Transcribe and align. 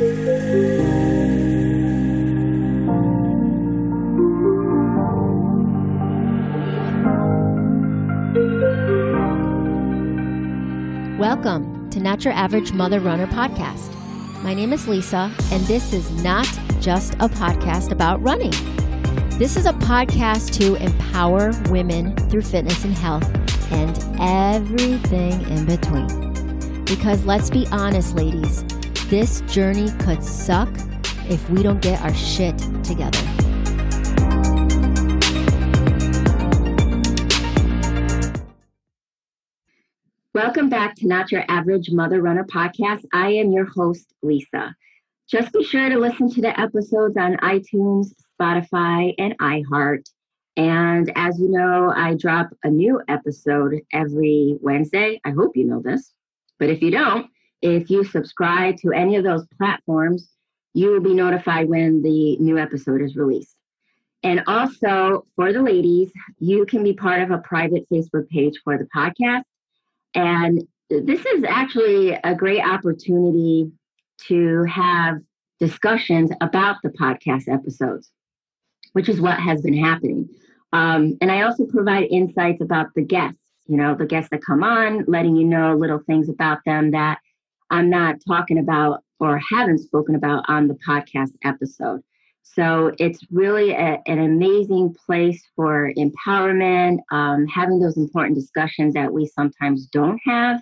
Welcome 0.00 0.16
to 11.90 12.00
Not 12.00 12.24
Your 12.24 12.32
Average 12.32 12.72
Mother 12.72 12.98
Runner 12.98 13.26
podcast. 13.26 13.92
My 14.42 14.54
name 14.54 14.72
is 14.72 14.88
Lisa, 14.88 15.30
and 15.52 15.62
this 15.64 15.92
is 15.92 16.10
not 16.24 16.48
just 16.80 17.12
a 17.16 17.28
podcast 17.28 17.92
about 17.92 18.22
running. 18.22 18.52
This 19.38 19.58
is 19.58 19.66
a 19.66 19.74
podcast 19.74 20.58
to 20.60 20.76
empower 20.76 21.52
women 21.68 22.16
through 22.30 22.40
fitness 22.40 22.86
and 22.86 22.94
health 22.94 23.30
and 23.70 23.98
everything 24.18 25.42
in 25.50 25.66
between. 25.66 26.06
Because 26.86 27.22
let's 27.26 27.50
be 27.50 27.66
honest, 27.70 28.14
ladies, 28.14 28.64
this 29.10 29.40
journey 29.48 29.90
could 29.98 30.22
suck 30.22 30.68
if 31.28 31.50
we 31.50 31.64
don't 31.64 31.82
get 31.82 32.00
our 32.00 32.14
shit 32.14 32.56
together. 32.84 33.18
Welcome 40.32 40.68
back 40.68 40.94
to 40.96 41.08
Not 41.08 41.32
Your 41.32 41.44
Average 41.48 41.90
Mother 41.90 42.22
Runner 42.22 42.44
podcast. 42.44 43.04
I 43.12 43.32
am 43.32 43.50
your 43.50 43.64
host, 43.64 44.14
Lisa. 44.22 44.76
Just 45.28 45.52
be 45.52 45.64
sure 45.64 45.88
to 45.88 45.98
listen 45.98 46.30
to 46.30 46.40
the 46.40 46.58
episodes 46.58 47.16
on 47.16 47.36
iTunes, 47.38 48.12
Spotify, 48.40 49.12
and 49.18 49.36
iHeart. 49.38 50.08
And 50.56 51.10
as 51.16 51.40
you 51.40 51.50
know, 51.50 51.92
I 51.94 52.14
drop 52.14 52.50
a 52.62 52.70
new 52.70 53.00
episode 53.08 53.80
every 53.92 54.56
Wednesday. 54.60 55.20
I 55.24 55.30
hope 55.30 55.56
you 55.56 55.64
know 55.64 55.82
this. 55.82 56.12
But 56.60 56.70
if 56.70 56.80
you 56.80 56.92
don't, 56.92 57.26
if 57.62 57.90
you 57.90 58.04
subscribe 58.04 58.76
to 58.78 58.92
any 58.92 59.16
of 59.16 59.24
those 59.24 59.46
platforms, 59.58 60.28
you 60.74 60.90
will 60.90 61.00
be 61.00 61.14
notified 61.14 61.68
when 61.68 62.02
the 62.02 62.36
new 62.38 62.58
episode 62.58 63.02
is 63.02 63.16
released. 63.16 63.56
And 64.22 64.42
also 64.46 65.26
for 65.34 65.52
the 65.52 65.62
ladies, 65.62 66.10
you 66.38 66.66
can 66.66 66.82
be 66.82 66.92
part 66.92 67.22
of 67.22 67.30
a 67.30 67.38
private 67.38 67.88
Facebook 67.90 68.28
page 68.28 68.60
for 68.62 68.76
the 68.76 68.88
podcast. 68.94 69.42
And 70.14 70.66
this 70.90 71.24
is 71.24 71.44
actually 71.44 72.12
a 72.12 72.34
great 72.34 72.62
opportunity 72.62 73.70
to 74.26 74.64
have 74.64 75.18
discussions 75.58 76.30
about 76.40 76.76
the 76.82 76.90
podcast 76.90 77.52
episodes, 77.52 78.10
which 78.92 79.08
is 79.08 79.20
what 79.20 79.38
has 79.38 79.62
been 79.62 79.76
happening. 79.76 80.28
Um, 80.72 81.16
and 81.20 81.30
I 81.30 81.42
also 81.42 81.64
provide 81.66 82.04
insights 82.10 82.60
about 82.60 82.88
the 82.94 83.02
guests, 83.02 83.38
you 83.66 83.76
know, 83.76 83.94
the 83.94 84.06
guests 84.06 84.30
that 84.30 84.44
come 84.44 84.62
on, 84.62 85.04
letting 85.06 85.36
you 85.36 85.44
know 85.44 85.76
little 85.76 86.00
things 86.00 86.28
about 86.28 86.58
them 86.64 86.90
that 86.92 87.20
I'm 87.70 87.90
not 87.90 88.16
talking 88.26 88.58
about 88.58 89.02
or 89.18 89.40
haven't 89.50 89.78
spoken 89.78 90.14
about 90.14 90.44
on 90.48 90.68
the 90.68 90.78
podcast 90.86 91.30
episode. 91.44 92.02
So 92.42 92.92
it's 92.98 93.20
really 93.30 93.70
a, 93.72 94.00
an 94.06 94.18
amazing 94.18 94.94
place 95.06 95.42
for 95.54 95.92
empowerment, 95.96 96.98
um, 97.12 97.46
having 97.46 97.78
those 97.78 97.96
important 97.96 98.34
discussions 98.34 98.94
that 98.94 99.12
we 99.12 99.26
sometimes 99.26 99.86
don't 99.86 100.18
have, 100.26 100.60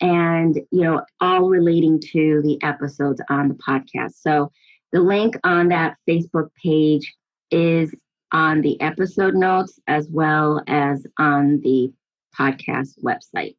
and 0.00 0.56
you 0.72 0.82
know, 0.82 1.02
all 1.20 1.48
relating 1.48 2.00
to 2.12 2.40
the 2.42 2.58
episodes 2.62 3.20
on 3.28 3.48
the 3.48 3.54
podcast. 3.54 4.14
So 4.14 4.50
the 4.92 5.00
link 5.00 5.36
on 5.44 5.68
that 5.68 5.98
Facebook 6.08 6.48
page 6.60 7.14
is 7.50 7.94
on 8.32 8.60
the 8.62 8.80
episode 8.80 9.34
notes 9.34 9.78
as 9.86 10.08
well 10.10 10.62
as 10.66 11.06
on 11.18 11.60
the 11.60 11.92
podcast 12.36 12.98
website. 13.04 13.56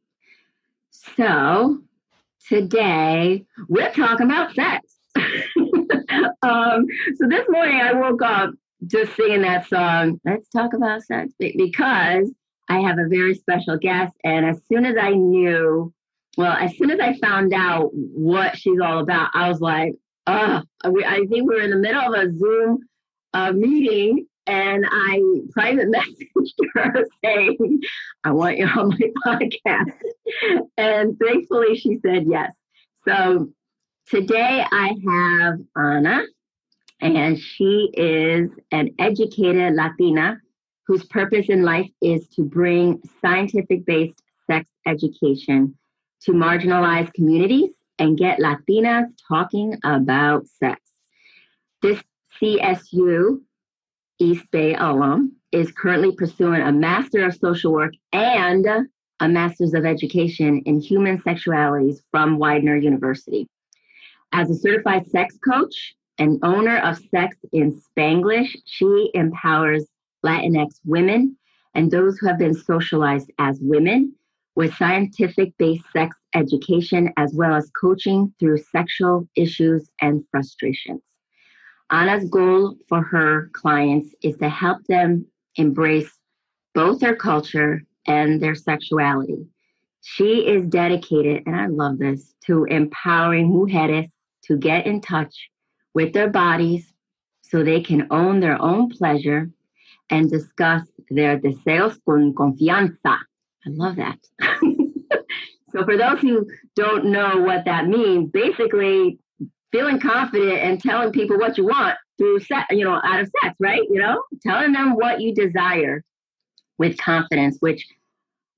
So 0.90 1.82
today 2.48 3.46
we're 3.68 3.92
talking 3.92 4.26
about 4.26 4.54
sex. 4.54 4.96
um, 6.42 6.86
so 7.16 7.28
this 7.28 7.48
morning 7.50 7.82
I 7.82 7.94
woke 7.94 8.22
up 8.22 8.52
just 8.88 9.16
singing 9.16 9.42
that 9.44 9.68
song, 9.68 10.20
Let's 10.26 10.50
Talk 10.50 10.74
About 10.74 11.04
Sex, 11.04 11.34
because 11.40 12.32
I 12.70 12.80
have 12.80 12.98
a 12.98 13.08
very 13.08 13.36
special 13.36 13.78
guest. 13.78 14.14
And 14.24 14.46
as 14.46 14.62
soon 14.68 14.86
as 14.86 14.96
I 15.00 15.12
knew, 15.12 15.94
well, 16.38 16.54
as 16.54 16.76
soon 16.78 16.90
as 16.92 17.00
I 17.00 17.18
found 17.20 17.54
out 17.54 17.90
what 17.94 18.58
she's 18.58 18.80
all 18.80 19.00
about, 19.00 19.30
I 19.34 19.50
was 19.50 19.60
like, 19.60 19.96
oh, 20.28 20.62
I 20.84 21.26
think 21.30 21.48
we're 21.48 21.62
in 21.62 21.72
the 21.72 21.76
middle 21.76 22.02
of 22.02 22.14
a 22.14 22.34
Zoom 22.34 22.80
uh, 23.34 23.52
meeting 23.52 24.26
and 24.48 24.86
I 24.90 25.22
private 25.52 25.88
messaged 25.92 26.54
her 26.74 27.06
saying, 27.24 27.82
I 28.24 28.32
want 28.32 28.58
you 28.58 28.68
on 28.68 28.90
my 28.90 29.12
podcast. 29.26 29.92
and 30.78 31.18
thankfully 31.20 31.76
she 31.76 32.00
said 32.06 32.26
yes. 32.28 32.54
So 33.08 33.50
today 34.08 34.66
I 34.72 34.96
have 35.08 35.60
Anna, 35.76 36.24
and 37.00 37.40
she 37.40 37.90
is 37.94 38.50
an 38.72 38.92
educated 39.00 39.74
Latina 39.74 40.40
whose 40.86 41.06
purpose 41.06 41.48
in 41.50 41.64
life 41.64 41.90
is 42.02 42.28
to 42.30 42.44
bring 42.44 43.02
scientific 43.22 43.86
based 43.86 44.22
sex 44.48 44.68
education 44.86 45.76
to 46.24 46.34
marginalized 46.34 47.14
communities 47.14 47.70
and 47.98 48.18
get 48.18 48.40
Latinas 48.40 49.06
talking 49.28 49.78
about 49.84 50.48
sex. 50.48 50.82
This 51.82 52.02
CSU 52.42 53.42
East 54.22 54.46
Bay 54.52 54.76
alum 54.76 55.36
is 55.52 55.72
currently 55.72 56.16
pursuing 56.16 56.62
a 56.62 56.72
Master 56.72 57.26
of 57.26 57.36
Social 57.36 57.74
Work 57.74 57.94
and 58.14 58.68
a 59.20 59.28
Master's 59.28 59.74
of 59.74 59.84
Education 59.84 60.62
in 60.68 60.80
Human 60.80 61.18
Sexualities 61.24 62.02
from 62.12 62.38
Widener 62.38 62.78
University. 62.78 63.48
As 64.32 64.52
a 64.52 64.56
certified 64.56 65.10
sex 65.10 65.40
coach 65.44 65.96
and 66.20 66.38
owner 66.44 66.78
of 66.78 67.00
Sex 67.10 67.36
in 67.52 67.82
Spanglish, 67.82 68.56
she 68.66 69.10
empowers 69.16 69.88
Latinx 70.24 70.80
women 70.86 71.36
and 71.74 71.90
those 71.90 72.20
who 72.20 72.28
have 72.28 72.38
been 72.38 72.54
socialized 72.54 73.32
as 73.40 73.58
women 73.60 74.14
with 74.56 74.76
scientific 74.76 75.58
based 75.58 75.86
sex 75.92 76.16
education 76.36 77.12
as 77.18 77.34
well 77.34 77.56
as 77.56 77.72
coaching 77.72 78.32
through 78.40 78.60
sexual 78.72 79.28
issues 79.36 79.90
and 80.00 80.24
frustrations. 80.30 81.02
Ana's 81.92 82.30
goal 82.30 82.78
for 82.88 83.02
her 83.02 83.50
clients 83.54 84.16
is 84.24 84.38
to 84.38 84.48
help 84.48 84.84
them 84.88 85.26
embrace 85.58 86.10
both 86.74 87.00
their 87.00 87.16
culture 87.16 87.84
and 88.08 88.42
their 88.42 88.56
sexuality. 88.56 89.46
She 90.02 90.48
is 90.48 90.66
dedicated, 90.68 91.44
and 91.46 91.56
I 91.56 91.68
love 91.68 92.00
this, 92.00 92.34
to 92.46 92.64
empowering 92.66 93.52
mujeres 93.52 94.10
to 94.46 94.58
get 94.58 94.88
in 94.88 95.02
touch 95.02 95.50
with 95.94 96.14
their 96.14 96.30
bodies 96.30 96.92
so 97.42 97.62
they 97.62 97.82
can 97.82 98.08
own 98.10 98.40
their 98.40 98.60
own 98.62 98.90
pleasure 98.90 99.52
and 100.10 100.32
discuss 100.32 100.88
their 101.10 101.38
deseos 101.38 101.98
con 102.06 102.34
confianza. 102.34 103.18
I 103.66 103.70
love 103.70 103.98
that. 103.98 104.18
so, 105.72 105.84
for 105.84 105.98
those 105.98 106.20
who 106.22 106.48
don't 106.76 107.06
know 107.06 107.42
what 107.42 107.66
that 107.66 107.88
means, 107.88 108.32
basically 108.32 109.20
feeling 109.72 110.00
confident 110.00 110.60
and 110.60 110.82
telling 110.82 111.12
people 111.12 111.38
what 111.38 111.58
you 111.58 111.66
want 111.66 111.98
through 112.18 112.40
sex, 112.42 112.68
you 112.72 112.86
know, 112.86 113.00
out 113.04 113.22
of 113.22 113.32
sex, 113.42 113.56
right? 113.60 113.82
You 113.90 114.00
know, 114.00 114.22
telling 114.46 114.74
them 114.74 114.96
what 114.96 115.22
you 115.22 115.34
desire 115.34 116.04
with 116.78 116.98
confidence, 116.98 117.58
which 117.60 117.86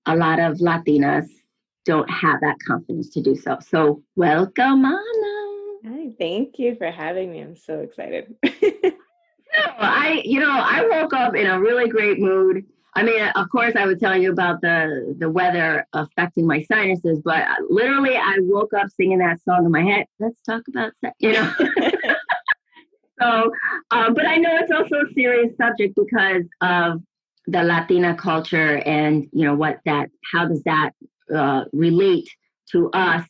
a 0.06 0.16
lot 0.16 0.40
of 0.40 0.58
Latinas 0.58 1.28
don't 1.86 2.10
have 2.10 2.40
that 2.42 2.58
confidence 2.66 3.10
to 3.10 3.22
do 3.22 3.36
so. 3.36 3.58
So, 3.62 4.02
welcome, 4.16 4.86
Ana. 4.86 5.44
Hi, 5.86 6.14
thank 6.18 6.60
you 6.60 6.76
for 6.76 6.90
having 6.90 7.32
me. 7.32 7.42
I'm 7.42 7.56
so 7.56 7.80
excited. 7.80 8.34
no, 8.44 9.62
I, 9.78 10.22
you 10.24 10.40
know, 10.40 10.52
I 10.52 10.88
woke 10.90 11.14
up 11.14 11.36
in 11.36 11.46
a 11.46 11.60
really 11.60 11.90
great 11.90 12.20
mood. 12.20 12.66
I 12.96 13.04
mean, 13.04 13.22
of 13.36 13.50
course, 13.50 13.74
I 13.76 13.86
would 13.86 14.00
tell 14.00 14.16
you 14.16 14.32
about 14.32 14.62
the 14.62 15.16
the 15.18 15.30
weather 15.30 15.86
affecting 15.94 16.46
my 16.46 16.62
sinuses, 16.64 17.22
but 17.24 17.48
literally, 17.70 18.16
I 18.16 18.38
woke 18.42 18.74
up 18.74 18.88
singing 18.90 19.20
that 19.20 19.42
song 19.44 19.66
in 19.66 19.72
my 19.72 19.82
head. 19.82 20.06
Let's 20.20 20.42
talk 20.48 20.62
about 20.68 20.94
sex, 21.02 21.16
you 21.20 21.34
know. 21.34 21.52
so, 23.20 23.52
um, 23.92 24.14
but 24.14 24.28
I 24.28 24.38
know 24.38 24.58
it's 24.58 24.72
also 24.72 25.08
a 25.08 25.14
serious 25.14 25.56
subject 25.58 25.96
because 25.96 26.44
of 26.62 27.02
the 27.48 27.64
Latina 27.64 28.16
culture 28.16 28.78
and 28.86 29.28
you 29.34 29.46
know 29.46 29.56
what 29.56 29.80
that, 29.86 30.10
how 30.32 30.48
does 30.48 30.62
that 30.64 30.92
uh, 31.34 31.66
relate 31.74 32.30
to 32.72 32.90
us 32.92 33.26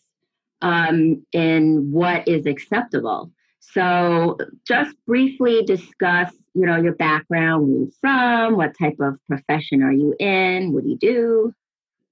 um, 0.63 1.25
in 1.33 1.91
what 1.91 2.27
is 2.27 2.45
acceptable. 2.45 3.31
So, 3.71 4.37
just 4.67 4.95
briefly 5.07 5.63
discuss, 5.63 6.33
you 6.53 6.65
know, 6.65 6.75
your 6.75 6.93
background, 6.93 7.67
where 7.67 7.79
you're 7.79 7.91
from, 8.01 8.57
what 8.57 8.77
type 8.77 8.97
of 8.99 9.15
profession 9.27 9.81
are 9.81 9.91
you 9.91 10.15
in, 10.19 10.73
what 10.73 10.83
do 10.83 10.89
you 10.89 10.97
do? 10.97 11.55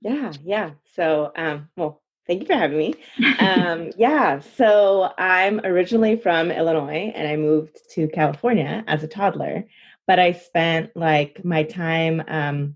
Yeah, 0.02 0.32
yeah. 0.44 0.72
So, 0.96 1.32
um, 1.36 1.70
well, 1.76 2.02
thank 2.26 2.42
you 2.42 2.48
for 2.48 2.54
having 2.54 2.78
me. 2.78 2.96
Um, 3.40 3.92
yeah, 3.98 4.40
so 4.40 5.14
I'm 5.18 5.60
originally 5.64 6.16
from 6.16 6.52
Illinois 6.52 7.12
and 7.16 7.28
I 7.28 7.36
moved 7.36 7.78
to 7.96 8.08
California 8.08 8.84
as 8.88 9.04
a 9.04 9.08
toddler, 9.08 9.66
but 10.08 10.20
I 10.20 10.32
spent 10.34 10.96
like 10.96 11.44
my 11.44 11.64
time 11.64 12.24
um, 12.28 12.76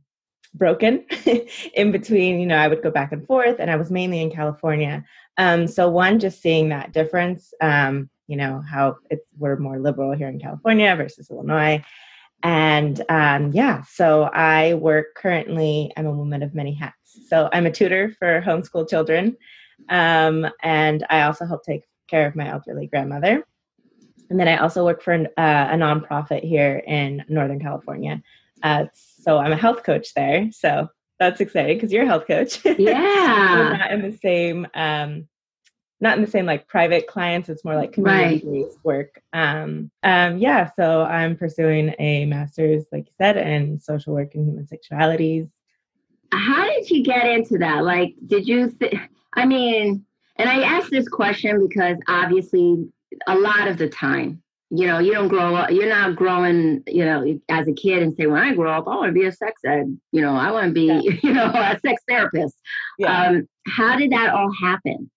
broken 0.54 1.06
in 1.74 1.92
between. 1.92 2.40
You 2.40 2.48
know, 2.48 2.58
I 2.58 2.68
would 2.68 2.84
go 2.84 2.92
back 2.92 3.12
and 3.12 3.26
forth, 3.26 3.58
and 3.60 3.70
I 3.70 3.76
was 3.76 3.92
mainly 3.92 4.22
in 4.22 4.32
California. 4.32 5.04
Um, 5.38 5.68
so, 5.68 5.90
one, 5.90 6.20
just 6.20 6.42
seeing 6.42 6.70
that 6.70 6.92
difference. 6.92 7.54
Um, 7.62 8.10
you 8.28 8.38
know, 8.38 8.62
how 8.68 8.98
it's 9.10 9.26
we're 9.38 9.58
more 9.58 9.80
liberal 9.80 10.14
here 10.14 10.28
in 10.28 10.40
California 10.40 10.96
versus 10.96 11.30
Illinois. 11.30 11.84
And 12.44 13.02
um, 13.10 13.52
yeah, 13.54 13.84
so 13.84 14.24
I 14.24 14.76
work 14.76 15.16
currently, 15.16 15.92
I'm 15.98 16.06
a 16.06 16.12
woman 16.12 16.44
of 16.44 16.54
many 16.54 16.74
hats. 16.74 17.18
So 17.28 17.50
I'm 17.52 17.66
a 17.66 17.72
tutor 17.72 18.16
for 18.20 18.42
homeschool 18.42 18.90
children. 18.90 19.38
Um, 19.90 20.48
and 20.62 21.06
I 21.10 21.24
also 21.24 21.46
help 21.46 21.64
take 21.64 21.84
care 22.08 22.28
of 22.28 22.36
my 22.36 22.50
elderly 22.50 22.88
grandmother. 22.88 23.44
And 24.30 24.40
then 24.40 24.48
I 24.48 24.58
also 24.58 24.84
work 24.86 25.02
for 25.02 25.14
an, 25.14 25.28
uh, 25.38 25.70
a 25.72 25.76
nonprofit 25.76 26.44
here 26.44 26.84
in 26.86 27.24
Northern 27.30 27.60
California. 27.60 28.22
Uh, 28.62 28.86
so 28.94 29.38
I'm 29.38 29.52
a 29.52 29.58
health 29.58 29.84
coach 29.84 30.14
there. 30.14 30.50
So 30.52 30.90
that's 31.20 31.42
exciting 31.42 31.78
because 31.78 31.92
you're 31.92 32.04
a 32.04 32.08
health 32.08 32.28
coach. 32.28 32.64
Yeah. 32.78 33.78
not 33.80 33.92
in 33.92 34.02
the 34.02 34.18
same, 34.18 34.68
um, 34.74 35.28
not 36.06 36.18
in 36.18 36.24
the 36.24 36.30
same 36.30 36.46
like 36.46 36.68
private 36.68 37.08
clients. 37.08 37.50
It's 37.50 37.66
more 37.66 37.76
like 37.76 37.92
community 37.92 38.46
based 38.46 38.78
work. 38.84 39.20
Um, 39.34 39.90
um, 40.04 40.38
yeah. 40.38 40.70
So 40.76 41.02
I'm 41.02 41.36
pursuing 41.36 41.96
a 41.98 42.26
master's, 42.26 42.86
like 42.92 43.08
you 43.08 43.14
said, 43.18 43.38
in 43.38 43.80
social 43.80 44.14
work 44.14 44.36
and 44.36 44.48
human 44.48 44.68
sexualities. 44.68 45.50
How 46.32 46.64
did 46.66 46.92
you 46.92 47.04
get 47.04 47.26
into 47.26 47.58
that? 47.58 47.84
Like, 47.84 48.14
did 48.28 48.48
you? 48.48 48.70
Th- 48.70 48.94
I 49.34 49.48
mean, 49.48 50.06
and 50.36 50.48
I 50.48 50.62
ask 50.62 50.90
this 50.90 51.10
question 51.10 51.68
because 51.68 51.98
obviously, 52.08 52.88
a 53.26 53.36
lot 53.36 53.68
of 53.68 53.80
the 53.80 53.90
time, 53.90 54.44
you 54.70 54.86
know, 54.86 55.00
you 55.00 55.12
don't 55.12 55.28
grow 55.28 55.56
up, 55.56 55.72
you're 55.72 55.90
not 55.90 56.16
growing, 56.16 56.84
you 56.86 57.04
know, 57.04 57.40
as 57.50 57.68
a 57.68 57.74
kid 57.74 58.04
and 58.04 58.16
say, 58.16 58.28
when 58.28 58.44
I 58.44 58.54
grow 58.54 58.72
up, 58.72 58.88
I 58.88 58.96
want 58.96 59.08
to 59.08 59.20
be 59.20 59.26
a 59.26 59.32
sex 59.32 59.62
ed, 59.66 59.98
you 60.12 60.22
know, 60.22 60.36
I 60.36 60.52
want 60.52 60.68
to 60.68 60.72
be, 60.74 60.86
yeah. 60.86 61.18
you 61.24 61.34
know, 61.34 61.46
a 61.46 61.80
sex 61.84 62.04
therapist. 62.08 62.56
Yeah. 63.00 63.28
Um, 63.28 63.50
how 63.66 63.98
did 63.98 64.12
that 64.12 64.34
all 64.34 64.52
happen? 64.62 65.10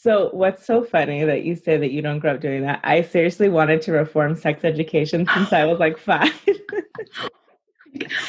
So, 0.00 0.30
what's 0.32 0.64
so 0.64 0.84
funny 0.84 1.24
that 1.24 1.42
you 1.42 1.56
say 1.56 1.76
that 1.76 1.90
you 1.90 2.02
don't 2.02 2.20
grow 2.20 2.34
up 2.34 2.40
doing 2.40 2.62
that? 2.62 2.78
I 2.84 3.02
seriously 3.02 3.48
wanted 3.48 3.82
to 3.82 3.92
reform 3.92 4.36
sex 4.36 4.62
education 4.62 5.26
since 5.34 5.52
I 5.52 5.64
was 5.64 5.80
like 5.80 5.98
five. 6.10 6.30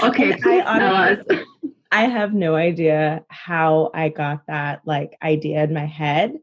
okay, 0.01 0.35
I 0.43 0.61
honestly, 0.61 1.43
I 1.91 2.05
have 2.05 2.33
no 2.33 2.55
idea 2.55 3.23
how 3.27 3.91
I 3.93 4.09
got 4.09 4.47
that 4.47 4.81
like 4.85 5.15
idea 5.21 5.63
in 5.63 5.71
my 5.71 5.85
head. 5.85 6.39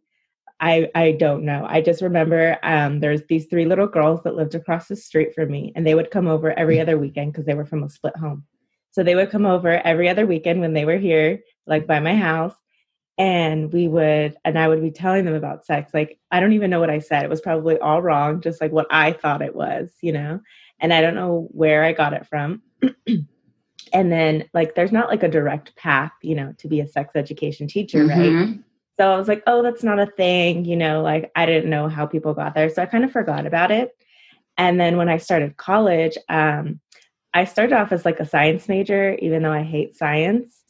I 0.61 0.91
I 0.95 1.17
don't 1.19 1.45
know. 1.45 1.67
I 1.69 1.81
just 1.81 2.03
remember 2.03 2.57
um, 2.63 3.01
there's 3.01 3.27
these 3.29 3.47
three 3.47 3.65
little 3.65 3.89
girls 3.89 4.23
that 4.23 4.37
lived 4.37 4.55
across 4.55 4.87
the 4.87 4.95
street 4.95 5.35
from 5.35 5.51
me, 5.51 5.73
and 5.75 5.85
they 5.85 5.97
would 5.97 6.13
come 6.13 6.29
over 6.29 6.57
every 6.57 6.79
other 6.79 6.99
weekend 6.99 7.33
because 7.33 7.47
they 7.47 7.55
were 7.55 7.67
from 7.67 7.83
a 7.83 7.91
split 7.91 8.17
home. 8.17 8.45
So 8.93 9.03
they 9.03 9.17
would 9.17 9.31
come 9.31 9.45
over 9.45 9.71
every 9.71 10.09
other 10.09 10.25
weekend 10.25 10.61
when 10.61 10.73
they 10.73 10.85
were 10.85 10.99
here, 10.99 11.41
like 11.67 11.89
by 11.89 11.99
my 11.99 12.15
house, 12.15 12.55
and 13.19 13.73
we 13.73 13.89
would 13.89 14.37
and 14.45 14.59
I 14.59 14.69
would 14.69 14.83
be 14.83 14.91
telling 14.91 15.25
them 15.25 15.35
about 15.35 15.65
sex. 15.65 15.93
Like 15.95 16.19
I 16.31 16.41
don't 16.41 16.53
even 16.53 16.71
know 16.71 16.81
what 16.81 16.91
I 16.91 16.99
said. 16.99 17.25
It 17.25 17.31
was 17.31 17.41
probably 17.41 17.79
all 17.79 18.03
wrong, 18.03 18.41
just 18.41 18.61
like 18.61 18.73
what 18.73 18.87
I 18.91 19.13
thought 19.13 19.43
it 19.43 19.55
was, 19.55 19.93
you 20.01 20.13
know. 20.13 20.41
And 20.79 20.93
I 20.93 21.01
don't 21.01 21.15
know 21.15 21.49
where 21.53 21.83
I 21.85 21.93
got 21.93 22.13
it 22.13 22.27
from. 22.27 22.63
and 23.93 24.13
then 24.13 24.49
like 24.53 24.75
there's 24.75 24.93
not 24.93 25.09
like 25.09 25.23
a 25.23 25.29
direct 25.29 25.75
path 25.77 26.13
you 26.23 26.35
know 26.35 26.53
to 26.59 26.69
be 26.69 26.81
a 26.81 26.89
sex 26.89 27.13
education 27.15 27.67
teacher 27.67 28.05
mm-hmm. 28.05 28.45
right 28.45 28.59
so 28.99 29.13
i 29.13 29.19
was 29.19 29.29
like 29.29 29.43
oh 29.47 29.63
that's 29.63 29.83
not 29.83 29.99
a 29.99 30.07
thing 30.07 30.65
you 30.65 30.77
know 30.77 31.03
like 31.03 31.31
i 31.37 31.47
didn't 31.47 31.71
know 31.71 31.89
how 31.89 32.07
people 32.07 32.35
got 32.35 32.55
there 32.55 32.69
so 32.69 32.83
i 32.83 32.87
kind 32.87 33.05
of 33.05 33.13
forgot 33.13 33.47
about 33.47 33.71
it 33.71 33.97
and 34.59 34.81
then 34.81 34.97
when 34.97 35.09
i 35.09 35.17
started 35.17 35.57
college 35.57 36.17
um, 36.29 36.81
i 37.35 37.45
started 37.45 37.75
off 37.75 37.93
as 37.93 38.05
like 38.05 38.21
a 38.21 38.27
science 38.27 38.69
major 38.69 39.15
even 39.21 39.43
though 39.43 39.53
i 39.53 39.63
hate 39.63 39.97
science 39.97 40.63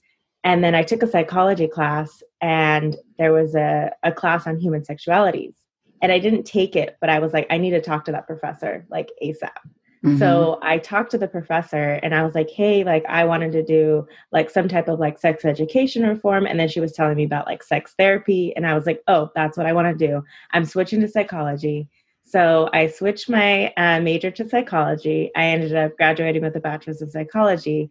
and 0.46 0.64
then 0.64 0.75
i 0.75 0.82
took 0.82 1.02
a 1.02 1.06
psychology 1.06 1.69
class 1.69 2.22
and 2.40 2.96
there 3.19 3.32
was 3.32 3.54
a, 3.54 3.90
a 4.02 4.12
class 4.12 4.46
on 4.46 4.58
human 4.58 4.82
sexualities 4.82 5.54
and 6.00 6.10
i 6.10 6.19
didn't 6.19 6.44
take 6.44 6.75
it 6.75 6.96
but 7.00 7.10
i 7.10 7.19
was 7.19 7.32
like 7.32 7.46
i 7.50 7.58
need 7.58 7.70
to 7.70 7.81
talk 7.81 8.04
to 8.04 8.12
that 8.12 8.26
professor 8.26 8.87
like 8.88 9.10
asap 9.22 9.58
Mm-hmm. 10.06 10.19
So 10.19 10.58
I 10.62 10.78
talked 10.78 11.10
to 11.12 11.19
the 11.19 11.26
professor 11.26 11.98
and 12.02 12.14
I 12.14 12.22
was 12.22 12.34
like, 12.34 12.48
hey, 12.50 12.84
like 12.84 13.04
I 13.08 13.25
wanted 13.25 13.50
to 13.52 13.64
do 13.64 14.06
like 14.31 14.50
some 14.50 14.69
type 14.69 14.88
of 14.88 15.00
like 15.00 15.19
sex 15.19 15.44
education 15.44 16.06
reform. 16.06 16.46
And 16.46 16.60
then 16.60 16.69
she 16.69 16.81
was 16.81 16.93
telling 16.93 17.16
me 17.16 17.25
about 17.25 17.46
like 17.46 17.62
sex 17.62 17.94
therapy. 17.98 18.54
And 18.54 18.66
I 18.66 18.75
was 18.75 18.87
like, 18.87 19.02
oh, 19.08 19.31
that's 19.34 19.56
what 19.56 19.66
I 19.66 19.72
want 19.72 19.98
to 19.98 20.06
do. 20.06 20.22
I'm 20.52 20.64
switching 20.64 21.00
to 21.00 21.08
psychology. 21.08 21.88
So 22.25 22.69
I 22.72 22.88
switched 22.88 23.28
my 23.28 23.72
uh, 23.76 24.00
major 24.00 24.31
to 24.32 24.48
psychology. 24.48 25.31
I 25.34 25.46
ended 25.46 25.75
up 25.75 25.96
graduating 25.96 26.43
with 26.43 26.56
a 26.56 26.60
bachelor's 26.60 27.02
of 27.02 27.10
psychology. 27.10 27.90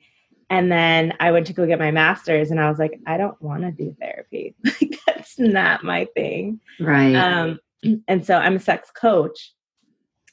And 0.50 0.72
then 0.72 1.14
I 1.20 1.32
went 1.32 1.48
to 1.48 1.54
go 1.54 1.66
get 1.66 1.80
my 1.80 1.92
master's 1.92 2.52
and 2.52 2.60
I 2.60 2.70
was 2.70 2.78
like, 2.78 3.00
I 3.08 3.18
don't 3.18 3.42
want 3.42 3.64
to 3.64 3.72
do 3.72 3.96
therapy. 4.00 4.56
Like 4.82 5.00
that's 5.08 5.40
not 5.40 5.84
my 5.84 6.06
thing. 6.16 6.60
Right. 6.80 7.16
Um, 7.16 7.60
and 8.08 8.26
so 8.26 8.38
I'm 8.38 8.58
a 8.58 8.60
sex 8.60 8.92
coach 8.92 9.54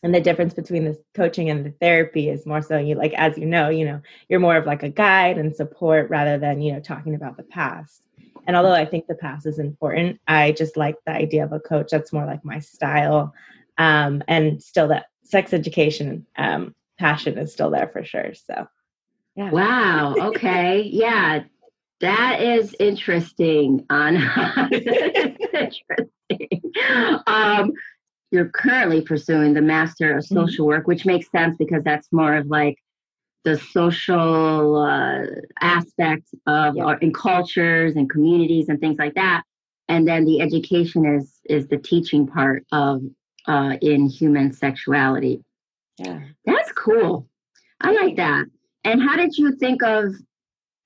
and 0.02 0.14
the 0.14 0.20
difference 0.20 0.54
between 0.54 0.84
the 0.84 1.00
coaching 1.14 1.48
and 1.50 1.64
the 1.64 1.70
therapy 1.80 2.28
is 2.28 2.46
more 2.46 2.62
so 2.62 2.76
you 2.76 2.94
like 2.94 3.12
as 3.14 3.38
you 3.38 3.46
know 3.46 3.68
you 3.68 3.84
know 3.84 4.00
you're 4.28 4.40
more 4.40 4.56
of 4.56 4.66
like 4.66 4.82
a 4.82 4.88
guide 4.88 5.38
and 5.38 5.54
support 5.54 6.10
rather 6.10 6.38
than 6.38 6.60
you 6.60 6.72
know 6.72 6.80
talking 6.80 7.14
about 7.14 7.36
the 7.36 7.42
past 7.44 8.02
and 8.46 8.56
although 8.56 8.72
i 8.72 8.84
think 8.84 9.06
the 9.06 9.14
past 9.14 9.46
is 9.46 9.58
important 9.58 10.20
i 10.26 10.52
just 10.52 10.76
like 10.76 10.96
the 11.06 11.12
idea 11.12 11.44
of 11.44 11.52
a 11.52 11.60
coach 11.60 11.88
that's 11.90 12.12
more 12.12 12.26
like 12.26 12.44
my 12.44 12.58
style 12.58 13.32
um, 13.78 14.22
and 14.28 14.62
still 14.62 14.88
that 14.88 15.06
sex 15.24 15.52
education 15.52 16.26
um, 16.36 16.74
passion 16.98 17.38
is 17.38 17.52
still 17.52 17.70
there 17.70 17.88
for 17.88 18.04
sure 18.04 18.32
so 18.34 18.66
yeah 19.36 19.50
wow 19.50 20.14
okay 20.20 20.82
yeah 20.82 21.42
that 22.00 22.40
is 22.42 22.74
interesting 22.80 23.84
on 23.90 24.16
interesting 24.72 26.08
um, 27.26 27.72
you're 28.32 28.48
currently 28.48 29.02
pursuing 29.02 29.54
the 29.54 29.62
Master 29.62 30.16
of 30.16 30.24
mm-hmm. 30.24 30.34
Social 30.34 30.66
Work, 30.66 30.86
which 30.86 31.04
makes 31.04 31.30
sense 31.30 31.56
because 31.58 31.84
that's 31.84 32.08
more 32.10 32.34
of 32.34 32.46
like 32.46 32.78
the 33.44 33.58
social 33.58 34.76
uh, 34.76 35.26
aspect 35.60 36.28
of 36.46 36.76
yeah. 36.76 36.84
our, 36.84 36.98
in 36.98 37.12
cultures 37.12 37.94
and 37.94 38.08
communities 38.08 38.68
and 38.68 38.80
things 38.80 38.98
like 38.98 39.14
that. 39.14 39.42
And 39.88 40.08
then 40.08 40.24
the 40.24 40.40
education 40.40 41.04
is 41.04 41.38
is 41.44 41.68
the 41.68 41.76
teaching 41.76 42.26
part 42.26 42.64
of 42.72 43.02
uh, 43.46 43.76
in 43.82 44.08
human 44.08 44.52
sexuality. 44.52 45.44
Yeah, 45.98 46.20
that's 46.46 46.72
cool. 46.72 47.28
I 47.80 47.92
like 47.92 48.16
that. 48.16 48.46
And 48.84 49.00
how 49.00 49.16
did 49.16 49.36
you 49.36 49.56
think 49.56 49.82
of 49.82 50.14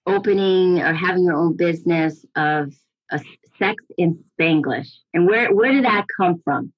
opening 0.07 0.81
or 0.81 0.93
having 0.93 1.25
your 1.25 1.37
own 1.37 1.57
business 1.57 2.25
of 2.37 2.73
a 3.11 3.21
sex 3.59 3.83
in 3.99 4.23
Spanglish? 4.39 4.89
And 5.15 5.27
where 5.27 5.55
where 5.55 5.73
did 5.73 5.85
that 5.85 6.07
come 6.17 6.41
from? 6.45 6.73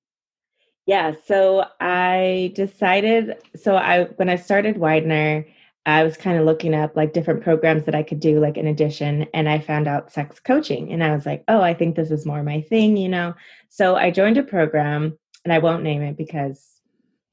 Yeah, 0.87 1.13
so 1.27 1.67
I 1.81 2.53
decided 2.55 3.37
so 3.57 3.77
I 3.77 4.05
when 4.17 4.29
I 4.29 4.37
started 4.37 4.79
Widener, 4.79 5.47
I 5.85 6.03
was 6.05 6.17
kind 6.17 6.39
of 6.39 6.47
looking 6.47 6.75
up 6.75 6.97
like 6.97 7.13
different 7.13 7.43
programs 7.43 7.85
that 7.85 7.95
I 7.95 8.03
could 8.03 8.21
do 8.21 8.41
like 8.41 8.57
in 8.57 8.67
addition 8.67 9.27
and 9.35 9.49
I 9.49 9.59
found 9.59 9.89
out 9.89 10.13
sex 10.13 10.41
coaching 10.41 10.93
and 10.93 11.03
I 11.05 11.15
was 11.15 11.27
like, 11.27 11.45
"Oh, 11.49 11.61
I 11.61 11.75
think 11.75 11.97
this 11.97 12.11
is 12.11 12.27
more 12.27 12.43
my 12.43 12.63
thing, 12.63 12.97
you 12.97 13.09
know." 13.09 13.35
So 13.69 13.97
I 13.97 14.11
joined 14.11 14.39
a 14.39 14.43
program 14.43 15.19
and 15.45 15.53
I 15.53 15.59
won't 15.59 15.83
name 15.83 16.03
it 16.03 16.17
because 16.17 16.78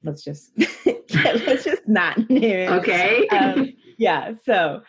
let's 0.02 0.22
just 0.22 0.52
let's 1.14 1.64
just 1.64 1.86
not 1.86 2.18
name 2.30 2.42
it. 2.42 2.70
Okay. 2.70 3.26
Um, 3.28 3.72
yeah, 3.98 4.32
so 4.44 4.82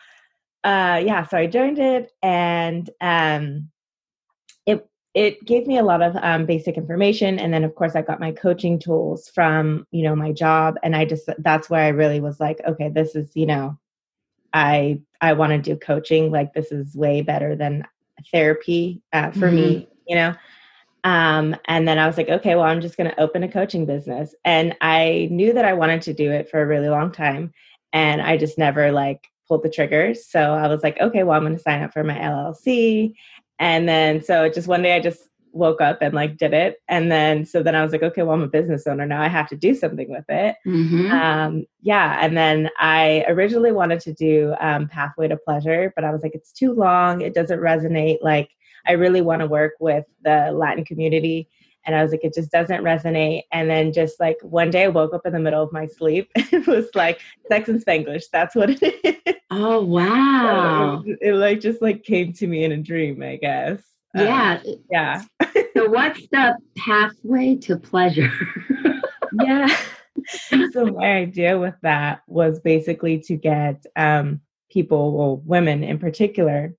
uh 0.64 1.02
yeah, 1.04 1.26
so 1.28 1.38
I 1.38 1.48
joined 1.48 1.80
it 1.80 2.12
and 2.22 2.90
um 3.02 3.70
it 4.66 4.90
it 5.14 5.44
gave 5.46 5.66
me 5.66 5.78
a 5.78 5.84
lot 5.84 6.02
of 6.02 6.16
um, 6.18 6.46
basic 6.46 6.78
information 6.78 7.40
and 7.40 7.54
then 7.54 7.64
of 7.64 7.74
course 7.74 7.96
i 7.96 8.02
got 8.02 8.20
my 8.20 8.32
coaching 8.32 8.78
tools 8.78 9.30
from 9.34 9.88
you 9.92 10.04
know 10.04 10.16
my 10.16 10.32
job 10.32 10.76
and 10.84 10.96
i 10.96 11.06
just 11.06 11.28
that's 11.40 11.70
where 11.70 11.84
i 11.84 11.88
really 11.88 12.20
was 12.20 12.40
like 12.40 12.60
okay 12.68 12.90
this 12.90 13.16
is 13.16 13.32
you 13.34 13.46
know 13.46 13.78
i 14.54 15.00
i 15.22 15.34
want 15.34 15.52
to 15.52 15.58
do 15.58 15.76
coaching 15.76 16.30
like 16.30 16.54
this 16.54 16.72
is 16.72 16.96
way 16.96 17.22
better 17.22 17.56
than 17.56 17.84
therapy 18.32 19.02
uh, 19.14 19.32
for 19.32 19.48
mm-hmm. 19.48 19.56
me 19.56 19.88
you 20.08 20.16
know 20.16 20.36
um, 21.04 21.56
and 21.66 21.88
then 21.88 21.98
i 22.00 22.08
was 22.08 22.18
like 22.18 22.30
okay 22.30 22.56
well 22.56 22.66
i'm 22.66 22.82
just 22.82 22.98
going 22.98 23.10
to 23.10 23.20
open 23.20 23.44
a 23.44 23.52
coaching 23.52 23.86
business 23.86 24.34
and 24.46 24.76
i 24.82 25.28
knew 25.32 25.54
that 25.54 25.66
i 25.66 25.74
wanted 25.74 26.02
to 26.02 26.14
do 26.14 26.32
it 26.32 26.50
for 26.50 26.62
a 26.62 26.68
really 26.68 26.90
long 26.90 27.12
time 27.12 27.54
and 27.94 28.22
i 28.22 28.38
just 28.38 28.58
never 28.58 28.92
like 28.92 29.28
pulled 29.48 29.64
the 29.64 29.70
triggers 29.70 30.26
so 30.26 30.54
i 30.54 30.68
was 30.68 30.84
like 30.84 31.00
okay 31.00 31.24
well 31.24 31.38
i'm 31.38 31.44
going 31.44 31.56
to 31.56 31.62
sign 31.62 31.82
up 31.82 31.94
for 31.94 32.04
my 32.04 32.18
llc 32.18 33.14
and 33.60 33.88
then 33.88 34.22
so 34.22 34.50
just 34.50 34.68
one 34.68 34.82
day 34.82 34.96
I 34.96 35.00
just 35.00 35.30
woke 35.52 35.82
up 35.82 36.02
and 36.02 36.14
like 36.14 36.38
did 36.38 36.54
it. 36.54 36.78
And 36.88 37.12
then 37.12 37.46
so 37.46 37.64
then 37.64 37.76
I 37.76 37.82
was 37.82 37.92
like, 37.92 38.04
okay, 38.04 38.22
well, 38.22 38.36
I'm 38.36 38.44
a 38.44 38.48
business 38.48 38.86
owner 38.86 39.06
now. 39.06 39.22
I 39.22 39.28
have 39.28 39.48
to 39.50 39.56
do 39.56 39.74
something 39.74 40.10
with 40.10 40.26
it. 40.30 40.56
Mm-hmm. 40.66 41.12
Um, 41.12 41.66
yeah. 41.82 42.18
And 42.22 42.38
then 42.38 42.70
I 42.78 43.26
originally 43.28 43.72
wanted 43.72 44.00
to 44.02 44.14
do 44.14 44.56
um, 44.60 44.88
Pathway 44.88 45.28
to 45.30 45.38
Pleasure, 45.38 45.92
but 45.96 46.06
I 46.06 46.12
was 46.12 46.22
like, 46.22 46.36
it's 46.36 46.52
too 46.52 46.74
long. 46.74 47.22
It 47.22 47.34
doesn't 47.34 47.60
resonate. 47.60 48.18
Like, 48.22 48.52
I 48.88 48.94
really 48.94 49.22
want 49.22 49.42
to 49.42 49.48
work 49.48 49.74
with 49.80 50.06
the 50.24 50.52
Latin 50.52 50.86
community. 50.86 51.50
And 51.86 51.96
I 51.96 52.04
was 52.04 52.12
like, 52.12 52.24
it 52.24 52.34
just 52.34 52.52
doesn't 52.52 52.84
resonate. 52.84 53.44
And 53.52 53.70
then 53.70 53.94
just 53.94 54.20
like 54.20 54.38
one 54.42 54.70
day 54.70 54.86
I 54.86 54.88
woke 54.90 55.14
up 55.14 55.26
in 55.26 55.34
the 55.34 55.40
middle 55.40 55.64
of 55.64 55.72
my 55.72 55.86
sleep. 55.86 56.30
it 56.36 56.68
was 56.68 56.90
like 56.96 57.22
sex 57.48 57.70
in 57.70 57.80
Spanglish. 57.80 58.26
That's 58.32 58.56
what 58.56 58.70
it 58.70 58.82
is. 59.26 59.36
Oh 59.50 59.84
wow. 59.84 61.04
So 61.06 61.12
it, 61.12 61.20
it, 61.22 61.34
like 61.36 61.62
just 61.62 61.82
like 61.82 62.04
came 62.04 62.34
to 62.34 62.48
me 62.48 62.64
in 62.66 62.74
a 62.74 62.78
dream, 62.78 63.24
I 63.24 63.38
guess. 63.38 63.82
Um, 64.16 64.26
yeah. 64.26 64.62
yeah. 64.92 65.22
so 65.74 65.90
what's 65.90 66.28
the 66.28 66.58
pathway 66.78 67.56
to 67.56 67.78
pleasure? 67.78 68.32
yeah. 69.44 69.76
So 70.74 70.86
my 70.88 71.06
idea 71.06 71.58
with 71.58 71.76
that 71.84 72.22
was 72.28 72.60
basically 72.60 73.20
to 73.20 73.36
get 73.38 73.86
um, 73.96 74.42
people, 74.70 75.14
well, 75.18 75.38
women 75.38 75.84
in 75.84 76.00
particular, 76.00 76.74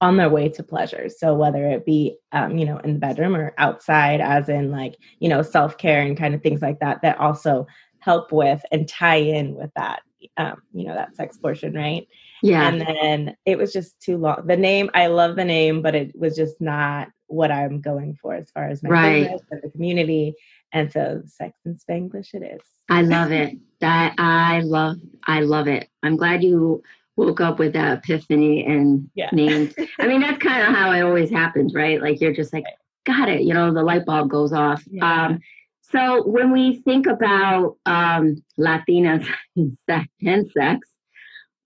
on 0.00 0.16
their 0.16 0.28
way 0.28 0.48
to 0.50 0.62
pleasure. 0.62 1.08
So 1.08 1.34
whether 1.34 1.66
it 1.68 1.86
be, 1.86 2.16
um, 2.32 2.58
you 2.58 2.66
know, 2.66 2.78
in 2.78 2.94
the 2.94 2.98
bedroom 2.98 3.34
or 3.34 3.54
outside, 3.58 4.20
as 4.20 4.48
in 4.48 4.70
like, 4.70 4.96
you 5.20 5.28
know, 5.28 5.42
self 5.42 5.78
care 5.78 6.02
and 6.02 6.16
kind 6.16 6.34
of 6.34 6.42
things 6.42 6.62
like 6.62 6.80
that, 6.80 7.02
that 7.02 7.18
also 7.18 7.66
help 7.98 8.30
with 8.30 8.62
and 8.70 8.88
tie 8.88 9.16
in 9.16 9.54
with 9.54 9.70
that, 9.74 10.02
um, 10.36 10.60
you 10.72 10.86
know, 10.86 10.94
that 10.94 11.16
sex 11.16 11.38
portion, 11.38 11.74
right? 11.74 12.06
Yeah. 12.42 12.68
And 12.68 12.80
then 12.80 13.36
it 13.46 13.56
was 13.56 13.72
just 13.72 13.98
too 14.00 14.18
long. 14.18 14.46
The 14.46 14.56
name, 14.56 14.90
I 14.94 15.06
love 15.06 15.34
the 15.36 15.44
name, 15.44 15.80
but 15.80 15.94
it 15.94 16.16
was 16.16 16.36
just 16.36 16.60
not 16.60 17.08
what 17.28 17.50
I'm 17.50 17.80
going 17.80 18.14
for 18.20 18.34
as 18.34 18.50
far 18.50 18.68
as 18.68 18.82
my 18.82 18.90
right. 18.90 19.22
business 19.22 19.42
and 19.50 19.62
the 19.62 19.70
community. 19.70 20.34
And 20.72 20.92
so 20.92 21.22
sex 21.24 21.58
in 21.64 21.76
Spanglish 21.76 22.34
it 22.34 22.42
is. 22.42 22.60
I 22.90 23.02
love 23.02 23.32
it. 23.32 23.56
That 23.80 24.14
I 24.18 24.60
love 24.60 24.96
I 25.26 25.40
love 25.40 25.68
it. 25.68 25.88
I'm 26.02 26.16
glad 26.16 26.42
you 26.42 26.82
woke 27.16 27.40
up 27.40 27.58
with 27.58 27.72
that 27.72 27.98
epiphany 27.98 28.64
and 28.64 29.10
yeah. 29.14 29.30
named. 29.32 29.74
I 29.98 30.06
mean, 30.06 30.20
that's 30.20 30.38
kind 30.38 30.62
of 30.62 30.74
how 30.74 30.92
it 30.92 31.00
always 31.00 31.30
happens, 31.30 31.74
right? 31.74 32.00
Like 32.00 32.20
you're 32.20 32.34
just 32.34 32.52
like, 32.52 32.64
got 33.04 33.28
it, 33.28 33.42
you 33.42 33.54
know, 33.54 33.72
the 33.72 33.82
light 33.82 34.04
bulb 34.04 34.28
goes 34.28 34.52
off. 34.52 34.82
Yeah. 34.90 35.26
Um, 35.26 35.40
so 35.80 36.26
when 36.26 36.52
we 36.52 36.82
think 36.82 37.06
about 37.06 37.76
um, 37.86 38.42
Latinas 38.58 39.26
and 39.56 40.50
sex, 40.52 40.88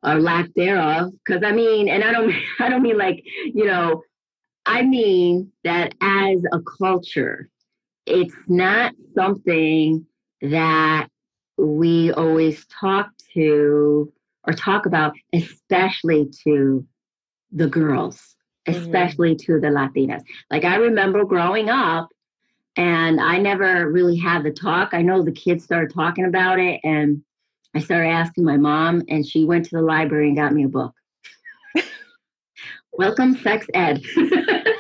or 0.03 0.19
lack 0.19 0.49
thereof, 0.55 1.13
because 1.25 1.43
I 1.45 1.53
mean, 1.53 1.89
and 1.89 2.03
I 2.03 2.13
don't, 2.13 2.33
I 2.61 2.69
don't 2.69 2.83
mean 2.83 2.97
like, 2.97 3.23
you 3.45 3.67
know, 3.67 4.03
I 4.65 4.83
mean 4.83 5.53
that 5.65 5.95
as 6.01 6.39
a 6.53 6.61
culture, 6.79 7.49
it's 8.07 8.35
not 8.47 8.93
something 9.15 10.07
that 10.43 11.09
we 11.59 12.13
always 12.13 12.65
talk 12.67 13.11
to 13.35 14.13
or 14.45 14.53
talk 14.53 14.87
about, 14.87 15.15
especially 15.33 16.31
to 16.45 16.87
the 17.53 17.67
girls, 17.67 18.37
mm-hmm. 18.67 18.79
especially 18.81 19.35
mm-hmm. 19.35 19.53
to 19.55 19.61
the 19.61 19.69
Latinas. 19.69 20.23
Like 20.51 20.65
I 20.65 20.77
remember 20.77 21.25
growing 21.25 21.69
up 21.69 22.09
and 22.77 23.21
I 23.21 23.39
never 23.39 23.91
really 23.91 24.17
had 24.17 24.43
the 24.43 24.53
talk. 24.53 24.91
I 24.93 25.03
know 25.03 25.23
the 25.23 25.33
kids 25.33 25.65
started 25.65 25.93
talking 25.93 26.25
about 26.25 26.59
it 26.59 26.81
and 26.85 27.23
I 27.75 27.81
started 27.81 28.09
asking 28.09 28.45
my 28.45 28.57
mom 28.57 29.03
and 29.09 29.27
she 29.27 29.45
went 29.45 29.67
to 29.67 29.77
the 29.77 29.83
library 29.83 30.29
and 30.29 30.37
got 30.37 30.53
me 30.53 30.65
a 30.65 30.69
book. 30.69 30.95
Welcome 32.93 33.37
sex 33.39 33.67
ed. 33.75 34.03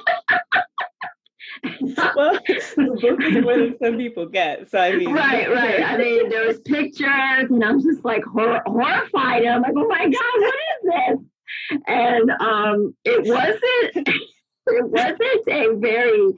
well, 2.16 2.38
the 2.46 2.98
book 3.10 3.22
is 3.22 3.44
more 3.44 3.56
than 3.56 3.76
some 3.82 3.96
people 3.96 4.26
get. 4.26 4.70
So 4.70 4.78
I 4.78 4.96
mean, 4.96 5.12
right, 5.12 5.50
right. 5.50 5.82
I 5.82 5.96
mean, 5.96 6.28
there 6.28 6.46
was 6.46 6.60
pictures, 6.60 7.50
and 7.50 7.64
I'm 7.64 7.82
just 7.82 8.04
like 8.04 8.24
hor- 8.24 8.62
horrified. 8.66 9.44
I'm 9.46 9.62
like, 9.62 9.72
oh 9.76 9.88
my 9.88 10.04
god, 10.04 10.40
what 10.40 10.54
is 10.54 10.82
this? 10.84 11.80
And 11.86 12.30
um, 12.40 12.94
it 13.04 13.26
wasn't. 13.26 14.08
it 14.66 14.86
wasn't 14.86 15.48
a 15.48 15.76
very. 15.76 16.32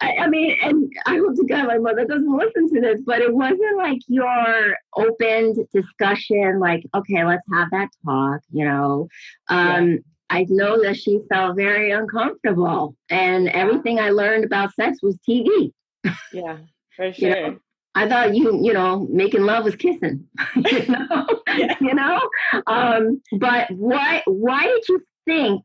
I, 0.00 0.16
I 0.18 0.28
mean, 0.28 0.56
and 0.62 0.90
I 1.06 1.16
hope 1.16 1.34
to 1.36 1.44
God 1.44 1.66
my 1.66 1.78
mother 1.78 2.04
doesn't 2.04 2.36
listen 2.36 2.72
to 2.74 2.80
this, 2.80 3.00
but 3.04 3.20
it 3.20 3.34
wasn't 3.34 3.76
like 3.76 3.98
your 4.06 4.76
opened 4.96 5.58
discussion. 5.74 6.58
Like, 6.58 6.84
okay, 6.94 7.24
let's 7.24 7.46
have 7.52 7.68
that 7.72 7.88
talk. 8.04 8.40
You 8.50 8.64
know. 8.64 9.08
Um, 9.48 9.90
yeah 9.90 9.96
I 10.30 10.46
know 10.48 10.82
that 10.82 10.96
she 10.96 11.20
felt 11.28 11.56
very 11.56 11.90
uncomfortable, 11.90 12.94
and 13.08 13.48
everything 13.48 13.98
I 13.98 14.10
learned 14.10 14.44
about 14.44 14.74
sex 14.74 14.98
was 15.02 15.18
TV. 15.28 15.72
Yeah, 16.32 16.58
for 16.94 17.12
sure. 17.12 17.28
you 17.36 17.50
know? 17.50 17.58
I 17.94 18.08
thought 18.08 18.36
you, 18.36 18.64
you 18.64 18.72
know, 18.72 19.08
making 19.10 19.42
love 19.42 19.64
was 19.64 19.74
kissing. 19.74 20.24
you 20.56 20.86
know, 20.88 21.26
yeah. 21.48 21.74
you 21.80 21.94
know. 21.94 22.20
Um, 22.66 23.20
but 23.38 23.70
why? 23.72 24.22
Why 24.26 24.62
did 24.64 24.88
you 24.88 25.00
think? 25.24 25.62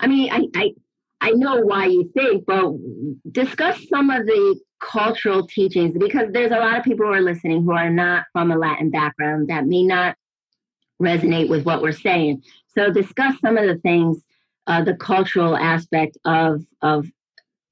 I 0.00 0.06
mean, 0.06 0.32
I, 0.32 0.46
I, 0.56 0.72
I 1.20 1.30
know 1.32 1.60
why 1.60 1.86
you 1.86 2.10
think, 2.16 2.46
but 2.46 2.72
discuss 3.30 3.80
some 3.88 4.10
of 4.10 4.26
the 4.26 4.58
cultural 4.80 5.46
teachings 5.46 5.96
because 5.98 6.28
there's 6.32 6.52
a 6.52 6.58
lot 6.58 6.78
of 6.78 6.84
people 6.84 7.06
who 7.06 7.12
are 7.12 7.20
listening 7.20 7.64
who 7.64 7.72
are 7.72 7.90
not 7.90 8.24
from 8.32 8.50
a 8.50 8.56
Latin 8.56 8.90
background 8.90 9.48
that 9.48 9.66
may 9.66 9.82
not 9.82 10.16
resonate 11.00 11.48
with 11.48 11.64
what 11.64 11.82
we're 11.82 11.92
saying. 11.92 12.42
So 12.78 12.92
discuss 12.92 13.34
some 13.40 13.56
of 13.56 13.66
the 13.66 13.78
things, 13.78 14.22
uh, 14.68 14.84
the 14.84 14.94
cultural 14.94 15.56
aspect 15.56 16.16
of 16.24 16.64
of 16.80 17.10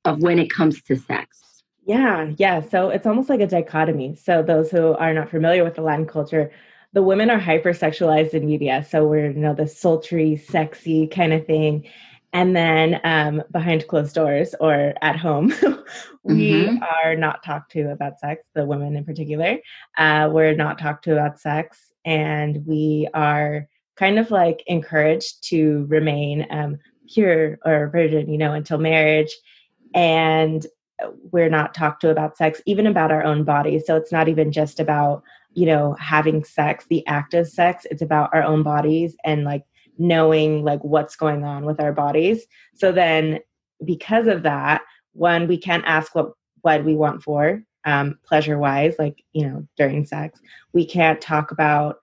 of 0.05 0.19
when 0.19 0.41
it 0.41 0.51
comes 0.51 0.83
to 0.83 0.97
sex. 0.97 1.63
Yeah, 1.85 2.33
yeah. 2.39 2.61
So 2.61 2.89
it's 2.89 3.07
almost 3.07 3.29
like 3.29 3.41
a 3.41 3.47
dichotomy. 3.47 4.17
So 4.17 4.43
those 4.43 4.69
who 4.69 4.95
are 4.95 5.15
not 5.15 5.31
familiar 5.31 5.63
with 5.63 5.77
the 5.77 5.83
Latin 5.83 6.07
culture, 6.07 6.51
the 6.93 7.05
women 7.05 7.31
are 7.31 7.39
hypersexualized 7.39 8.35
in 8.35 8.47
media. 8.47 8.85
So 8.91 9.07
we're 9.07 9.31
you 9.31 9.39
know 9.39 9.55
the 9.55 9.69
sultry, 9.69 10.37
sexy 10.37 11.07
kind 11.07 11.33
of 11.33 11.47
thing. 11.47 11.89
And 12.33 12.57
then 12.57 13.01
um, 13.05 13.45
behind 13.53 13.87
closed 13.87 14.17
doors 14.17 14.57
or 14.59 14.93
at 15.03 15.17
home, 15.17 15.55
we 16.25 16.65
mm-hmm. 16.65 16.83
are 16.83 17.15
not 17.15 17.45
talked 17.45 17.71
to 17.73 17.93
about 17.93 18.19
sex, 18.19 18.45
the 18.55 18.67
women 18.67 18.97
in 18.97 19.05
particular. 19.05 19.59
Uh, 19.97 20.29
we're 20.33 20.57
not 20.57 20.81
talked 20.81 21.05
to 21.05 21.13
about 21.13 21.39
sex 21.39 21.93
and 22.05 22.67
we 22.67 23.09
are 23.15 23.69
kind 23.97 24.19
of 24.19 24.31
like 24.31 24.63
encouraged 24.67 25.49
to 25.49 25.87
remain 25.89 26.47
um, 26.51 26.79
pure 27.09 27.59
or 27.65 27.89
virgin, 27.89 28.31
you 28.31 28.39
know, 28.39 28.53
until 28.53 28.79
marriage. 28.79 29.35
And 29.95 30.67
we're 31.31 31.51
not 31.51 31.75
talked 31.75 32.01
to 32.03 32.11
about 32.11 32.37
sex, 32.37 32.61
even 32.67 32.87
about 32.87 33.13
our 33.13 33.23
own 33.25 33.45
bodies. 33.45 33.85
So 33.87 33.97
it's 33.97 34.13
not 34.13 34.29
even 34.29 34.53
just 34.53 34.81
about, 34.81 35.23
you 35.53 35.67
know, 35.67 35.95
having 36.01 36.45
sex, 36.45 36.87
the 36.89 37.07
act 37.07 37.35
of 37.35 37.49
sex. 37.49 37.87
It's 37.91 38.03
about 38.03 38.31
our 38.33 38.43
own 38.43 38.63
bodies 38.63 39.17
and 39.25 39.45
like 39.45 39.65
knowing 39.99 40.65
like 40.65 40.83
what's 40.83 41.17
going 41.17 41.45
on 41.45 41.65
with 41.65 41.81
our 41.81 41.93
bodies. 41.93 42.47
So 42.75 42.93
then 42.93 43.41
because 43.85 44.27
of 44.27 44.43
that, 44.43 44.83
one, 45.13 45.49
we 45.49 45.59
can't 45.59 45.85
ask 45.87 46.15
what 46.15 46.33
what 46.63 46.85
we 46.85 46.95
want 46.95 47.23
for 47.23 47.63
um, 47.87 48.19
pleasure 48.25 48.59
wise, 48.59 48.97
like, 48.99 49.23
you 49.33 49.47
know, 49.47 49.67
during 49.77 50.05
sex. 50.05 50.41
We 50.73 50.85
can't 50.85 51.21
talk 51.21 51.53
about 51.53 51.99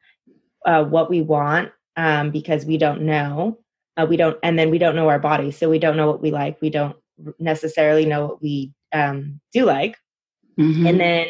uh, 0.65 0.85
what 0.85 1.09
we 1.09 1.21
want 1.21 1.71
um, 1.95 2.31
because 2.31 2.65
we 2.65 2.77
don't 2.77 3.01
know. 3.01 3.59
Uh, 3.95 4.05
we 4.09 4.17
don't, 4.17 4.37
and 4.43 4.57
then 4.57 4.69
we 4.69 4.77
don't 4.77 4.95
know 4.95 5.09
our 5.09 5.19
body. 5.19 5.51
So 5.51 5.69
we 5.69 5.79
don't 5.79 5.97
know 5.97 6.07
what 6.07 6.21
we 6.21 6.31
like. 6.31 6.61
We 6.61 6.69
don't 6.69 6.95
necessarily 7.39 8.05
know 8.05 8.25
what 8.25 8.41
we 8.41 8.73
um, 8.91 9.39
do 9.51 9.65
like. 9.65 9.97
Mm-hmm. 10.59 10.87
And 10.87 10.99
then 10.99 11.27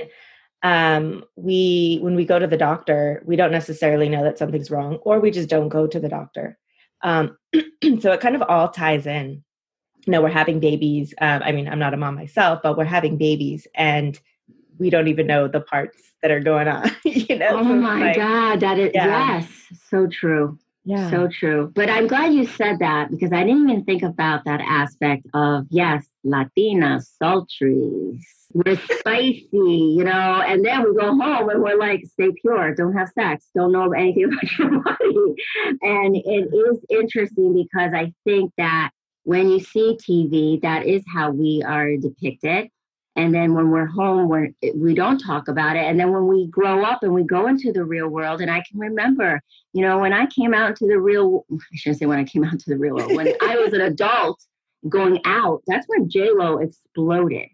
um, 0.63 1.25
we, 1.36 2.00
when 2.01 2.15
we 2.15 2.25
go 2.25 2.39
to 2.39 2.48
the 2.48 2.58
doctor, 2.58 3.22
we 3.25 3.36
don't 3.36 3.51
necessarily 3.51 4.08
know 4.08 4.24
that 4.24 4.38
something's 4.38 4.72
wrong, 4.72 4.96
or 4.98 5.20
we 5.20 5.32
just 5.32 5.50
don't 5.50 5.70
go 5.70 5.88
to 5.88 6.00
the 6.00 6.10
doctor. 6.10 6.58
Um, 7.03 7.38
so 8.00 8.12
it 8.12 8.22
kind 8.22 8.36
of 8.36 8.43
all 8.43 8.70
ties 8.70 9.05
in. 9.05 9.43
You 10.05 10.12
know, 10.12 10.22
we're 10.22 10.29
having 10.29 10.60
babies. 10.60 11.13
Um, 11.20 11.41
I 11.43 11.51
mean, 11.51 11.67
I'm 11.67 11.79
not 11.79 11.93
a 11.93 11.98
mom 11.98 12.15
myself, 12.15 12.60
but 12.63 12.77
we're 12.77 12.86
having 12.86 13.17
babies, 13.17 13.67
and 13.75 14.20
we 14.80 14.89
don't 14.89 15.08
even 15.08 15.27
know 15.27 15.48
the 15.48 15.62
parts 15.62 15.98
that 16.22 16.32
are 16.32 16.39
going 16.39 16.68
on. 16.68 16.89
you 17.03 17.38
know? 17.38 17.50
Oh 17.51 17.63
so 17.63 17.75
my 17.75 18.00
like, 18.00 18.15
God, 18.15 18.60
that 18.62 18.80
is 18.80 18.92
yeah. 18.94 19.39
yes, 19.39 19.50
so 19.89 20.08
true. 20.08 20.58
Yeah. 20.86 21.10
So 21.10 21.30
true. 21.30 21.72
But 21.74 21.89
I'm 21.89 22.08
glad 22.08 22.34
you 22.34 22.46
said 22.46 22.80
that 22.80 23.10
because 23.10 23.32
I 23.32 23.44
didn't 23.44 23.70
even 23.70 23.86
think 23.86 24.03
about 24.03 24.44
that 24.46 24.60
aspect 24.60 25.25
of 25.34 25.65
yes, 25.70 26.06
Latina, 26.25 27.00
sultry, 27.01 28.20
we're 28.53 28.77
spicy, 28.77 29.48
you 29.53 30.03
know, 30.03 30.12
and 30.46 30.63
then 30.63 30.84
we 30.84 30.94
go 30.96 31.08
home 31.08 31.50
and 31.50 31.62
we're 31.62 31.77
like, 31.77 32.03
stay 32.06 32.32
pure, 32.42 32.75
don't 32.75 32.94
have 32.94 33.10
sex, 33.18 33.48
don't 33.56 33.72
know 33.72 33.92
anything 33.94 34.25
about 34.32 34.51
your 34.60 34.82
body. 34.82 35.36
And 35.82 36.15
it 36.15 36.53
is 36.53 36.80
interesting 36.89 37.53
because 37.53 37.94
I 37.94 38.13
think 38.24 38.51
that 38.58 38.92
when 39.24 39.50
you 39.50 39.60
see 39.60 39.98
TV, 39.98 40.62
that 40.62 40.86
is 40.86 41.03
how 41.12 41.32
we 41.32 41.63
are 41.65 41.96
depicted 41.96 42.70
and 43.15 43.34
then 43.34 43.53
when 43.53 43.70
we're 43.70 43.86
home 43.86 44.27
we're, 44.27 44.50
we 44.75 44.93
don't 44.93 45.20
talk 45.20 45.48
about 45.48 45.75
it 45.75 45.84
and 45.86 46.00
then 46.00 46.12
when 46.12 46.27
we 46.27 46.48
grow 46.48 46.84
up 46.84 47.03
and 47.03 47.13
we 47.13 47.24
go 47.24 47.48
into 47.48 47.72
the 47.72 47.84
real 47.84 48.08
world 48.08 48.41
and 48.41 48.51
i 48.51 48.62
can 48.70 48.79
remember 48.79 49.41
you 49.74 49.82
know 49.82 50.00
when 50.00 50.13
i 50.13 50.25
came 50.27 50.53
out 50.53 50.70
into 50.70 50.88
the 50.88 51.00
real 51.00 51.46
i 51.51 51.75
shouldn't 51.75 52.00
say 52.00 52.05
when 52.05 52.20
i 52.20 52.24
came 52.24 52.43
out 52.43 52.60
to 52.60 52.70
the 52.70 52.77
real 52.77 52.96
world 52.96 53.15
when 53.15 53.34
i 53.41 53.55
was 53.58 53.74
an 53.74 53.82
adult 53.91 54.41
going 54.89 55.20
out 55.25 55.62
that's 55.67 55.88
when 55.88 56.10
j-lo 56.10 56.58
exploded 56.58 57.48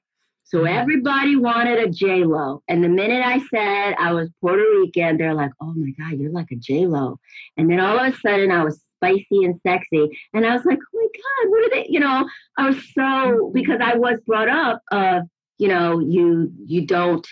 so 0.44 0.60
mm-hmm. 0.60 0.78
everybody 0.78 1.36
wanted 1.36 1.78
a 1.80 1.89
j-lo 1.89 2.62
and 2.68 2.84
the 2.84 2.89
minute 2.89 3.24
i 3.25 3.39
said 3.54 3.96
i 4.00 4.12
was 4.12 4.30
puerto 4.42 4.63
rican 4.80 5.18
they're 5.18 5.34
like 5.34 5.51
oh 5.62 5.74
my 5.75 5.92
god 5.92 6.18
you're 6.18 6.32
like 6.32 6.51
a 6.51 6.56
j-lo 6.56 7.20
and 7.58 7.70
then 7.70 7.80
all 7.80 8.00
of 8.00 8.13
a 8.13 8.18
sudden 8.18 8.51
i 8.51 8.63
was 8.63 8.84
spicy 9.00 9.46
and 9.46 9.60
sexy. 9.66 10.10
And 10.34 10.46
I 10.46 10.54
was 10.54 10.66
like, 10.66 10.78
oh 10.78 10.98
my 10.98 11.08
God, 11.16 11.51
what 11.51 11.66
are 11.66 11.70
they? 11.70 11.88
You 11.89 12.00
know, 12.00 12.30
I 12.58 12.68
was 12.68 12.78
so, 12.94 13.01
mm-hmm. 13.01 13.54
because 13.54 13.80
I 13.82 13.96
was 13.96 14.20
brought 14.25 14.50
up 14.50 14.82
of 14.92 15.24
you 15.60 15.68
know 15.68 16.00
you 16.00 16.51
you 16.66 16.86
don't 16.88 17.28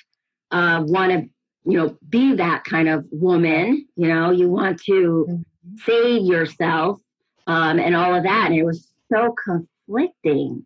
uh, 0.51 0.83
want 0.85 1.11
to 1.11 1.29
you 1.65 1.77
know 1.77 1.97
be 2.07 2.35
that 2.35 2.63
kind 2.63 2.87
of 2.87 3.05
woman 3.11 3.87
you 3.95 4.07
know 4.07 4.29
you 4.31 4.47
want 4.49 4.79
to 4.83 5.25
mm-hmm. 5.27 5.75
save 5.83 6.23
yourself 6.23 7.01
um, 7.47 7.79
and 7.79 7.95
all 7.95 8.13
of 8.13 8.23
that 8.23 8.47
and 8.47 8.55
it 8.55 8.63
was 8.63 8.93
so 9.11 9.33
conflicting 9.43 10.65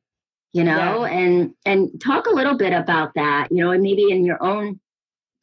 you 0.54 0.66
know, 0.66 1.06
yeah. 1.06 1.12
and 1.12 1.54
and 1.66 2.02
talk 2.02 2.28
a 2.28 2.36
little 2.36 2.56
bit 2.56 2.74
about 2.74 3.14
that, 3.16 3.48
you 3.52 3.64
know, 3.64 3.72
and 3.72 3.82
maybe 3.82 4.12
in 4.12 4.26
your 4.26 4.42
own 4.44 4.80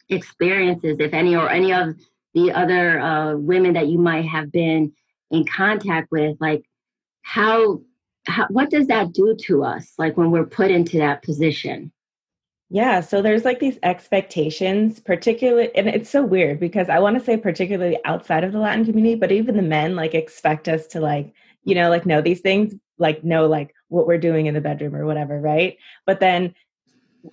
experiences, 0.08 0.96
if 1.00 1.14
any, 1.14 1.34
or 1.34 1.48
any 1.48 1.72
of 1.72 1.96
the 2.34 2.52
other 2.52 3.00
uh, 3.00 3.36
women 3.36 3.72
that 3.72 3.88
you 3.88 3.98
might 3.98 4.26
have 4.26 4.52
been 4.52 4.92
in 5.30 5.44
contact 5.46 6.10
with, 6.10 6.36
like 6.40 6.62
how, 7.22 7.80
how 8.26 8.46
what 8.48 8.70
does 8.70 8.86
that 8.88 9.12
do 9.12 9.34
to 9.46 9.64
us, 9.64 9.94
like 9.96 10.16
when 10.16 10.30
we're 10.30 10.46
put 10.46 10.70
into 10.70 10.98
that 10.98 11.22
position? 11.22 11.90
Yeah, 12.70 13.00
so 13.00 13.22
there's 13.22 13.44
like 13.44 13.60
these 13.60 13.78
expectations, 13.82 15.00
particularly, 15.00 15.74
and 15.74 15.88
it's 15.88 16.10
so 16.10 16.22
weird 16.22 16.60
because 16.60 16.90
I 16.90 16.98
want 16.98 17.18
to 17.18 17.24
say 17.24 17.38
particularly 17.38 17.98
outside 18.04 18.44
of 18.44 18.52
the 18.52 18.58
Latin 18.58 18.84
community, 18.84 19.14
but 19.14 19.32
even 19.32 19.56
the 19.56 19.62
men 19.62 19.96
like 19.96 20.14
expect 20.14 20.68
us 20.68 20.86
to 20.88 21.00
like, 21.00 21.32
you 21.64 21.74
know, 21.74 21.88
like 21.88 22.04
know 22.04 22.20
these 22.20 22.40
things, 22.40 22.74
like 22.98 23.24
know 23.24 23.46
like 23.46 23.74
what 23.88 24.06
we're 24.06 24.18
doing 24.18 24.46
in 24.46 24.54
the 24.54 24.60
bedroom 24.60 24.94
or 24.94 25.06
whatever, 25.06 25.40
right? 25.40 25.78
But 26.04 26.20
then 26.20 26.54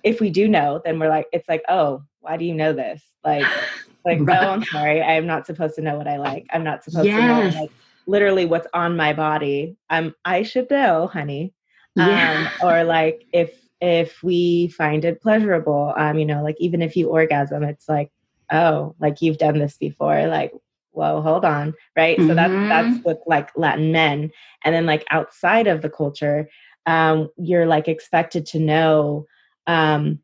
if 0.04 0.20
we 0.20 0.30
do 0.30 0.48
know, 0.48 0.80
then 0.84 0.98
we're 0.98 1.10
like, 1.10 1.26
it's 1.32 1.48
like, 1.48 1.62
oh, 1.68 2.02
why 2.20 2.38
do 2.38 2.46
you 2.46 2.54
know 2.54 2.72
this? 2.72 3.02
Like, 3.22 3.44
like, 4.06 4.18
right. 4.22 4.42
oh, 4.42 4.48
I'm 4.48 4.64
sorry, 4.64 5.02
I 5.02 5.12
am 5.12 5.26
not 5.26 5.44
supposed 5.44 5.74
to 5.74 5.82
know 5.82 5.98
what 5.98 6.08
I 6.08 6.16
like. 6.16 6.46
I'm 6.50 6.64
not 6.64 6.82
supposed 6.82 7.06
yes. 7.06 7.20
to 7.20 7.26
know 7.26 7.60
like 7.60 7.70
literally 8.06 8.46
what's 8.46 8.68
on 8.72 8.96
my 8.96 9.12
body. 9.12 9.76
I'm 9.90 10.14
I 10.24 10.44
should 10.44 10.70
know, 10.70 11.08
honey. 11.08 11.52
Yeah. 11.94 12.50
Um, 12.62 12.68
or 12.68 12.84
like 12.84 13.26
if 13.32 13.65
if 13.80 14.22
we 14.22 14.68
find 14.68 15.04
it 15.04 15.20
pleasurable 15.20 15.92
um 15.96 16.18
you 16.18 16.24
know 16.24 16.42
like 16.42 16.56
even 16.58 16.82
if 16.82 16.96
you 16.96 17.08
orgasm 17.08 17.62
it's 17.62 17.88
like 17.88 18.10
oh 18.52 18.94
like 19.00 19.20
you've 19.20 19.38
done 19.38 19.58
this 19.58 19.76
before 19.76 20.26
like 20.26 20.52
whoa 20.92 21.20
hold 21.20 21.44
on 21.44 21.74
right? 21.94 22.16
Mm-hmm. 22.16 22.28
so 22.28 22.34
that's 22.34 22.52
that's 22.52 23.04
with 23.04 23.18
like 23.26 23.50
latin 23.56 23.92
men. 23.92 24.30
And 24.64 24.74
then 24.74 24.86
like 24.86 25.04
outside 25.10 25.66
of 25.66 25.82
the 25.82 25.90
culture 25.90 26.48
um 26.86 27.28
you're 27.36 27.66
like 27.66 27.88
expected 27.88 28.46
to 28.46 28.58
know 28.58 29.26
um 29.66 30.20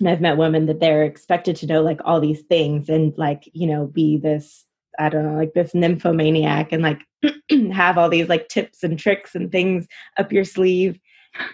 and 0.00 0.08
i've 0.08 0.20
met 0.20 0.36
women 0.36 0.66
that 0.66 0.80
they're 0.80 1.04
expected 1.04 1.56
to 1.56 1.66
know 1.66 1.80
like 1.80 2.00
all 2.04 2.20
these 2.20 2.42
things 2.42 2.88
and 2.88 3.16
like 3.16 3.48
you 3.52 3.66
know 3.66 3.86
be 3.86 4.16
this 4.16 4.64
i 4.98 5.08
don't 5.08 5.24
know 5.24 5.38
like 5.38 5.54
this 5.54 5.74
nymphomaniac 5.74 6.72
and 6.72 6.82
like 6.82 6.98
have 7.72 7.98
all 7.98 8.08
these 8.08 8.28
like 8.28 8.48
tips 8.48 8.82
and 8.82 8.98
tricks 8.98 9.34
and 9.34 9.50
things 9.50 9.86
up 10.18 10.32
your 10.32 10.44
sleeve. 10.44 10.98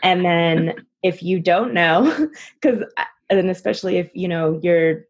And 0.02 0.24
then 0.24 0.74
if 1.02 1.22
you 1.22 1.40
don't 1.40 1.72
know 1.72 2.28
because 2.60 2.82
uh, 2.96 3.04
and 3.30 3.50
especially 3.50 3.98
if 3.98 4.10
you 4.14 4.28
know 4.28 4.58
you're 4.62 5.04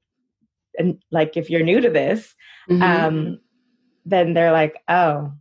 and 0.78 1.02
like 1.10 1.36
if 1.36 1.50
you're 1.50 1.62
new 1.62 1.80
to 1.80 1.90
this 1.90 2.34
mm-hmm. 2.70 2.82
um 2.82 3.38
then 4.04 4.34
they're 4.34 4.52
like 4.52 4.76
oh 4.88 5.32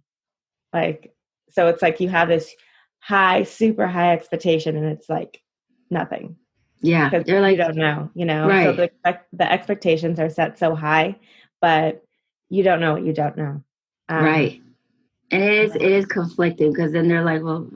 like 0.73 1.13
so 1.49 1.67
it's 1.67 1.81
like 1.81 1.99
you 1.99 2.09
have 2.09 2.27
this 2.27 2.53
high 2.99 3.43
super 3.43 3.87
high 3.87 4.13
expectation 4.13 4.75
and 4.75 4.85
it's 4.85 5.09
like 5.09 5.41
nothing. 5.89 6.35
Yeah 6.81 7.09
because 7.09 7.25
they're 7.25 7.41
like 7.41 7.57
you 7.57 7.63
don't 7.63 7.75
know 7.75 8.11
you 8.13 8.25
know? 8.25 8.47
Right. 8.47 8.65
so 8.65 8.73
the, 8.73 9.19
the 9.33 9.51
expectations 9.51 10.19
are 10.19 10.29
set 10.29 10.59
so 10.59 10.75
high 10.75 11.17
but 11.61 12.03
you 12.49 12.63
don't 12.63 12.79
know 12.79 12.93
what 12.93 13.05
you 13.05 13.13
don't 13.13 13.37
know. 13.37 13.63
Um, 14.09 14.23
right. 14.23 14.61
And 15.31 15.43
it 15.43 15.53
is 15.53 15.75
it 15.75 15.81
is 15.81 16.05
conflicting 16.05 16.71
because 16.71 16.93
then 16.93 17.07
they're 17.07 17.23
like, 17.23 17.43
well, 17.43 17.69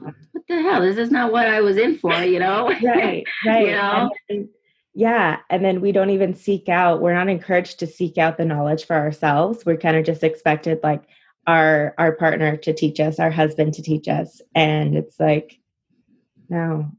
the 0.56 0.62
hell? 0.62 0.80
This 0.82 0.98
is 0.98 1.10
not 1.10 1.32
what 1.32 1.48
I 1.48 1.60
was 1.60 1.76
in 1.76 1.98
for, 1.98 2.14
you 2.22 2.38
know? 2.38 2.68
right, 2.82 3.24
right. 3.46 3.66
you 3.66 3.72
know? 3.72 4.10
And, 4.28 4.48
yeah. 4.94 5.38
And 5.50 5.64
then 5.64 5.80
we 5.80 5.92
don't 5.92 6.10
even 6.10 6.34
seek 6.34 6.68
out, 6.68 7.00
we're 7.00 7.14
not 7.14 7.28
encouraged 7.28 7.78
to 7.80 7.86
seek 7.86 8.18
out 8.18 8.36
the 8.36 8.44
knowledge 8.44 8.84
for 8.86 8.96
ourselves. 8.96 9.64
We're 9.64 9.76
kind 9.76 9.96
of 9.96 10.04
just 10.04 10.22
expected 10.22 10.80
like 10.82 11.02
our 11.46 11.94
our 11.98 12.12
partner 12.12 12.56
to 12.58 12.72
teach 12.72 13.00
us, 13.00 13.18
our 13.18 13.30
husband 13.30 13.74
to 13.74 13.82
teach 13.82 14.06
us. 14.06 14.40
And 14.54 14.96
it's 14.96 15.18
like, 15.18 15.58
no. 16.48 16.90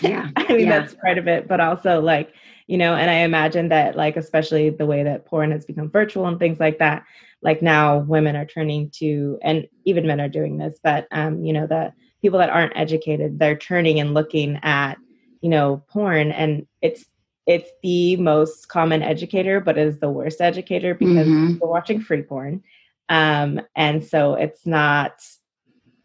Yeah. 0.00 0.30
I 0.36 0.52
mean, 0.52 0.66
yeah. 0.66 0.80
that's 0.80 0.94
part 0.94 1.18
of 1.18 1.26
it. 1.26 1.48
But 1.48 1.60
also 1.60 2.00
like, 2.00 2.32
you 2.66 2.78
know, 2.78 2.94
and 2.94 3.10
I 3.10 3.24
imagine 3.24 3.68
that 3.70 3.96
like 3.96 4.16
especially 4.16 4.70
the 4.70 4.86
way 4.86 5.02
that 5.02 5.26
porn 5.26 5.50
has 5.50 5.66
become 5.66 5.90
virtual 5.90 6.26
and 6.26 6.38
things 6.38 6.60
like 6.60 6.78
that, 6.78 7.04
like 7.42 7.62
now 7.62 7.98
women 7.98 8.36
are 8.36 8.46
turning 8.46 8.90
to 8.90 9.38
and 9.42 9.66
even 9.84 10.06
men 10.06 10.20
are 10.20 10.28
doing 10.28 10.58
this 10.58 10.78
but 10.82 11.06
um 11.10 11.44
you 11.44 11.52
know 11.52 11.66
the 11.66 11.92
people 12.22 12.38
that 12.38 12.50
aren't 12.50 12.76
educated 12.76 13.38
they're 13.38 13.56
turning 13.56 14.00
and 14.00 14.14
looking 14.14 14.58
at 14.62 14.96
you 15.40 15.48
know 15.48 15.82
porn 15.88 16.30
and 16.32 16.66
it's 16.82 17.04
it's 17.46 17.70
the 17.82 18.16
most 18.16 18.68
common 18.68 19.02
educator 19.02 19.60
but 19.60 19.78
is 19.78 19.98
the 19.98 20.10
worst 20.10 20.40
educator 20.40 20.94
because 20.94 21.26
mm-hmm. 21.26 21.58
we're 21.60 21.68
watching 21.68 22.00
free 22.00 22.22
porn 22.22 22.62
um 23.08 23.60
and 23.74 24.04
so 24.04 24.34
it's 24.34 24.66
not 24.66 25.22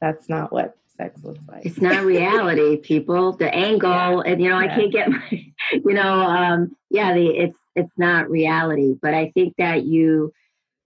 that's 0.01 0.29
not 0.29 0.51
what 0.51 0.77
sex 0.97 1.21
looks 1.23 1.39
like 1.47 1.65
it's 1.65 1.81
not 1.81 2.03
reality 2.03 2.77
people 2.81 3.33
the 3.33 3.53
angle 3.53 4.23
yeah. 4.25 4.31
and 4.31 4.41
you 4.41 4.49
know 4.49 4.59
yeah. 4.59 4.71
i 4.71 4.75
can't 4.75 4.91
get 4.91 5.09
my 5.09 5.51
you 5.71 5.93
know 5.93 6.21
um 6.21 6.75
yeah 6.89 7.13
the 7.13 7.27
it's 7.27 7.59
it's 7.75 7.97
not 7.97 8.29
reality 8.29 8.95
but 9.01 9.13
i 9.13 9.29
think 9.31 9.53
that 9.57 9.85
you 9.85 10.31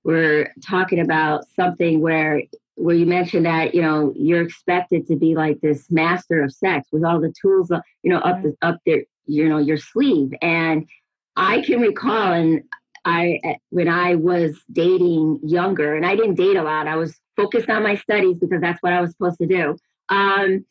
we're 0.03 0.51
talking 0.65 0.99
about 0.99 1.45
something 1.55 1.99
where 2.01 2.41
where 2.79 2.95
you 2.95 3.05
mentioned 3.05 3.45
that 3.45 3.75
you 3.75 3.81
know 3.81 4.13
you're 4.15 4.41
expected 4.41 5.05
to 5.07 5.15
be 5.15 5.35
like 5.35 5.59
this 5.59 5.91
master 5.91 6.41
of 6.41 6.53
sex 6.53 6.87
with 6.91 7.03
all 7.03 7.19
the 7.19 7.33
tools 7.39 7.69
uh, 7.71 7.81
you 8.03 8.09
know 8.09 8.19
up 8.19 8.41
the 8.41 8.55
up 8.61 8.77
there 8.85 9.03
you 9.25 9.47
know 9.47 9.57
your 9.57 9.77
sleeve. 9.77 10.31
And 10.41 10.87
i 11.35 11.61
can 11.61 11.81
recall 11.81 12.33
and 12.33 12.63
i 13.05 13.39
eh, 13.43 13.55
when 13.69 13.87
i 13.87 14.15
was 14.15 14.57
dating 14.71 15.39
younger 15.43 15.95
and 15.95 16.05
i 16.05 16.15
didn't 16.15 16.35
date 16.35 16.57
a 16.57 16.63
lot 16.63 16.87
i 16.87 16.95
was 16.95 17.19
focused 17.35 17.69
on 17.69 17.83
my 17.83 17.95
studies 17.95 18.37
because 18.39 18.61
that's 18.61 18.81
what 18.81 18.93
i 18.93 19.01
was 19.01 19.11
supposed 19.11 19.37
to 19.39 19.47
do. 19.47 19.77
Um, 20.09 20.65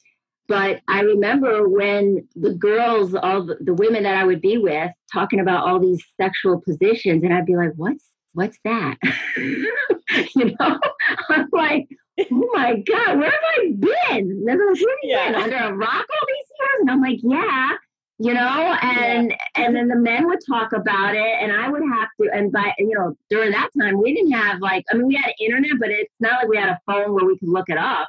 but 0.49 0.81
i 0.89 1.03
remember 1.03 1.69
when 1.69 2.27
the 2.35 2.55
girls 2.55 3.15
all 3.15 3.45
the, 3.45 3.57
the 3.61 3.75
women 3.75 4.03
that 4.03 4.17
i 4.17 4.25
would 4.25 4.41
be 4.41 4.57
with 4.57 4.91
talking 5.13 5.41
about 5.41 5.67
all 5.67 5.79
these 5.79 6.03
sexual 6.21 6.61
positions 6.61 7.23
and 7.23 7.35
i'd 7.35 7.47
be 7.47 7.57
like 7.57 7.73
what's 7.77 8.07
what's 8.39 8.59
that? 8.65 8.97
you 9.37 10.57
know, 10.59 10.79
I'm 11.29 11.49
like, 11.53 11.89
oh 12.19 12.51
my 12.55 12.77
God, 12.77 13.19
where 13.19 13.31
have 13.31 13.41
I 13.59 13.73
been? 13.73 14.41
Where 14.45 14.69
have 14.69 14.77
yeah. 15.03 15.33
been? 15.33 15.43
Under 15.43 15.57
a 15.57 15.73
rock 15.75 16.07
all 16.11 16.27
these 16.27 16.53
years? 16.59 16.81
And 16.81 16.91
I'm 16.91 17.03
like, 17.03 17.19
yeah, 17.23 17.77
you 18.21 18.35
know, 18.35 18.77
and 18.83 19.31
yeah. 19.31 19.65
and 19.65 19.77
then 19.77 19.89
the 19.89 19.97
men 19.97 20.27
would 20.27 20.41
talk 20.49 20.73
about 20.73 21.15
it 21.15 21.37
and 21.41 21.53
I 21.53 21.69
would 21.69 21.83
have 21.83 22.09
to 22.21 22.31
and 22.33 22.51
by 22.51 22.73
you 22.79 22.95
know, 22.97 23.17
during 23.31 23.53
that 23.53 23.71
time 23.79 24.01
we 24.01 24.15
didn't 24.15 24.33
have 24.33 24.61
like 24.61 24.85
I 24.91 24.97
mean 24.97 25.07
we 25.07 25.15
had 25.15 25.33
internet, 25.41 25.79
but 25.79 25.91
it's 25.91 26.13
not 26.19 26.41
like 26.41 26.49
we 26.49 26.57
had 26.57 26.69
a 26.69 26.81
phone 26.87 27.15
where 27.15 27.25
we 27.25 27.39
could 27.39 27.49
look 27.49 27.69
it 27.69 27.79
up. 27.79 28.09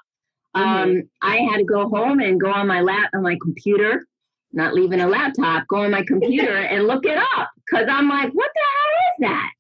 Mm-hmm. 0.56 0.90
Um, 0.90 1.04
I 1.22 1.38
had 1.38 1.58
to 1.58 1.64
go 1.64 1.90
home 1.90 2.20
and 2.20 2.40
go 2.40 2.52
on 2.52 2.68
my 2.68 2.82
lap 2.82 3.12
on 3.14 3.22
my 3.22 3.38
computer, 3.42 4.04
not 4.52 4.74
leaving 4.74 5.00
a 5.00 5.08
laptop, 5.08 5.68
go 5.68 5.78
on 5.78 5.92
my 5.92 6.04
computer 6.04 6.58
and 6.58 6.88
look 6.88 7.06
it 7.06 7.18
up. 7.18 7.50
Cause 7.70 7.86
I'm 7.88 8.10
like, 8.10 8.32
what 8.32 8.50
the 8.56 8.62
hell 8.62 9.30
is 9.30 9.32
that? 9.32 9.52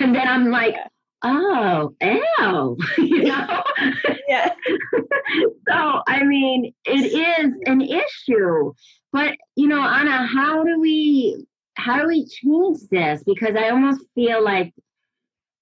And 0.00 0.14
then 0.14 0.26
I'm 0.26 0.50
like, 0.50 0.74
oh, 1.22 1.94
ew, 2.00 2.76
you 2.98 3.22
know? 3.24 3.62
yeah. 4.28 4.54
so, 5.68 6.02
I 6.06 6.22
mean, 6.24 6.72
it 6.84 7.12
is 7.12 7.52
an 7.66 7.80
issue. 7.80 8.72
But, 9.12 9.36
you 9.56 9.68
know, 9.68 9.80
Anna, 9.82 10.26
how 10.26 10.62
do 10.64 10.80
we 10.80 11.46
how 11.74 12.00
do 12.00 12.08
we 12.08 12.26
change 12.26 12.78
this? 12.90 13.22
Because 13.24 13.56
I 13.56 13.70
almost 13.70 14.02
feel 14.14 14.44
like, 14.44 14.74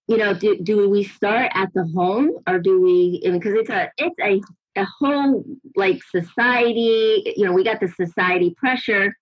you 0.08 0.16
know, 0.16 0.34
do, 0.34 0.58
do 0.60 0.88
we 0.88 1.04
start 1.04 1.52
at 1.54 1.72
the 1.74 1.86
home 1.94 2.30
or 2.46 2.58
do 2.58 2.80
we 2.80 3.20
because 3.24 3.54
it's 3.54 3.70
a 3.70 3.90
it's 3.96 4.16
a 4.20 4.40
a 4.80 4.86
whole 4.98 5.44
like 5.76 6.02
society, 6.04 7.34
you 7.36 7.44
know, 7.44 7.52
we 7.52 7.64
got 7.64 7.80
the 7.80 7.88
society 7.88 8.54
pressure 8.56 9.16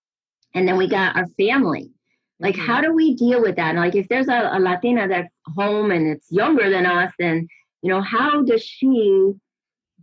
and 0.53 0.67
then 0.67 0.77
we 0.77 0.87
got 0.87 1.15
our 1.15 1.27
family 1.37 1.91
like, 2.39 2.55
mm-hmm. 2.55 2.65
how 2.65 2.81
do 2.81 2.93
we 2.93 3.15
deal 3.15 3.41
with 3.41 3.55
that? 3.55 3.75
like, 3.75 3.95
if 3.95 4.07
there's 4.09 4.27
a, 4.27 4.49
a 4.53 4.59
Latina 4.59 5.07
that's 5.07 5.33
home 5.55 5.91
and 5.91 6.07
it's 6.07 6.31
younger 6.31 6.69
than 6.69 6.85
us, 6.85 7.11
then, 7.19 7.47
you 7.81 7.89
know, 7.89 8.01
how 8.01 8.43
does 8.43 8.63
she 8.63 9.33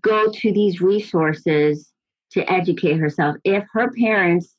go 0.00 0.30
to 0.30 0.52
these 0.52 0.80
resources 0.80 1.92
to 2.32 2.50
educate 2.50 2.98
herself 2.98 3.36
if 3.44 3.64
her 3.72 3.90
parents 3.92 4.56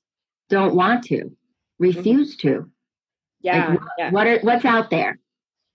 don't 0.49 0.75
want 0.75 1.03
to, 1.05 1.35
refuse 1.79 2.37
mm-hmm. 2.37 2.47
to? 2.47 2.71
Yeah. 3.41 3.69
Like, 3.69 3.79
yeah. 3.97 4.11
What 4.11 4.27
are, 4.27 4.39
what's 4.39 4.65
out 4.65 4.89
there? 4.89 5.19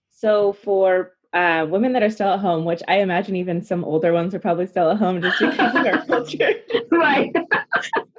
So 0.09 0.53
for 0.53 1.13
uh, 1.33 1.65
women 1.69 1.93
that 1.93 2.03
are 2.03 2.09
still 2.09 2.29
at 2.29 2.39
home, 2.39 2.65
which 2.65 2.81
I 2.87 2.99
imagine 2.99 3.35
even 3.35 3.63
some 3.63 3.83
older 3.83 4.11
ones 4.11 4.35
are 4.35 4.39
probably 4.39 4.67
still 4.67 4.91
at 4.91 4.97
home 4.97 5.21
just 5.21 5.39
because 5.39 5.75
of 5.75 5.85
our 5.85 6.05
culture. 6.07 6.53
right. 6.91 7.33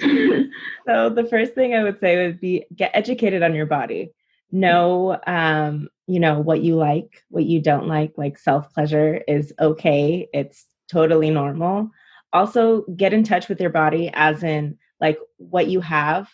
so 0.86 1.10
the 1.10 1.26
first 1.30 1.54
thing 1.54 1.74
I 1.74 1.82
would 1.82 2.00
say 2.00 2.26
would 2.26 2.40
be 2.40 2.66
get 2.74 2.90
educated 2.94 3.42
on 3.42 3.54
your 3.54 3.66
body. 3.66 4.12
Know 4.50 5.18
um, 5.26 5.88
you 6.08 6.18
know, 6.18 6.40
what 6.40 6.62
you 6.62 6.74
like, 6.74 7.22
what 7.28 7.44
you 7.44 7.60
don't 7.60 7.86
like, 7.86 8.14
like 8.16 8.38
self 8.38 8.72
pleasure 8.72 9.22
is 9.28 9.52
okay. 9.60 10.26
It's 10.32 10.64
totally 10.90 11.30
normal. 11.30 11.90
Also 12.32 12.82
get 12.96 13.12
in 13.12 13.22
touch 13.22 13.48
with 13.48 13.60
your 13.60 13.70
body 13.70 14.10
as 14.14 14.42
in 14.42 14.78
like 15.00 15.18
what 15.36 15.68
you 15.68 15.80
have, 15.82 16.28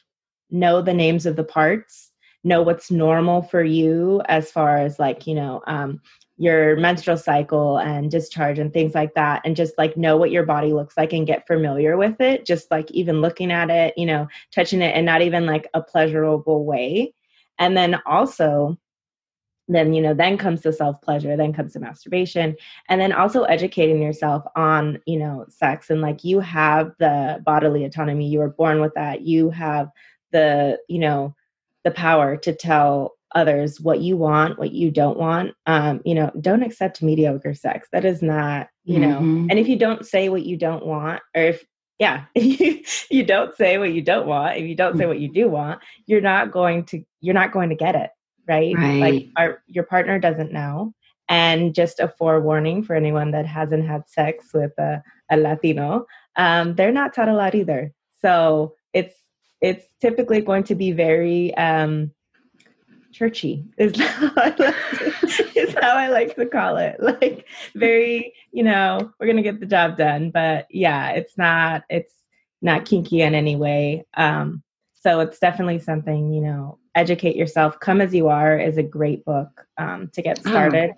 know 0.50 0.80
the 0.80 0.94
names 0.94 1.26
of 1.26 1.34
the 1.34 1.44
parts, 1.44 2.12
know 2.44 2.62
what's 2.62 2.90
normal 2.90 3.42
for 3.42 3.64
you 3.64 4.22
as 4.26 4.50
far 4.50 4.76
as 4.76 5.00
like, 5.00 5.26
you 5.26 5.34
know, 5.34 5.60
um, 5.66 6.00
your 6.36 6.76
menstrual 6.76 7.16
cycle 7.16 7.78
and 7.78 8.10
discharge 8.10 8.58
and 8.58 8.72
things 8.72 8.94
like 8.94 9.14
that 9.14 9.40
and 9.44 9.54
just 9.54 9.72
like 9.78 9.96
know 9.96 10.16
what 10.16 10.32
your 10.32 10.44
body 10.44 10.72
looks 10.72 10.96
like 10.96 11.12
and 11.12 11.28
get 11.28 11.46
familiar 11.46 11.96
with 11.96 12.20
it 12.20 12.44
just 12.44 12.70
like 12.72 12.90
even 12.90 13.20
looking 13.20 13.52
at 13.52 13.70
it 13.70 13.94
you 13.96 14.04
know 14.04 14.26
touching 14.52 14.82
it 14.82 14.96
and 14.96 15.06
not 15.06 15.22
even 15.22 15.46
like 15.46 15.68
a 15.74 15.82
pleasurable 15.82 16.64
way. 16.64 17.14
And 17.58 17.76
then 17.76 18.00
also 18.04 18.78
then 19.68 19.94
you 19.94 20.02
know 20.02 20.12
then 20.12 20.36
comes 20.36 20.62
the 20.62 20.72
self 20.72 21.00
pleasure 21.00 21.36
then 21.36 21.52
comes 21.52 21.72
the 21.72 21.80
masturbation 21.80 22.54
and 22.88 23.00
then 23.00 23.12
also 23.12 23.44
educating 23.44 24.02
yourself 24.02 24.44
on 24.56 25.00
you 25.06 25.18
know 25.18 25.46
sex 25.48 25.88
and 25.88 26.02
like 26.02 26.22
you 26.22 26.40
have 26.40 26.92
the 26.98 27.40
bodily 27.46 27.84
autonomy 27.84 28.28
you 28.28 28.38
were 28.38 28.50
born 28.50 28.80
with 28.80 28.92
that 28.94 29.22
you 29.22 29.50
have 29.50 29.88
the 30.32 30.78
you 30.88 30.98
know 30.98 31.34
the 31.84 31.90
power 31.90 32.36
to 32.36 32.54
tell 32.54 33.12
others 33.34 33.80
what 33.80 34.00
you 34.00 34.16
want 34.16 34.58
what 34.58 34.72
you 34.72 34.90
don't 34.90 35.18
want 35.18 35.52
um 35.66 36.00
you 36.04 36.14
know 36.14 36.30
don't 36.40 36.62
accept 36.62 37.02
mediocre 37.02 37.54
sex 37.54 37.88
that 37.92 38.04
is 38.04 38.22
not 38.22 38.68
you 38.84 38.98
know 38.98 39.16
mm-hmm. 39.16 39.46
and 39.50 39.58
if 39.58 39.68
you 39.68 39.76
don't 39.76 40.06
say 40.06 40.28
what 40.28 40.44
you 40.44 40.56
don't 40.56 40.86
want 40.86 41.20
or 41.34 41.42
if 41.42 41.64
yeah 41.98 42.24
if 42.34 42.60
you, 42.60 42.82
you 43.10 43.24
don't 43.24 43.56
say 43.56 43.78
what 43.78 43.92
you 43.92 44.02
don't 44.02 44.26
want 44.26 44.56
if 44.56 44.64
you 44.64 44.74
don't 44.74 44.96
say 44.96 45.06
what 45.06 45.20
you 45.20 45.28
do 45.28 45.48
want 45.48 45.80
you're 46.06 46.20
not 46.20 46.52
going 46.52 46.84
to 46.84 47.02
you're 47.20 47.34
not 47.34 47.52
going 47.52 47.68
to 47.68 47.74
get 47.74 47.94
it 47.94 48.10
right, 48.48 48.74
right. 48.76 49.00
like 49.00 49.28
our 49.36 49.62
your 49.66 49.84
partner 49.84 50.18
doesn't 50.18 50.52
know 50.52 50.92
and 51.28 51.74
just 51.74 52.00
a 52.00 52.08
forewarning 52.18 52.82
for 52.82 52.94
anyone 52.94 53.30
that 53.30 53.46
hasn't 53.46 53.86
had 53.86 54.06
sex 54.06 54.48
with 54.52 54.72
a, 54.78 55.02
a 55.30 55.36
latino 55.36 56.06
um, 56.36 56.74
they're 56.74 56.92
not 56.92 57.14
taught 57.14 57.28
a 57.28 57.34
lot 57.34 57.54
either 57.54 57.92
so 58.20 58.74
it's 58.92 59.16
it's 59.60 59.86
typically 60.00 60.42
going 60.42 60.62
to 60.64 60.74
be 60.74 60.92
very 60.92 61.54
um, 61.56 62.10
churchy 63.14 63.64
is 63.78 63.96
how, 64.00 64.30
I 64.36 64.54
like 64.56 64.56
to, 64.56 64.74
is 65.56 65.74
how 65.80 65.96
I 65.96 66.08
like 66.08 66.34
to 66.36 66.46
call 66.46 66.76
it. 66.76 66.96
Like 67.00 67.46
very, 67.74 68.34
you 68.52 68.62
know, 68.62 69.12
we're 69.18 69.26
gonna 69.26 69.42
get 69.42 69.60
the 69.60 69.66
job 69.66 69.96
done, 69.96 70.30
but 70.30 70.66
yeah, 70.70 71.10
it's 71.10 71.38
not 71.38 71.84
it's 71.88 72.12
not 72.60 72.84
kinky 72.84 73.22
in 73.22 73.34
any 73.34 73.56
way. 73.56 74.04
Um, 74.14 74.62
so 74.94 75.20
it's 75.20 75.38
definitely 75.38 75.78
something, 75.78 76.32
you 76.32 76.40
know, 76.40 76.78
educate 76.94 77.36
yourself. 77.36 77.78
Come 77.78 78.00
as 78.00 78.14
you 78.14 78.28
are 78.28 78.58
is 78.58 78.78
a 78.78 78.82
great 78.82 79.24
book 79.24 79.66
um, 79.78 80.08
to 80.14 80.22
get 80.22 80.40
oh, 80.46 80.50
started. 80.50 80.92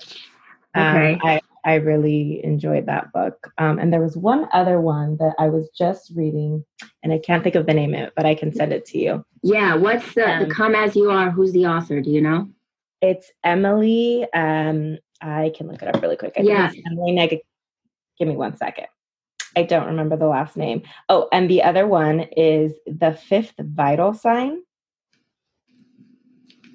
Oh, 0.74 0.80
okay. 0.80 1.14
Um, 1.14 1.20
I, 1.22 1.40
I 1.66 1.74
really 1.74 2.42
enjoyed 2.44 2.86
that 2.86 3.12
book. 3.12 3.52
Um, 3.58 3.80
and 3.80 3.92
there 3.92 4.00
was 4.00 4.16
one 4.16 4.48
other 4.52 4.80
one 4.80 5.16
that 5.16 5.34
I 5.36 5.48
was 5.48 5.68
just 5.76 6.12
reading, 6.14 6.64
and 7.02 7.12
I 7.12 7.18
can't 7.18 7.42
think 7.42 7.56
of 7.56 7.66
the 7.66 7.74
name 7.74 7.92
of 7.92 8.00
it, 8.00 8.12
but 8.16 8.24
I 8.24 8.36
can 8.36 8.54
send 8.54 8.72
it 8.72 8.86
to 8.86 8.98
you. 8.98 9.24
Yeah, 9.42 9.74
what's 9.74 10.14
the, 10.14 10.30
um, 10.30 10.48
the 10.48 10.54
Come 10.54 10.76
As 10.76 10.94
You 10.94 11.10
Are? 11.10 11.30
Who's 11.30 11.52
the 11.52 11.66
author? 11.66 12.00
Do 12.00 12.10
you 12.10 12.20
know? 12.20 12.48
It's 13.02 13.32
Emily. 13.42 14.26
Um, 14.32 14.98
I 15.20 15.52
can 15.56 15.66
look 15.66 15.82
it 15.82 15.92
up 15.92 16.00
really 16.00 16.16
quick. 16.16 16.34
I 16.38 16.42
yeah. 16.42 16.70
Emily 16.86 17.12
Neg. 17.12 17.40
Give 18.16 18.28
me 18.28 18.36
one 18.36 18.56
second. 18.56 18.86
I 19.56 19.64
don't 19.64 19.86
remember 19.86 20.16
the 20.16 20.28
last 20.28 20.56
name. 20.56 20.82
Oh, 21.08 21.28
and 21.32 21.50
the 21.50 21.64
other 21.64 21.86
one 21.86 22.20
is 22.36 22.74
The 22.86 23.12
Fifth 23.12 23.54
Vital 23.58 24.14
Sign. 24.14 24.62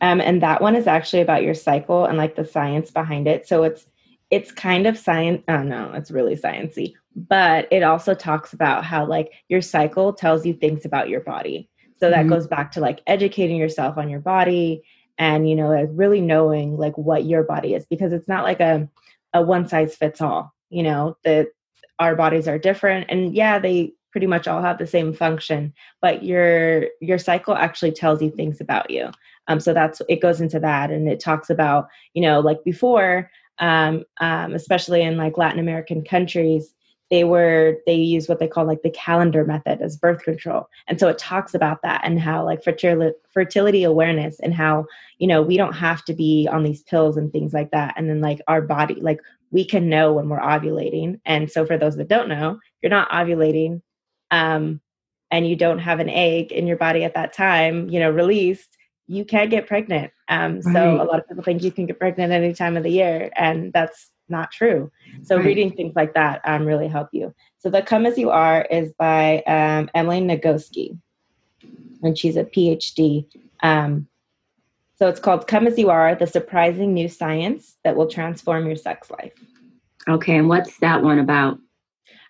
Um, 0.02 0.20
and 0.20 0.42
that 0.42 0.62
one 0.62 0.76
is 0.76 0.88
actually 0.88 1.22
about 1.22 1.44
your 1.44 1.54
cycle 1.54 2.06
and 2.06 2.18
like 2.18 2.36
the 2.36 2.44
science 2.44 2.92
behind 2.92 3.28
it. 3.28 3.48
So 3.48 3.64
it's 3.64 3.86
it's 4.32 4.52
kind 4.52 4.88
of 4.88 4.98
science. 4.98 5.44
Oh 5.48 5.62
no, 5.62 5.92
it's 5.94 6.10
really 6.10 6.36
sciency. 6.36 6.94
But 7.16 7.68
it 7.70 7.84
also 7.84 8.16
talks 8.16 8.54
about 8.54 8.86
how 8.86 9.06
like 9.06 9.32
your 9.50 9.62
cycle 9.62 10.14
tells 10.14 10.46
you 10.46 10.54
things 10.54 10.86
about 10.86 11.10
your 11.10 11.20
body. 11.20 11.70
So 12.00 12.10
that 12.10 12.22
mm-hmm. 12.22 12.30
goes 12.30 12.48
back 12.48 12.72
to 12.72 12.80
like 12.80 13.02
educating 13.06 13.58
yourself 13.58 13.98
on 13.98 14.10
your 14.10 14.22
body 14.22 14.84
and 15.20 15.48
you 15.48 15.56
know 15.56 15.68
like 15.68 15.90
really 15.92 16.22
knowing 16.22 16.78
like 16.78 16.98
what 16.98 17.26
your 17.26 17.44
body 17.44 17.76
is 17.76 17.86
because 17.86 18.14
it's 18.14 18.28
not 18.28 18.44
like 18.44 18.62
a 18.62 18.90
a 19.34 19.42
one 19.42 19.68
size 19.68 19.96
fits 19.96 20.22
all. 20.22 20.54
You 20.70 20.84
know 20.84 21.18
that 21.26 21.50
our 22.00 22.16
bodies 22.16 22.48
are 22.48 22.58
different 22.58 23.06
and 23.10 23.36
yeah 23.36 23.60
they 23.60 23.94
pretty 24.12 24.28
much 24.28 24.48
all 24.48 24.62
have 24.62 24.78
the 24.78 24.88
same 24.88 25.14
function 25.14 25.74
but 26.02 26.24
your 26.24 26.88
your 27.00 27.18
cycle 27.18 27.56
actually 27.56 27.92
tells 27.92 28.22
you 28.22 28.32
things 28.32 28.60
about 28.60 28.90
you 28.90 29.10
um, 29.48 29.60
so 29.60 29.74
that's 29.74 30.02
it 30.10 30.22
goes 30.22 30.42
into 30.42 30.60
that 30.60 30.90
and 30.90 31.08
it 31.08 31.20
talks 31.20 31.50
about 31.50 31.88
you 32.14 32.22
know 32.22 32.40
like 32.40 32.58
before 32.66 33.30
um, 33.62 34.04
um, 34.20 34.54
especially 34.54 35.02
in 35.02 35.16
like 35.16 35.38
Latin 35.38 35.60
American 35.60 36.04
countries, 36.04 36.74
they 37.10 37.24
were 37.24 37.78
they 37.86 37.96
use 37.96 38.28
what 38.28 38.40
they 38.40 38.48
call 38.48 38.66
like 38.66 38.82
the 38.82 38.90
calendar 38.90 39.46
method 39.46 39.82
as 39.82 39.98
birth 39.98 40.24
control. 40.24 40.68
And 40.88 41.00
so 41.00 41.08
it 41.08 41.18
talks 41.18 41.54
about 41.54 41.82
that 41.84 42.02
and 42.04 42.20
how 42.20 42.44
like 42.44 42.64
fertility 42.64 43.16
fertility 43.34 43.84
awareness 43.84 44.40
and 44.40 44.54
how 44.54 44.86
you 45.20 45.28
know 45.28 45.42
we 45.42 45.58
don't 45.58 45.74
have 45.74 46.04
to 46.06 46.14
be 46.14 46.48
on 46.52 46.64
these 46.64 46.84
pills 46.84 47.18
and 47.18 47.32
things 47.32 47.54
like 47.54 47.72
that. 47.72 47.94
And 47.98 48.10
then 48.10 48.22
like 48.22 48.42
our 48.48 48.62
body 48.62 48.96
like 48.96 49.20
we 49.52 49.66
can 49.66 49.90
know 49.90 50.14
when 50.14 50.30
we're 50.30 50.40
ovulating. 50.40 51.20
And 51.26 51.52
so 51.52 51.66
for 51.66 51.78
those 51.78 51.98
that 51.98 52.08
don't 52.08 52.30
know 52.30 52.60
you're 52.82 52.90
not 52.90 53.10
ovulating 53.12 53.82
um 54.32 54.82
and 55.30 55.48
you 55.48 55.56
don't 55.56 55.80
have 55.80 56.00
an 56.00 56.10
egg 56.10 56.52
in 56.52 56.68
your 56.68 56.78
body 56.78 57.04
at 57.04 57.14
that 57.16 57.34
time 57.34 57.90
you 57.90 58.00
know 58.00 58.10
released 58.10 58.78
you 59.12 59.26
can 59.26 59.50
get 59.50 59.68
pregnant. 59.68 60.14
Um, 60.30 60.62
so 60.62 60.70
right. 60.72 61.02
a 61.02 61.04
lot 61.04 61.20
of 61.20 61.28
people 61.28 61.44
think 61.44 61.64
you 61.64 61.72
can 61.72 61.86
get 61.86 62.00
pregnant 62.00 62.32
any 62.32 62.54
time 62.54 62.78
of 62.78 62.84
the 62.84 62.90
year, 62.90 63.30
and 63.36 63.74
that's 63.74 64.10
not 64.30 64.54
true. 64.54 64.90
So 65.24 65.36
right. 65.36 65.46
reading 65.46 65.72
things 65.76 65.98
like 65.98 66.14
that 66.14 66.40
um, 66.46 66.66
really 66.66 66.88
help 66.88 67.10
you. 67.12 67.36
So 67.58 67.70
the 67.70 67.82
Come 67.82 68.06
As 68.06 68.18
You 68.18 68.30
Are 68.30 68.66
is 68.72 68.94
by 68.94 69.42
um, 69.42 69.90
Emily 69.94 70.22
Nagoski, 70.22 70.98
and 72.02 72.18
she's 72.18 72.38
a 72.38 72.46
PhD. 72.46 73.26
Um, 73.62 74.08
so 74.98 75.10
it's 75.10 75.20
called 75.20 75.46
Come 75.46 75.68
As 75.68 75.78
You 75.78 75.90
Are, 75.90 76.16
the 76.16 76.26
surprising 76.26 76.94
new 76.94 77.10
science 77.10 77.76
that 77.84 77.98
will 77.98 78.08
transform 78.08 78.66
your 78.66 78.78
sex 78.78 79.12
life. 79.12 79.34
Okay, 80.08 80.38
and 80.38 80.48
what's 80.48 80.78
that 80.78 81.04
one 81.04 81.20
about? 81.20 81.60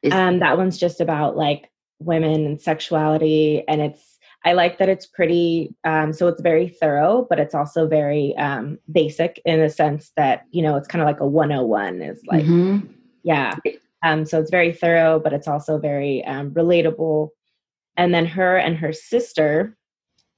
Is- 0.01 0.13
um, 0.13 0.39
that 0.39 0.57
one's 0.57 0.79
just 0.79 0.99
about 0.99 1.37
like 1.37 1.69
women 1.99 2.47
and 2.47 2.59
sexuality, 2.59 3.63
and 3.67 3.81
it's 3.81 4.10
I 4.43 4.53
like 4.53 4.79
that 4.79 4.89
it's 4.89 5.05
pretty, 5.05 5.75
um, 5.83 6.13
so 6.13 6.27
it's 6.27 6.41
very 6.41 6.67
thorough, 6.67 7.27
but 7.29 7.39
it's 7.39 7.53
also 7.53 7.87
very 7.87 8.35
um, 8.37 8.79
basic 8.91 9.39
in 9.45 9.59
the 9.59 9.69
sense 9.69 10.11
that, 10.17 10.45
you 10.51 10.63
know, 10.63 10.75
it's 10.77 10.87
kind 10.87 11.01
of 11.01 11.05
like 11.05 11.19
a 11.19 11.27
101 11.27 12.01
is 12.01 12.21
like, 12.25 12.43
mm-hmm. 12.43 12.87
yeah. 13.23 13.55
Um, 14.03 14.25
so 14.25 14.39
it's 14.39 14.49
very 14.49 14.73
thorough, 14.73 15.19
but 15.19 15.31
it's 15.31 15.47
also 15.47 15.77
very 15.77 16.25
um, 16.25 16.51
relatable. 16.51 17.29
And 17.97 18.13
then 18.13 18.25
her 18.25 18.57
and 18.57 18.75
her 18.77 18.93
sister, 18.93 19.77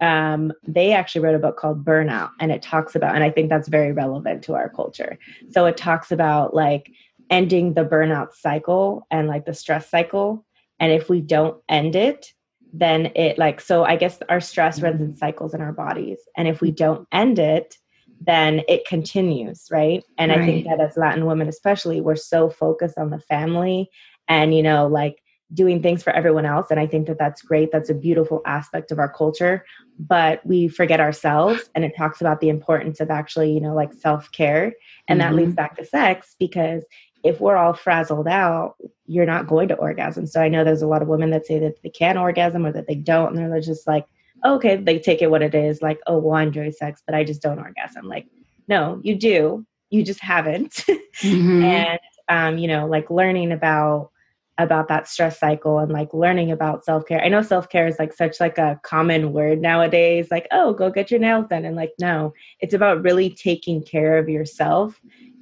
um, 0.01 0.51
they 0.67 0.91
actually 0.91 1.21
wrote 1.21 1.35
a 1.35 1.39
book 1.39 1.55
called 1.55 1.85
Burnout, 1.85 2.31
and 2.41 2.51
it 2.51 2.61
talks 2.61 2.95
about, 2.95 3.15
and 3.15 3.23
I 3.23 3.29
think 3.29 3.47
that's 3.49 3.69
very 3.69 3.93
relevant 3.93 4.43
to 4.43 4.53
our 4.53 4.67
culture. 4.67 5.17
So 5.51 5.65
it 5.65 5.77
talks 5.77 6.11
about 6.11 6.53
like 6.53 6.91
ending 7.29 7.73
the 7.73 7.85
burnout 7.85 8.33
cycle 8.33 9.07
and 9.09 9.29
like 9.29 9.45
the 9.45 9.53
stress 9.53 9.89
cycle. 9.89 10.45
And 10.79 10.91
if 10.91 11.09
we 11.09 11.21
don't 11.21 11.61
end 11.69 11.95
it, 11.95 12.33
then 12.73 13.11
it 13.15 13.37
like 13.37 13.61
so 13.61 13.85
i 13.85 13.95
guess 13.95 14.17
our 14.27 14.41
stress 14.41 14.81
runs 14.81 14.99
in 14.99 15.15
cycles 15.15 15.53
in 15.53 15.61
our 15.61 15.71
bodies 15.71 16.17
and 16.35 16.47
if 16.47 16.59
we 16.59 16.71
don't 16.71 17.07
end 17.11 17.39
it 17.39 17.77
then 18.19 18.61
it 18.67 18.85
continues 18.85 19.67
right 19.71 20.03
and 20.17 20.31
right. 20.31 20.41
i 20.41 20.45
think 20.45 20.65
that 20.65 20.81
as 20.81 20.97
latin 20.97 21.25
women 21.25 21.47
especially 21.47 22.01
we're 22.01 22.15
so 22.15 22.49
focused 22.49 22.97
on 22.97 23.11
the 23.11 23.19
family 23.19 23.89
and 24.27 24.55
you 24.55 24.63
know 24.63 24.87
like 24.87 25.19
doing 25.53 25.83
things 25.83 26.01
for 26.01 26.11
everyone 26.13 26.45
else 26.45 26.67
and 26.71 26.79
i 26.79 26.87
think 26.87 27.05
that 27.05 27.19
that's 27.19 27.43
great 27.43 27.71
that's 27.71 27.89
a 27.89 27.93
beautiful 27.93 28.41
aspect 28.45 28.91
of 28.91 28.97
our 28.97 29.11
culture 29.11 29.63
but 29.99 30.43
we 30.43 30.67
forget 30.67 30.99
ourselves 30.99 31.69
and 31.75 31.85
it 31.85 31.93
talks 31.95 32.21
about 32.21 32.39
the 32.39 32.49
importance 32.49 32.99
of 32.99 33.11
actually 33.11 33.51
you 33.51 33.61
know 33.61 33.75
like 33.75 33.93
self-care 33.93 34.73
and 35.07 35.19
mm-hmm. 35.19 35.29
that 35.29 35.35
leads 35.35 35.49
mm-hmm. 35.49 35.55
back 35.55 35.75
to 35.75 35.85
sex 35.85 36.35
because 36.39 36.83
if 37.23 37.39
we're 37.39 37.55
all 37.55 37.73
frazzled 37.73 38.27
out, 38.27 38.75
you're 39.05 39.25
not 39.25 39.47
going 39.47 39.69
to 39.69 39.75
orgasm. 39.75 40.27
So 40.27 40.41
I 40.41 40.49
know 40.49 40.63
there's 40.63 40.81
a 40.81 40.87
lot 40.87 41.01
of 41.01 41.07
women 41.07 41.29
that 41.31 41.45
say 41.45 41.59
that 41.59 41.81
they 41.81 41.89
can 41.89 42.17
orgasm 42.17 42.65
or 42.65 42.71
that 42.71 42.87
they 42.87 42.95
don't, 42.95 43.37
and 43.37 43.51
they're 43.51 43.61
just 43.61 43.87
like, 43.87 44.05
oh, 44.43 44.55
okay, 44.55 44.75
they 44.75 44.99
take 44.99 45.21
it 45.21 45.31
what 45.31 45.41
it 45.41 45.55
is, 45.55 45.81
like, 45.81 45.99
oh, 46.07 46.17
well, 46.17 46.35
I 46.35 46.43
enjoy 46.43 46.69
sex, 46.71 47.01
but 47.05 47.15
I 47.15 47.23
just 47.23 47.41
don't 47.41 47.59
orgasm. 47.59 48.07
Like, 48.07 48.27
no, 48.67 48.99
you 49.03 49.15
do, 49.15 49.65
you 49.89 50.03
just 50.03 50.19
haven't. 50.19 50.85
Mm-hmm. 51.21 51.63
and 51.63 51.99
um, 52.27 52.57
you 52.57 52.67
know, 52.67 52.87
like 52.87 53.11
learning 53.11 53.51
about 53.51 54.09
about 54.57 54.87
that 54.87 55.07
stress 55.07 55.39
cycle 55.39 55.79
and 55.79 55.91
like 55.91 56.13
learning 56.13 56.51
about 56.51 56.85
self-care. 56.85 57.23
I 57.23 57.29
know 57.29 57.41
self-care 57.41 57.87
is 57.87 57.97
like 57.97 58.13
such 58.13 58.39
like 58.39 58.57
a 58.57 58.79
common 58.83 59.33
word 59.33 59.61
nowadays 59.61 60.27
like 60.29 60.47
oh 60.51 60.73
go 60.73 60.91
get 60.91 61.09
your 61.09 61.19
nails 61.19 61.47
done 61.49 61.65
and 61.65 61.75
like 61.75 61.91
no 61.99 62.33
it's 62.59 62.73
about 62.73 63.03
really 63.03 63.29
taking 63.31 63.83
care 63.83 64.17
of 64.17 64.29
yourself 64.29 64.99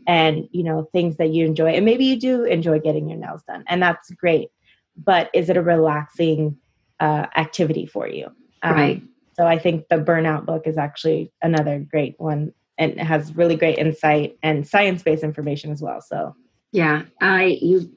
and 0.08 0.48
you 0.52 0.64
know 0.64 0.88
things 0.92 1.18
that 1.18 1.30
you 1.30 1.46
enjoy 1.46 1.70
and 1.70 1.86
maybe 1.86 2.06
you 2.06 2.20
do 2.20 2.44
enjoy 2.44 2.80
getting 2.80 3.10
your 3.10 3.18
nails 3.18 3.44
done 3.48 3.64
and 3.68 3.82
that's 3.82 4.10
great 4.12 4.50
but 4.98 5.30
is 5.34 5.50
it 5.50 5.58
a 5.58 5.62
relaxing 5.62 6.58
uh, 7.00 7.26
activity 7.36 7.86
for 7.86 8.08
you? 8.08 8.28
Um, 8.64 8.74
right. 8.76 9.04
so 9.34 9.48
i 9.48 9.58
think 9.58 9.88
the 9.90 9.96
burnout 9.98 10.46
book 10.46 10.68
is 10.68 10.78
actually 10.78 11.32
another 11.42 11.80
great 11.80 12.16
one 12.20 12.54
and 12.78 13.00
has 13.00 13.36
really 13.36 13.56
great 13.56 13.78
insight 13.78 14.38
and 14.44 14.68
science-based 14.68 15.24
information 15.24 15.72
as 15.72 15.82
well 15.82 16.02
so. 16.02 16.36
Yeah 16.72 17.04
i 17.22 17.58
you 17.62 17.92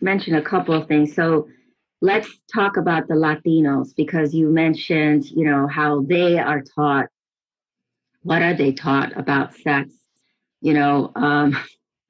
mentioned 0.00 0.36
a 0.36 0.42
couple 0.42 0.74
of 0.74 0.86
things 0.86 1.14
so 1.14 1.48
let's 2.02 2.28
talk 2.54 2.76
about 2.76 3.08
the 3.08 3.14
latinos 3.14 3.96
because 3.96 4.34
you 4.34 4.50
mentioned 4.50 5.24
you 5.30 5.46
know 5.46 5.66
how 5.66 6.02
they 6.02 6.38
are 6.38 6.62
taught 6.76 7.06
what 8.22 8.42
are 8.42 8.54
they 8.54 8.72
taught 8.72 9.16
about 9.18 9.54
sex 9.54 9.90
you 10.64 10.74
know 10.74 11.12
um, 11.14 11.56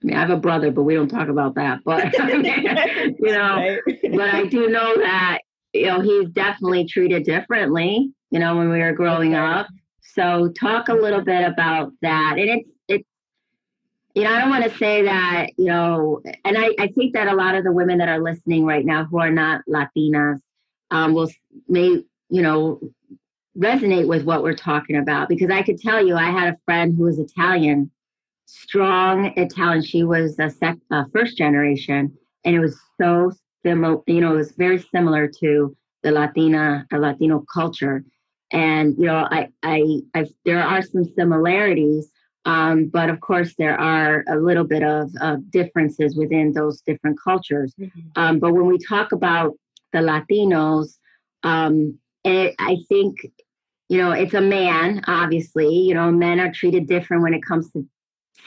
I 0.05 0.07
mean, 0.07 0.17
I 0.17 0.21
have 0.21 0.31
a 0.31 0.37
brother, 0.37 0.71
but 0.71 0.83
we 0.83 0.95
don't 0.95 1.09
talk 1.09 1.29
about 1.29 1.55
that. 1.55 1.81
But 1.83 2.13
you 2.19 3.33
know, 3.33 3.57
right. 3.57 3.81
but 4.03 4.35
I 4.35 4.45
do 4.45 4.69
know 4.69 4.99
that 4.99 5.39
you 5.73 5.87
know 5.87 6.03
he's 6.03 6.29
definitely 6.29 6.87
treated 6.87 7.25
differently. 7.25 8.13
You 8.31 8.39
know, 8.39 8.57
when 8.57 8.69
we 8.69 8.81
were 8.81 8.93
growing 8.93 9.35
okay. 9.35 9.43
up. 9.43 9.69
So 10.03 10.53
talk 10.61 10.89
a 10.89 10.95
little 10.95 11.23
bit 11.23 11.47
about 11.47 11.93
that, 12.03 12.35
and 12.39 12.51
it's 12.51 12.69
it's 12.87 13.09
you 14.15 14.25
know 14.25 14.33
I 14.33 14.41
don't 14.41 14.51
want 14.51 14.71
to 14.71 14.77
say 14.77 15.03
that 15.05 15.47
you 15.57 15.67
know, 15.67 16.21
and 16.45 16.59
I 16.59 16.75
I 16.79 16.89
think 16.89 17.15
that 17.15 17.29
a 17.29 17.35
lot 17.35 17.55
of 17.55 17.65
the 17.65 17.73
women 17.73 17.97
that 17.99 18.11
are 18.11 18.23
listening 18.23 18.67
right 18.67 18.85
now 18.85 19.05
who 19.05 19.19
are 19.19 19.31
not 19.31 19.63
Latinas 19.67 20.41
um, 20.91 21.15
will 21.15 21.31
may 21.67 22.05
you 22.29 22.43
know 22.43 22.79
resonate 23.57 24.07
with 24.07 24.25
what 24.25 24.43
we're 24.43 24.55
talking 24.55 24.97
about 24.97 25.31
because 25.31 25.51
I 25.51 25.63
could 25.63 25.81
tell 25.81 26.07
you 26.07 26.15
I 26.15 26.31
had 26.31 26.53
a 26.53 26.59
friend 26.67 26.95
who 26.95 27.05
was 27.05 27.19
Italian 27.19 27.91
strong 28.47 29.33
Italian. 29.37 29.83
She 29.83 30.05
was 30.05 30.39
a 30.39 30.51
sec, 30.51 30.77
uh, 30.91 31.05
first 31.13 31.37
generation, 31.37 32.13
and 32.45 32.55
it 32.55 32.61
was 32.61 32.79
so 33.01 33.33
similar. 33.65 33.99
You 34.07 34.21
know, 34.21 34.35
it 34.35 34.37
was 34.37 34.53
very 34.53 34.79
similar 34.79 35.31
to 35.41 35.77
the 36.03 36.13
Latina, 36.13 36.87
uh, 36.93 36.99
Latino 36.99 37.45
culture. 37.53 38.05
And 38.53 38.95
you 38.99 39.07
know, 39.07 39.27
I, 39.31 39.49
I, 39.63 40.01
I, 40.15 40.27
there 40.45 40.63
are 40.63 40.83
some 40.83 41.05
similarities, 41.17 42.11
um, 42.45 42.87
but 42.87 43.09
of 43.11 43.21
course, 43.21 43.55
there 43.59 43.79
are 43.81 44.25
a 44.29 44.37
little 44.37 44.65
bit 44.65 44.83
of, 44.83 45.11
of 45.21 45.51
differences 45.51 46.15
within 46.15 46.53
those 46.53 46.83
different 46.83 47.19
cultures. 47.23 47.75
Mm-hmm. 47.81 48.01
Um, 48.17 48.39
but 48.39 48.53
when 48.53 48.67
we 48.67 48.79
talk 48.79 49.13
about 49.13 49.55
the 49.93 50.01
Latinos, 50.01 50.99
um, 51.43 51.99
it, 52.25 52.55
I 52.59 52.79
think 52.89 53.17
you 53.89 53.99
know 53.99 54.13
it's 54.13 54.33
a 54.33 54.41
man 54.41 55.03
obviously 55.07 55.69
you 55.69 55.93
know 55.93 56.11
men 56.11 56.41
are 56.41 56.51
treated 56.51 56.89
different 56.89 57.23
when 57.23 57.35
it 57.35 57.45
comes 57.45 57.71
to 57.73 57.87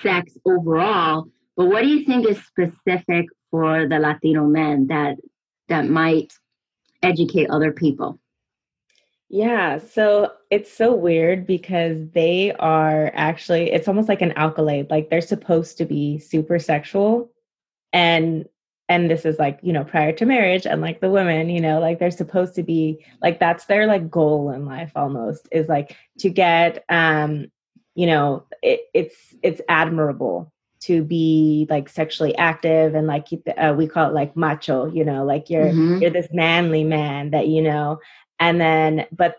sex 0.01 0.37
overall, 0.45 1.27
but 1.55 1.65
what 1.65 1.81
do 1.81 1.87
you 1.87 2.05
think 2.05 2.27
is 2.27 2.43
specific 2.45 3.25
for 3.51 3.87
the 3.87 3.99
Latino 3.99 4.45
men 4.45 4.87
that 4.87 5.17
that 5.69 5.89
might 5.89 6.33
educate 7.01 7.49
other 7.49 7.71
people? 7.71 8.19
Yeah, 9.29 9.79
so 9.79 10.33
it's 10.49 10.71
so 10.71 10.95
weird 10.95 11.45
because 11.45 12.09
they 12.11 12.53
are 12.53 13.11
actually 13.13 13.71
it's 13.71 13.87
almost 13.87 14.07
like 14.07 14.21
an 14.21 14.31
accolade. 14.33 14.89
Like 14.89 15.09
they're 15.09 15.21
supposed 15.21 15.77
to 15.79 15.85
be 15.85 16.19
super 16.19 16.59
sexual 16.59 17.31
and 17.91 18.47
and 18.89 19.11
this 19.11 19.25
is 19.25 19.37
like, 19.37 19.59
you 19.61 19.73
know, 19.73 19.83
prior 19.83 20.13
to 20.13 20.25
marriage 20.25 20.65
and 20.65 20.79
like 20.79 21.01
the 21.01 21.09
women, 21.09 21.49
you 21.49 21.59
know, 21.59 21.81
like 21.81 21.99
they're 21.99 22.09
supposed 22.09 22.55
to 22.55 22.63
be 22.63 23.03
like 23.21 23.37
that's 23.39 23.65
their 23.65 23.85
like 23.85 24.09
goal 24.09 24.51
in 24.51 24.65
life 24.65 24.93
almost 24.95 25.47
is 25.51 25.67
like 25.67 25.97
to 26.19 26.29
get 26.29 26.85
um 26.87 27.47
you 27.97 28.05
know 28.05 28.45
it, 28.61 28.81
it's 28.93 29.35
it's 29.41 29.59
admirable 29.67 30.53
to 30.79 31.03
be 31.03 31.65
like 31.69 31.89
sexually 31.89 32.37
active 32.37 32.93
and 32.93 33.07
like 33.07 33.27
uh, 33.57 33.73
we 33.75 33.87
call 33.87 34.07
it 34.07 34.13
like 34.13 34.37
macho 34.37 34.85
you 34.85 35.03
know 35.03 35.25
like 35.25 35.49
you're 35.49 35.65
mm-hmm. 35.65 35.97
you're 35.97 36.11
this 36.11 36.29
manly 36.31 36.83
man 36.83 37.31
that 37.31 37.47
you 37.47 37.61
know 37.61 37.99
and 38.39 38.61
then 38.61 39.05
but 39.11 39.37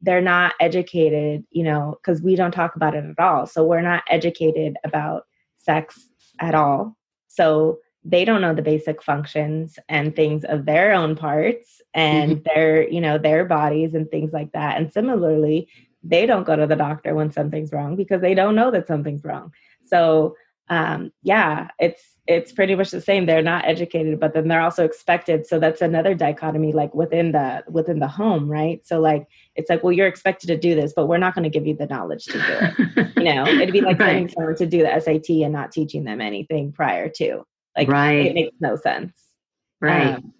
they're 0.00 0.22
not 0.22 0.54
educated 0.60 1.44
you 1.50 1.64
know 1.64 1.98
because 2.00 2.22
we 2.22 2.36
don't 2.36 2.52
talk 2.52 2.76
about 2.76 2.94
it 2.94 3.04
at 3.04 3.18
all 3.18 3.46
so 3.46 3.64
we're 3.64 3.82
not 3.82 4.04
educated 4.08 4.76
about 4.84 5.26
sex 5.58 6.08
at 6.38 6.54
all 6.54 6.96
so 7.26 7.78
they 8.04 8.24
don't 8.24 8.40
know 8.40 8.54
the 8.54 8.62
basic 8.62 9.02
functions 9.02 9.76
and 9.88 10.14
things 10.14 10.44
of 10.44 10.64
their 10.64 10.92
own 10.92 11.16
parts 11.16 11.82
and 11.94 12.36
mm-hmm. 12.36 12.42
their 12.44 12.88
you 12.88 13.00
know 13.00 13.18
their 13.18 13.44
bodies 13.44 13.94
and 13.94 14.08
things 14.08 14.32
like 14.32 14.52
that 14.52 14.78
and 14.78 14.92
similarly 14.92 15.68
they 16.08 16.26
don't 16.26 16.44
go 16.44 16.56
to 16.56 16.66
the 16.66 16.76
doctor 16.76 17.14
when 17.14 17.30
something's 17.30 17.72
wrong 17.72 17.96
because 17.96 18.20
they 18.20 18.34
don't 18.34 18.54
know 18.54 18.70
that 18.70 18.86
something's 18.86 19.24
wrong. 19.24 19.52
So 19.84 20.34
um, 20.70 21.12
yeah, 21.22 21.68
it's 21.78 22.02
it's 22.26 22.52
pretty 22.52 22.74
much 22.74 22.90
the 22.90 23.00
same. 23.00 23.24
They're 23.24 23.40
not 23.40 23.64
educated, 23.64 24.20
but 24.20 24.34
then 24.34 24.48
they're 24.48 24.60
also 24.60 24.84
expected. 24.84 25.46
So 25.46 25.58
that's 25.58 25.80
another 25.80 26.14
dichotomy, 26.14 26.72
like 26.72 26.94
within 26.94 27.32
the 27.32 27.64
within 27.68 28.00
the 28.00 28.08
home, 28.08 28.50
right? 28.50 28.86
So 28.86 29.00
like 29.00 29.26
it's 29.54 29.70
like, 29.70 29.82
well, 29.82 29.92
you're 29.92 30.06
expected 30.06 30.48
to 30.48 30.56
do 30.56 30.74
this, 30.74 30.92
but 30.94 31.06
we're 31.06 31.18
not 31.18 31.34
going 31.34 31.44
to 31.44 31.50
give 31.50 31.66
you 31.66 31.74
the 31.74 31.86
knowledge 31.86 32.26
to 32.26 32.32
do 32.32 32.42
it. 32.42 33.16
you 33.16 33.34
know, 33.34 33.46
it'd 33.46 33.72
be 33.72 33.80
like 33.80 33.98
right. 33.98 34.08
sending 34.08 34.28
someone 34.28 34.56
to 34.56 34.66
do 34.66 34.82
the 34.82 35.00
SAT 35.00 35.30
and 35.42 35.52
not 35.52 35.72
teaching 35.72 36.04
them 36.04 36.20
anything 36.20 36.72
prior 36.72 37.08
to. 37.08 37.44
Like, 37.76 37.88
right. 37.88 38.26
it 38.26 38.34
makes 38.34 38.56
no 38.60 38.76
sense. 38.76 39.12
Right. 39.80 40.16
Um, 40.16 40.34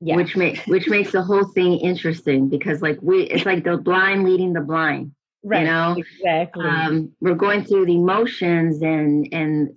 yeah. 0.00 0.16
which 0.16 0.36
makes 0.36 0.66
which 0.66 0.88
makes 0.88 1.12
the 1.12 1.22
whole 1.22 1.44
thing 1.44 1.78
interesting 1.78 2.48
because 2.48 2.82
like 2.82 2.98
we 3.02 3.22
it's 3.24 3.46
like 3.46 3.64
the 3.64 3.76
blind 3.76 4.24
leading 4.24 4.52
the 4.52 4.60
blind 4.60 5.12
right 5.42 5.60
you 5.60 5.66
know 5.66 5.96
exactly 5.96 6.66
um, 6.66 7.12
we're 7.20 7.34
going 7.34 7.64
through 7.64 7.86
the 7.86 7.98
motions 7.98 8.82
and 8.82 9.28
and 9.32 9.70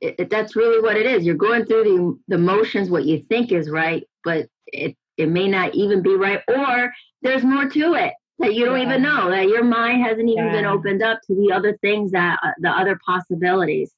it, 0.00 0.14
it, 0.18 0.30
that's 0.30 0.56
really 0.56 0.80
what 0.80 0.96
it 0.96 1.06
is 1.06 1.24
you're 1.24 1.34
going 1.34 1.64
through 1.64 1.84
the 1.84 2.36
the 2.36 2.38
motions 2.38 2.90
what 2.90 3.04
you 3.04 3.24
think 3.28 3.52
is 3.52 3.68
right 3.68 4.04
but 4.22 4.46
it 4.66 4.96
it 5.16 5.28
may 5.28 5.48
not 5.48 5.74
even 5.74 6.02
be 6.02 6.14
right 6.14 6.40
or 6.48 6.92
there's 7.22 7.44
more 7.44 7.68
to 7.68 7.94
it 7.94 8.12
that 8.38 8.54
you 8.54 8.64
don't 8.64 8.80
yeah. 8.80 8.86
even 8.86 9.02
know 9.02 9.30
that 9.30 9.48
your 9.48 9.62
mind 9.62 10.02
hasn't 10.02 10.28
even 10.28 10.46
yeah. 10.46 10.52
been 10.52 10.64
opened 10.64 11.02
up 11.02 11.20
to 11.26 11.34
the 11.34 11.52
other 11.52 11.76
things 11.80 12.10
that 12.12 12.38
uh, 12.42 12.50
the 12.58 12.70
other 12.70 12.98
possibilities 13.04 13.92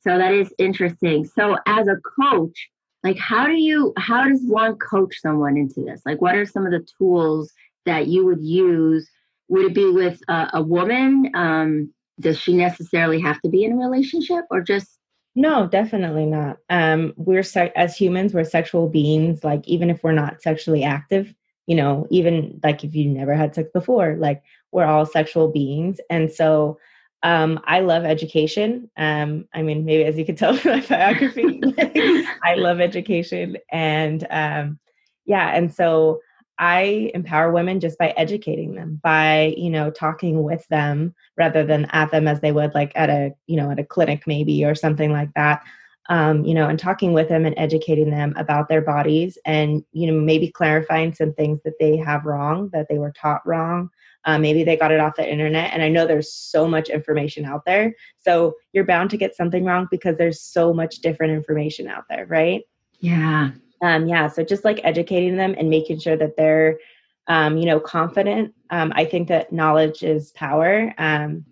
so 0.00 0.18
that 0.18 0.32
is 0.32 0.52
interesting 0.58 1.24
so 1.24 1.56
as 1.66 1.88
a 1.88 1.96
coach 2.20 2.70
like 3.04 3.18
how 3.18 3.46
do 3.46 3.54
you 3.54 3.92
how 3.96 4.28
does 4.28 4.40
one 4.44 4.76
coach 4.76 5.20
someone 5.20 5.56
into 5.56 5.80
this? 5.80 6.02
Like 6.06 6.20
what 6.20 6.36
are 6.36 6.46
some 6.46 6.66
of 6.66 6.72
the 6.72 6.86
tools 6.98 7.52
that 7.86 8.06
you 8.06 8.24
would 8.24 8.42
use? 8.42 9.08
Would 9.48 9.66
it 9.66 9.74
be 9.74 9.90
with 9.90 10.20
a, 10.28 10.50
a 10.54 10.62
woman? 10.62 11.30
Um, 11.34 11.92
does 12.20 12.38
she 12.38 12.54
necessarily 12.54 13.20
have 13.20 13.40
to 13.42 13.48
be 13.48 13.64
in 13.64 13.72
a 13.72 13.76
relationship 13.76 14.44
or 14.50 14.60
just? 14.60 14.98
No 15.34 15.66
definitely 15.66 16.26
not. 16.26 16.58
Um, 16.68 17.14
we're 17.16 17.42
se- 17.42 17.72
as 17.74 17.96
humans 17.96 18.34
we're 18.34 18.44
sexual 18.44 18.88
beings. 18.88 19.42
Like 19.42 19.66
even 19.66 19.90
if 19.90 20.02
we're 20.02 20.12
not 20.12 20.42
sexually 20.42 20.84
active 20.84 21.34
you 21.68 21.76
know 21.76 22.08
even 22.10 22.58
like 22.64 22.82
if 22.82 22.92
you 22.92 23.08
never 23.08 23.34
had 23.34 23.54
sex 23.54 23.70
before 23.72 24.16
like 24.18 24.42
we're 24.72 24.86
all 24.86 25.06
sexual 25.06 25.48
beings. 25.48 26.00
And 26.10 26.32
so 26.32 26.78
um, 27.22 27.60
I 27.64 27.80
love 27.80 28.04
education. 28.04 28.90
Um, 28.96 29.46
I 29.54 29.62
mean, 29.62 29.84
maybe 29.84 30.04
as 30.04 30.18
you 30.18 30.24
can 30.24 30.36
tell 30.36 30.56
from 30.56 30.72
my 30.72 30.86
biography, 30.86 31.60
I 32.42 32.54
love 32.56 32.80
education. 32.80 33.56
And 33.70 34.26
um, 34.30 34.78
yeah, 35.24 35.54
and 35.54 35.72
so 35.72 36.20
I 36.58 37.10
empower 37.14 37.50
women 37.52 37.80
just 37.80 37.98
by 37.98 38.10
educating 38.16 38.74
them, 38.74 39.00
by, 39.02 39.54
you 39.56 39.70
know, 39.70 39.90
talking 39.90 40.42
with 40.42 40.66
them 40.68 41.14
rather 41.36 41.64
than 41.64 41.86
at 41.86 42.10
them 42.10 42.28
as 42.28 42.40
they 42.40 42.52
would 42.52 42.74
like 42.74 42.92
at 42.94 43.10
a, 43.10 43.32
you 43.46 43.56
know, 43.56 43.70
at 43.70 43.78
a 43.78 43.84
clinic 43.84 44.26
maybe 44.26 44.64
or 44.64 44.74
something 44.74 45.12
like 45.12 45.32
that. 45.34 45.62
Um, 46.08 46.44
you 46.44 46.52
know, 46.52 46.68
and 46.68 46.78
talking 46.78 47.12
with 47.12 47.28
them 47.28 47.46
and 47.46 47.54
educating 47.56 48.10
them 48.10 48.34
about 48.36 48.68
their 48.68 48.80
bodies 48.80 49.38
and, 49.46 49.84
you 49.92 50.10
know, 50.10 50.20
maybe 50.20 50.48
clarifying 50.48 51.14
some 51.14 51.32
things 51.32 51.60
that 51.64 51.78
they 51.78 51.96
have 51.96 52.26
wrong, 52.26 52.70
that 52.72 52.88
they 52.88 52.98
were 52.98 53.12
taught 53.12 53.46
wrong, 53.46 53.88
uh, 54.24 54.38
maybe 54.38 54.64
they 54.64 54.76
got 54.76 54.92
it 54.92 55.00
off 55.00 55.16
the 55.16 55.30
internet. 55.30 55.72
And 55.72 55.82
I 55.82 55.88
know 55.88 56.06
there's 56.06 56.32
so 56.32 56.66
much 56.66 56.88
information 56.88 57.44
out 57.44 57.64
there. 57.64 57.94
So 58.18 58.54
you're 58.72 58.84
bound 58.84 59.10
to 59.10 59.16
get 59.16 59.36
something 59.36 59.64
wrong 59.64 59.88
because 59.90 60.16
there's 60.16 60.40
so 60.40 60.72
much 60.72 60.96
different 60.96 61.32
information 61.32 61.88
out 61.88 62.04
there, 62.08 62.26
right? 62.26 62.62
Yeah. 63.00 63.50
Um, 63.82 64.06
yeah. 64.06 64.28
So 64.28 64.44
just 64.44 64.64
like 64.64 64.80
educating 64.84 65.36
them 65.36 65.54
and 65.58 65.68
making 65.68 65.98
sure 65.98 66.16
that 66.16 66.36
they're, 66.36 66.78
um, 67.26 67.56
you 67.56 67.66
know, 67.66 67.80
confident. 67.80 68.54
Um, 68.70 68.92
I 68.94 69.04
think 69.04 69.28
that 69.28 69.52
knowledge 69.52 70.02
is 70.04 70.30
power. 70.32 70.94
Um, 70.98 71.44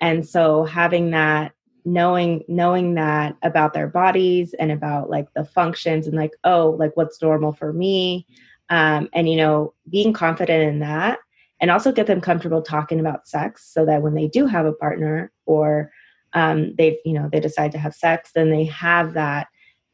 and 0.00 0.26
so 0.26 0.64
having 0.64 1.10
that 1.12 1.52
knowing 1.84 2.44
knowing 2.46 2.94
that 2.94 3.36
about 3.42 3.72
their 3.72 3.88
bodies 3.88 4.54
and 4.54 4.70
about 4.70 5.08
like 5.08 5.32
the 5.34 5.44
functions 5.44 6.06
and 6.06 6.14
like 6.14 6.32
oh 6.44 6.76
like 6.78 6.94
what's 6.94 7.22
normal 7.22 7.52
for 7.52 7.72
me 7.72 8.26
um, 8.68 9.08
and 9.14 9.28
you 9.28 9.36
know 9.36 9.72
being 9.88 10.12
confident 10.12 10.62
in 10.62 10.80
that 10.80 11.18
and 11.60 11.70
also 11.70 11.92
get 11.92 12.06
them 12.06 12.20
comfortable 12.20 12.62
talking 12.62 13.00
about 13.00 13.28
sex 13.28 13.70
so 13.72 13.84
that 13.84 14.02
when 14.02 14.14
they 14.14 14.28
do 14.28 14.46
have 14.46 14.66
a 14.66 14.72
partner 14.72 15.30
or 15.46 15.92
um, 16.32 16.74
they've 16.76 16.96
you 17.04 17.12
know 17.12 17.28
they 17.30 17.40
decide 17.40 17.72
to 17.72 17.78
have 17.78 17.94
sex 17.94 18.30
then 18.34 18.50
they 18.50 18.64
have 18.64 19.14
that 19.14 19.48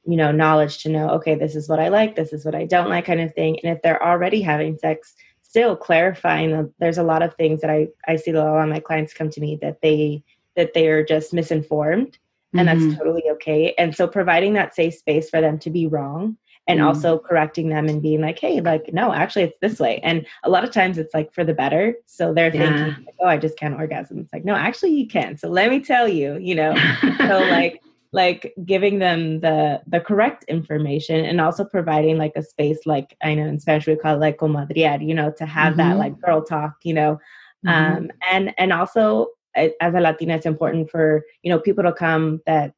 you 0.04 0.16
know 0.16 0.30
knowledge 0.30 0.82
to 0.82 0.88
know 0.88 1.08
okay 1.10 1.34
this 1.34 1.56
is 1.56 1.68
what 1.68 1.80
i 1.80 1.88
like 1.88 2.14
this 2.14 2.32
is 2.32 2.44
what 2.44 2.54
i 2.54 2.64
don't 2.64 2.90
like 2.90 3.06
kind 3.06 3.20
of 3.20 3.34
thing 3.34 3.58
and 3.60 3.74
if 3.74 3.82
they're 3.82 4.02
already 4.02 4.40
having 4.40 4.76
sex 4.78 5.14
still 5.42 5.74
clarifying 5.74 6.52
that 6.52 6.70
there's 6.78 6.98
a 6.98 7.02
lot 7.02 7.22
of 7.22 7.34
things 7.34 7.60
that 7.60 7.70
i 7.70 7.88
i 8.06 8.16
see 8.16 8.30
a 8.30 8.34
lot 8.34 8.62
of 8.62 8.68
my 8.68 8.80
clients 8.80 9.14
come 9.14 9.30
to 9.30 9.40
me 9.40 9.58
that 9.60 9.80
they 9.80 10.22
that 10.54 10.72
they're 10.74 11.04
just 11.04 11.32
misinformed 11.32 12.18
and 12.54 12.68
mm-hmm. 12.68 12.86
that's 12.86 12.98
totally 12.98 13.24
okay 13.30 13.74
and 13.78 13.94
so 13.94 14.06
providing 14.06 14.52
that 14.52 14.74
safe 14.74 14.94
space 14.94 15.28
for 15.30 15.40
them 15.40 15.58
to 15.58 15.70
be 15.70 15.86
wrong 15.86 16.36
and 16.66 16.80
mm. 16.80 16.84
also 16.84 17.18
correcting 17.18 17.68
them 17.68 17.88
and 17.88 18.02
being 18.02 18.20
like 18.20 18.38
hey 18.38 18.60
like 18.60 18.92
no 18.92 19.12
actually 19.12 19.42
it's 19.42 19.58
this 19.60 19.78
way 19.78 20.00
and 20.02 20.26
a 20.44 20.50
lot 20.50 20.64
of 20.64 20.70
times 20.70 20.98
it's 20.98 21.14
like 21.14 21.32
for 21.32 21.44
the 21.44 21.54
better 21.54 21.94
so 22.06 22.32
they're 22.34 22.54
yeah. 22.54 22.68
thinking 22.68 23.04
like, 23.04 23.14
oh 23.20 23.26
i 23.26 23.36
just 23.36 23.58
can't 23.58 23.74
orgasm 23.74 24.18
it's 24.18 24.32
like 24.32 24.44
no 24.44 24.54
actually 24.54 24.92
you 24.92 25.06
can 25.06 25.36
so 25.36 25.48
let 25.48 25.70
me 25.70 25.80
tell 25.80 26.08
you 26.08 26.36
you 26.38 26.54
know 26.54 26.74
so 27.18 27.38
like 27.50 27.82
like 28.12 28.54
giving 28.64 28.98
them 28.98 29.40
the 29.40 29.80
the 29.86 30.00
correct 30.00 30.44
information 30.44 31.24
and 31.24 31.40
also 31.40 31.64
providing 31.64 32.16
like 32.16 32.32
a 32.36 32.42
space 32.42 32.78
like 32.86 33.16
i 33.22 33.34
know 33.34 33.46
in 33.46 33.58
spanish 33.58 33.86
we 33.86 33.96
call 33.96 34.14
it 34.14 34.20
like 34.20 34.38
comadrear 34.38 35.06
you 35.06 35.14
know 35.14 35.30
to 35.30 35.44
have 35.44 35.74
mm-hmm. 35.74 35.90
that 35.90 35.98
like 35.98 36.18
girl 36.20 36.42
talk 36.42 36.74
you 36.82 36.94
know 36.94 37.18
mm-hmm. 37.64 37.68
um 37.68 38.10
and 38.30 38.54
and 38.58 38.72
also 38.72 39.28
as 39.56 39.94
a 39.94 40.00
latina 40.00 40.34
it's 40.34 40.46
important 40.46 40.90
for 40.90 41.24
you 41.42 41.50
know 41.50 41.58
people 41.58 41.82
to 41.82 41.92
come 41.92 42.40
that 42.46 42.74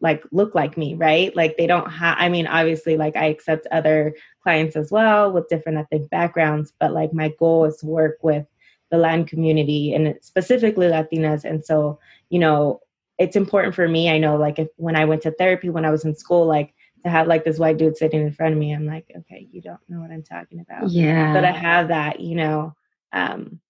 like 0.00 0.22
look 0.30 0.54
like 0.54 0.76
me 0.76 0.94
right? 0.94 1.34
Like 1.34 1.56
they 1.56 1.66
don't 1.66 1.90
have 1.90 2.16
i 2.18 2.28
mean 2.28 2.46
obviously 2.46 2.96
like 2.96 3.16
i 3.16 3.26
accept 3.26 3.66
other 3.70 4.14
clients 4.42 4.76
as 4.76 4.90
well 4.90 5.32
with 5.32 5.48
different 5.48 5.78
ethnic 5.78 6.08
backgrounds 6.10 6.72
but 6.78 6.92
like 6.92 7.12
my 7.12 7.32
goal 7.38 7.64
is 7.64 7.78
to 7.78 7.86
work 7.86 8.18
with 8.22 8.46
the 8.90 8.98
latin 8.98 9.24
community 9.24 9.94
and 9.94 10.14
specifically 10.20 10.86
latinas. 10.86 11.44
And 11.44 11.64
so 11.64 11.98
you 12.30 12.38
know 12.38 12.80
it's 13.18 13.36
important 13.36 13.74
for 13.74 13.88
me. 13.88 14.10
I 14.10 14.18
know 14.18 14.36
like 14.36 14.58
if 14.58 14.68
when 14.76 14.96
i 14.96 15.04
went 15.04 15.22
to 15.22 15.30
therapy 15.30 15.70
when 15.70 15.84
i 15.84 15.90
was 15.90 16.04
in 16.04 16.14
school 16.14 16.46
like 16.46 16.74
to 17.04 17.10
have 17.10 17.26
like 17.26 17.44
this 17.44 17.58
white 17.58 17.78
dude 17.78 17.96
sitting 17.96 18.20
in 18.20 18.32
front 18.32 18.52
of 18.52 18.58
me 18.58 18.72
i'm 18.72 18.84
like 18.84 19.06
okay 19.16 19.46
you 19.50 19.62
don't 19.62 19.80
know 19.88 20.00
what 20.00 20.10
i'm 20.10 20.22
talking 20.22 20.60
about. 20.60 20.90
Yeah. 20.90 21.32
But 21.32 21.44
i 21.44 21.52
have 21.52 21.88
that 21.88 22.20
you 22.20 22.36
know 22.36 22.74
um 23.12 23.60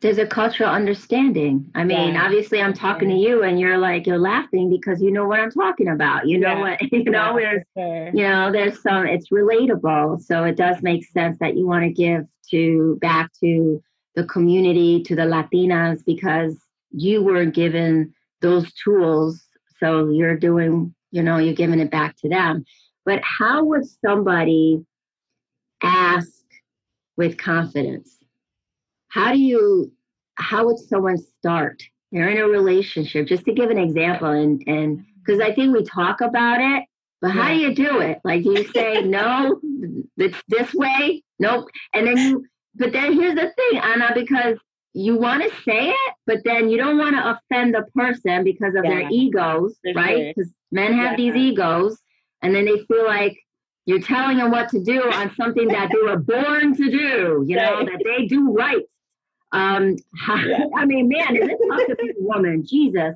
there's 0.00 0.18
a 0.18 0.26
cultural 0.26 0.68
understanding. 0.68 1.70
I 1.74 1.84
mean, 1.84 2.14
yeah. 2.14 2.24
obviously, 2.24 2.60
I'm 2.60 2.74
talking 2.74 3.08
yeah. 3.08 3.16
to 3.16 3.20
you, 3.22 3.42
and 3.42 3.58
you're 3.58 3.78
like 3.78 4.06
you're 4.06 4.18
laughing 4.18 4.68
because 4.70 5.00
you 5.00 5.10
know 5.10 5.26
what 5.26 5.40
I'm 5.40 5.50
talking 5.50 5.88
about. 5.88 6.28
You 6.28 6.38
know 6.38 6.52
yeah. 6.52 6.60
what 6.60 6.82
you 6.92 7.04
know. 7.04 7.36
There's 7.36 7.64
sure. 7.76 8.10
you 8.12 8.28
know 8.28 8.52
there's 8.52 8.80
some. 8.82 9.06
It's 9.06 9.30
relatable, 9.30 10.20
so 10.20 10.44
it 10.44 10.56
does 10.56 10.82
make 10.82 11.06
sense 11.06 11.38
that 11.38 11.56
you 11.56 11.66
want 11.66 11.84
to 11.84 11.90
give 11.90 12.26
to 12.50 12.98
back 13.00 13.30
to 13.40 13.82
the 14.14 14.24
community, 14.24 15.02
to 15.04 15.16
the 15.16 15.22
Latinas, 15.22 16.04
because 16.04 16.56
you 16.90 17.22
were 17.22 17.46
given 17.46 18.12
those 18.42 18.72
tools, 18.74 19.42
so 19.80 20.10
you're 20.10 20.36
doing. 20.36 20.94
You 21.12 21.22
know, 21.22 21.38
you're 21.38 21.54
giving 21.54 21.80
it 21.80 21.90
back 21.90 22.16
to 22.18 22.28
them. 22.28 22.64
But 23.06 23.20
how 23.22 23.64
would 23.64 23.84
somebody 24.04 24.84
ask 25.82 26.28
with 27.16 27.38
confidence? 27.38 28.23
How 29.14 29.32
do 29.32 29.38
you 29.38 29.92
how 30.36 30.66
would 30.66 30.78
someone 30.78 31.16
start? 31.16 31.80
They're 32.10 32.28
in 32.28 32.38
a 32.38 32.48
relationship 32.48 33.28
just 33.28 33.44
to 33.44 33.52
give 33.52 33.70
an 33.70 33.78
example 33.78 34.28
and 34.28 34.62
and 34.66 34.98
mm-hmm. 34.98 35.10
because 35.24 35.40
i 35.40 35.52
think 35.54 35.74
we 35.74 35.84
talk 35.84 36.20
about 36.20 36.60
it 36.60 36.84
but 37.20 37.30
how 37.30 37.48
do 37.48 37.56
you 37.56 37.74
do 37.74 38.00
it? 38.00 38.18
Like 38.22 38.44
you 38.44 38.66
say 38.74 39.02
no 39.18 39.60
it's 40.16 40.42
this 40.48 40.74
way 40.74 41.22
nope 41.38 41.68
and 41.92 42.06
then 42.06 42.16
you 42.18 42.44
but 42.74 42.92
then 42.92 43.12
here's 43.12 43.36
the 43.36 43.52
thing 43.56 43.80
anna 43.80 44.10
because 44.14 44.58
you 44.94 45.16
want 45.16 45.42
to 45.42 45.50
say 45.62 45.90
it 45.90 46.14
but 46.26 46.38
then 46.44 46.68
you 46.68 46.76
don't 46.76 46.98
want 46.98 47.14
to 47.16 47.38
offend 47.38 47.74
the 47.74 47.84
person 47.94 48.44
because 48.44 48.74
of 48.74 48.84
yeah. 48.84 48.90
their 48.90 49.08
egos 49.10 49.76
right? 49.94 50.34
because 50.34 50.52
men 50.72 50.92
have 50.92 51.18
yeah. 51.18 51.32
these 51.32 51.36
egos 51.36 51.98
and 52.42 52.54
then 52.54 52.64
they 52.64 52.78
feel 52.86 53.06
like 53.06 53.36
you're 53.86 54.00
telling 54.00 54.38
them 54.38 54.50
what 54.50 54.68
to 54.70 54.82
do 54.82 55.02
on 55.12 55.34
something 55.36 55.68
that 55.68 55.90
they 55.92 56.02
were 56.10 56.18
born 56.18 56.76
to 56.76 56.90
do 56.90 57.44
you 57.46 57.56
know 57.56 57.84
that 57.84 58.02
they 58.04 58.26
do 58.26 58.52
right 58.52 58.82
um, 59.54 59.96
yeah. 60.28 60.66
I 60.76 60.84
mean, 60.84 61.08
man, 61.08 61.36
is 61.36 61.48
it 61.48 61.58
tough 61.70 61.86
to 61.86 61.96
be 61.96 62.10
a 62.10 62.14
woman? 62.18 62.66
Jesus. 62.66 63.14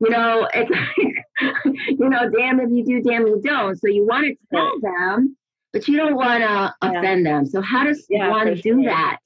You 0.00 0.10
know, 0.10 0.48
it's 0.52 0.70
like, 1.40 1.74
you 1.88 2.08
know, 2.08 2.28
damn 2.28 2.60
if 2.60 2.70
you 2.70 2.84
do, 2.84 3.02
damn 3.02 3.26
you 3.26 3.40
don't. 3.42 3.76
So 3.76 3.86
you 3.88 4.06
want 4.06 4.26
to 4.26 4.36
tell 4.52 4.80
them, 4.80 5.36
but 5.72 5.88
you 5.88 5.96
don't 5.96 6.16
want 6.16 6.42
to 6.42 6.74
yeah. 6.82 6.98
offend 6.98 7.24
them. 7.24 7.46
So 7.46 7.62
how 7.62 7.84
does 7.84 8.04
yeah, 8.10 8.28
one 8.28 8.54
do 8.54 8.60
sure. 8.62 8.84
that? 8.84 9.18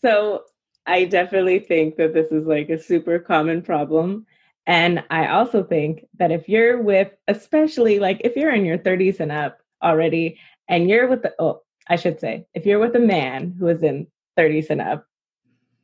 So 0.00 0.44
I 0.86 1.04
definitely 1.04 1.60
think 1.60 1.96
that 1.96 2.14
this 2.14 2.32
is 2.32 2.46
like 2.46 2.70
a 2.70 2.82
super 2.82 3.18
common 3.18 3.62
problem. 3.62 4.26
And 4.66 5.04
I 5.10 5.28
also 5.28 5.62
think 5.62 6.06
that 6.18 6.32
if 6.32 6.48
you're 6.48 6.82
with, 6.82 7.12
especially 7.28 7.98
like 7.98 8.22
if 8.24 8.34
you're 8.34 8.54
in 8.54 8.64
your 8.64 8.78
30s 8.78 9.20
and 9.20 9.30
up 9.30 9.58
already, 9.82 10.38
and 10.68 10.88
you're 10.88 11.08
with 11.08 11.22
the, 11.22 11.34
oh, 11.38 11.62
I 11.88 11.96
should 11.96 12.18
say, 12.18 12.46
if 12.54 12.66
you're 12.66 12.78
with 12.78 12.94
a 12.96 13.00
man 13.00 13.54
who 13.58 13.66
is 13.68 13.82
in 13.82 14.06
30s 14.38 14.70
and 14.70 14.80
up, 14.80 15.06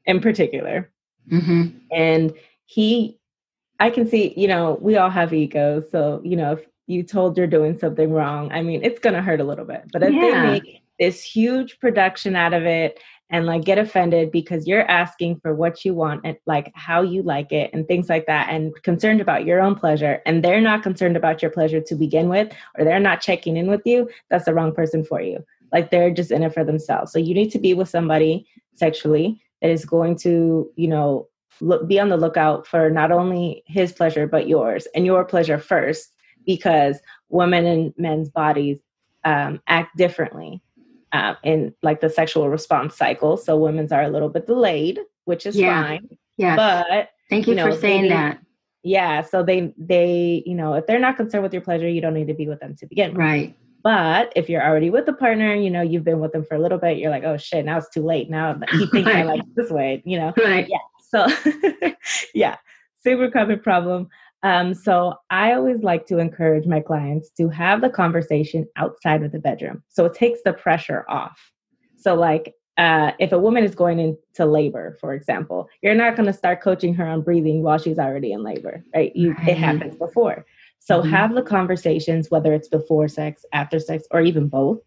in 0.07 0.21
particular. 0.21 0.91
Mm-hmm. 1.31 1.79
And 1.91 2.35
he, 2.65 3.19
I 3.81 3.91
can 3.91 4.09
see, 4.09 4.33
you 4.37 4.49
know, 4.49 4.79
we 4.81 4.97
all 4.97 5.11
have 5.11 5.33
egos. 5.33 5.91
So, 5.91 6.21
you 6.25 6.37
know, 6.37 6.53
if 6.53 6.67
you 6.87 7.03
told 7.03 7.37
you're 7.37 7.47
doing 7.47 7.79
something 7.79 8.11
wrong, 8.11 8.53
I 8.53 8.63
mean, 8.63 8.85
it's 8.85 9.01
going 9.01 9.15
to 9.15 9.23
hurt 9.23 9.41
a 9.41 9.45
little 9.45 9.65
bit. 9.65 9.85
But 9.93 10.03
if 10.03 10.15
yeah. 10.15 10.21
they 10.21 10.51
make 10.53 10.83
this 10.99 11.23
huge 11.23 11.79
production 11.81 12.37
out 12.37 12.55
of 12.55 12.65
it 12.65 12.99
and 13.31 13.45
like 13.45 13.65
get 13.65 13.79
offended 13.79 14.31
because 14.31 14.67
you're 14.67 14.89
asking 14.89 15.41
for 15.41 15.55
what 15.55 15.85
you 15.85 15.95
want 15.95 16.21
and 16.25 16.37
like 16.47 16.71
how 16.75 17.03
you 17.03 17.23
like 17.23 17.53
it 17.53 17.71
and 17.73 17.87
things 17.87 18.09
like 18.09 18.27
that 18.27 18.49
and 18.51 18.73
concerned 18.83 19.21
about 19.21 19.45
your 19.45 19.61
own 19.61 19.75
pleasure 19.75 20.23
and 20.27 20.45
they're 20.45 20.61
not 20.61 20.83
concerned 20.83 21.17
about 21.17 21.43
your 21.43 21.51
pleasure 21.51 21.81
to 21.81 21.95
begin 21.95 22.29
with 22.29 22.53
or 22.79 22.85
they're 22.85 23.01
not 23.01 23.21
checking 23.21 23.57
in 23.57 23.67
with 23.67 23.83
you 23.85 24.09
that's 24.31 24.45
the 24.45 24.55
wrong 24.55 24.73
person 24.73 25.05
for 25.05 25.21
you 25.21 25.45
like 25.73 25.91
they're 25.91 26.13
just 26.13 26.31
in 26.31 26.43
it 26.43 26.55
for 26.55 26.65
themselves 26.65 27.13
so 27.13 27.19
you 27.19 27.35
need 27.35 27.51
to 27.51 27.59
be 27.59 27.75
with 27.75 27.89
somebody 27.89 28.47
sexually 28.75 29.41
that 29.63 29.71
is 29.71 29.85
going 29.85 30.17
to, 30.17 30.71
you 30.77 30.89
know, 30.89 31.29
look, 31.61 31.89
be 31.89 31.99
on 31.99 32.09
the 32.09 32.17
lookout 32.17 32.67
for 32.67 32.91
not 32.91 33.11
only 33.11 33.63
his 33.67 33.93
pleasure, 33.93 34.27
but 34.27 34.49
yours 34.49 34.87
and 34.95 35.07
your 35.07 35.25
pleasure 35.25 35.59
first, 35.59 36.15
because 36.45 36.99
women 37.29 37.67
and 37.67 37.95
men's 37.97 38.29
bodies 38.29 38.79
um, 39.25 39.61
act 39.67 39.97
differently 39.97 40.63
uh, 41.13 41.35
in 41.43 41.75
like 41.83 42.01
the 42.01 42.11
sexual 42.11 42.49
response 42.49 42.97
cycle. 42.97 43.37
So 43.37 43.57
women's 43.57 43.93
are 43.93 44.03
a 44.03 44.11
little 44.11 44.29
bit 44.29 44.47
delayed, 44.47 45.01
which 45.25 45.47
is 45.47 45.57
yeah. 45.57 45.83
fine. 45.83 46.09
Yeah. 46.37 46.57
But 46.57 47.11
thank 47.31 47.47
you, 47.47 47.53
you 47.53 47.57
know, 47.57 47.71
for 47.71 47.77
saying 47.77 48.09
that. 48.09 48.39
Yeah. 48.83 49.23
So 49.23 49.43
they, 49.43 49.75
they, 49.77 50.45
you 50.47 50.55
know, 50.55 50.75
if 50.75 50.87
they're 50.87 51.01
not 51.01 51.17
concerned 51.17 51.43
with 51.43 51.53
your 51.53 51.63
pleasure, 51.63 51.89
you 51.89 52.01
don't 52.01 52.15
need 52.15 52.29
to 52.29 52.35
be 52.35 52.47
with 52.47 52.61
them 52.61 52.77
to 52.77 52.87
begin 52.87 53.11
with. 53.11 53.19
Right. 53.19 53.57
But 53.87 54.33
if 54.35 54.49
you're 54.49 54.67
already 54.67 54.91
with 54.91 55.07
a 55.07 55.13
partner, 55.13 55.55
you 55.55 55.71
know, 55.71 55.81
you've 55.81 56.03
been 56.03 56.19
with 56.19 56.33
them 56.33 56.45
for 56.45 56.57
a 56.57 56.59
little 56.59 56.77
bit, 56.77 56.99
you're 56.99 57.13
like, 57.13 57.23
oh 57.23 57.37
shit, 57.37 57.65
now 57.65 57.79
it's 57.79 57.89
too 57.89 58.05
late. 58.05 58.29
Now 58.29 58.59
he 58.73 58.87
thinks 58.89 59.07
right. 59.07 59.19
I 59.19 59.23
like 59.23 59.43
this 59.55 59.71
way, 59.71 60.03
you 60.05 60.19
know? 60.19 60.35
Right. 60.37 60.69
Yeah. 60.69 60.79
So, 61.09 61.93
yeah, 62.35 62.57
super 63.05 63.31
common 63.31 63.61
problem. 63.61 64.09
Um, 64.43 64.75
so 64.75 65.15
I 65.31 65.53
always 65.53 65.85
like 65.85 66.05
to 66.07 66.19
encourage 66.19 66.67
my 66.67 66.81
clients 66.81 67.31
to 67.37 67.49
have 67.49 67.81
the 67.81 67.89
conversation 67.89 68.67
outside 68.75 69.23
of 69.23 69.31
the 69.31 69.39
bedroom. 69.39 69.85
So 69.89 70.05
it 70.05 70.15
takes 70.15 70.41
the 70.45 70.53
pressure 70.53 71.05
off. 71.09 71.53
So, 71.97 72.17
like, 72.17 72.57
uh, 72.79 73.13
if 73.21 73.31
a 73.31 73.39
woman 73.39 73.63
is 73.63 73.77
going 73.77 74.01
into 74.01 74.47
labor, 74.47 74.99
for 75.01 75.15
example, 75.15 75.69
you're 75.81 75.95
not 75.95 76.17
going 76.17 76.27
to 76.27 76.33
start 76.33 76.61
coaching 76.61 76.93
her 76.95 77.07
on 77.07 77.23
breathing 77.23 77.63
while 77.63 77.79
she's 77.79 78.01
already 78.01 78.33
in 78.33 78.43
labor, 78.43 78.83
right? 78.93 79.15
You, 79.15 79.35
right. 79.35 79.51
It 79.51 79.59
happens 79.59 79.95
before. 79.95 80.45
So 80.79 81.01
mm-hmm. 81.01 81.11
have 81.11 81.35
the 81.35 81.43
conversations, 81.43 82.31
whether 82.31 82.53
it's 82.53 82.69
before 82.69 83.09
sex, 83.09 83.45
after 83.53 83.79
sex, 83.79 84.05
or 84.11 84.21
even 84.21 84.49
both. 84.49 84.79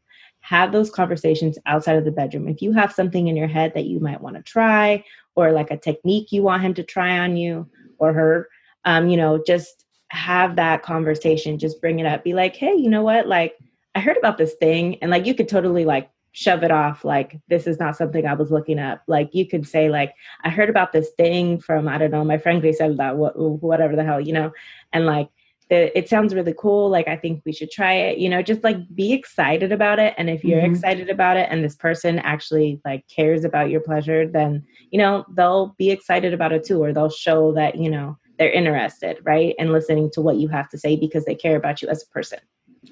Have 0.42 0.72
those 0.72 0.90
conversations 0.90 1.58
outside 1.66 1.98
of 1.98 2.06
the 2.06 2.12
bedroom. 2.12 2.48
If 2.48 2.62
you 2.62 2.72
have 2.72 2.94
something 2.94 3.28
in 3.28 3.36
your 3.36 3.48
head 3.48 3.74
that 3.76 3.86
you 3.86 4.00
might 4.00 4.22
want 4.22 4.38
to 4.38 4.42
try, 4.42 5.04
or 5.36 5.52
like 5.52 5.72
a 5.72 5.78
technique 5.78 6.32
you 6.32 6.44
want 6.44 6.64
him 6.64 6.74
to 6.76 6.84
try 6.84 7.20
on 7.20 7.36
you 7.36 7.68
or 7.98 8.14
her, 8.14 8.48
um, 8.86 9.10
you 9.10 9.18
know, 9.18 9.44
just 9.46 9.86
have 10.10 10.56
that 10.56 10.82
conversation. 10.82 11.60
Just 11.60 11.82
bring 11.82 12.00
it 12.00 12.06
up. 12.06 12.24
Be 12.24 12.34
like, 12.34 12.56
hey, 12.56 12.74
you 12.74 12.90
know 12.90 13.04
what? 13.04 13.28
Like, 13.28 13.58
I 13.96 14.00
heard 14.00 14.18
about 14.18 14.38
this 14.38 14.54
thing, 14.56 14.98
and 15.02 15.12
like, 15.12 15.26
you 15.26 15.34
could 15.34 15.50
totally 15.50 15.84
like 15.84 16.10
shove 16.32 16.64
it 16.64 16.72
off 16.72 17.04
like 17.04 17.40
this 17.48 17.66
is 17.66 17.80
not 17.80 17.98
something 17.98 18.26
I 18.26 18.34
was 18.34 18.52
looking 18.52 18.80
up. 18.80 19.02
Like 19.08 19.34
you 19.34 19.48
could 19.48 19.68
say 19.68 19.90
like 19.90 20.14
I 20.44 20.50
heard 20.50 20.70
about 20.70 20.92
this 20.92 21.10
thing 21.18 21.60
from 21.60 21.88
I 21.88 21.98
don't 21.98 22.12
know 22.12 22.24
my 22.24 22.38
friend 22.38 22.62
Griselda, 22.62 23.14
whatever 23.16 23.96
the 23.96 24.04
hell 24.04 24.22
you 24.22 24.34
know, 24.34 24.52
and 24.94 25.06
like 25.06 25.30
it, 25.70 25.92
it 25.96 26.10
sounds 26.10 26.34
really 26.34 26.54
cool 26.58 26.90
like 26.90 27.08
i 27.08 27.16
think 27.16 27.42
we 27.46 27.54
should 27.54 27.72
try 27.72 27.94
it 27.94 28.18
you 28.18 28.30
know 28.30 28.42
just 28.42 28.64
like 28.64 28.78
be 28.96 29.14
excited 29.14 29.72
about 29.72 30.00
it 30.00 30.14
and 30.18 30.30
if 30.30 30.44
you're 30.44 30.62
mm-hmm. 30.62 30.74
excited 30.74 31.10
about 31.10 31.38
it 31.38 31.48
and 31.52 31.64
this 31.64 31.76
person 31.76 32.20
actually 32.20 32.82
like 32.86 33.08
cares 33.08 33.44
about 33.46 33.70
your 33.70 33.82
pleasure 33.82 34.28
then 34.28 34.64
you 34.92 34.98
know 34.98 35.26
they'll 35.36 35.76
be 35.78 35.92
excited 35.92 36.34
about 36.34 36.52
it 36.52 36.64
too 36.64 36.82
or 36.82 36.92
they'll 36.92 37.10
show 37.10 37.54
that 37.54 37.76
you 37.76 37.90
know 37.90 38.18
they're 38.38 38.52
interested 38.52 39.18
right 39.24 39.56
and 39.60 39.72
listening 39.72 40.10
to 40.12 40.22
what 40.22 40.38
you 40.38 40.48
have 40.48 40.70
to 40.70 40.78
say 40.78 40.96
because 40.96 41.26
they 41.26 41.36
care 41.36 41.56
about 41.56 41.82
you 41.82 41.88
as 41.88 42.04
a 42.04 42.08
person 42.08 42.40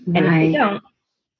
right. 0.05 0.23
and 0.23 0.25
if 0.25 0.51
they 0.51 0.57
don't 0.57 0.83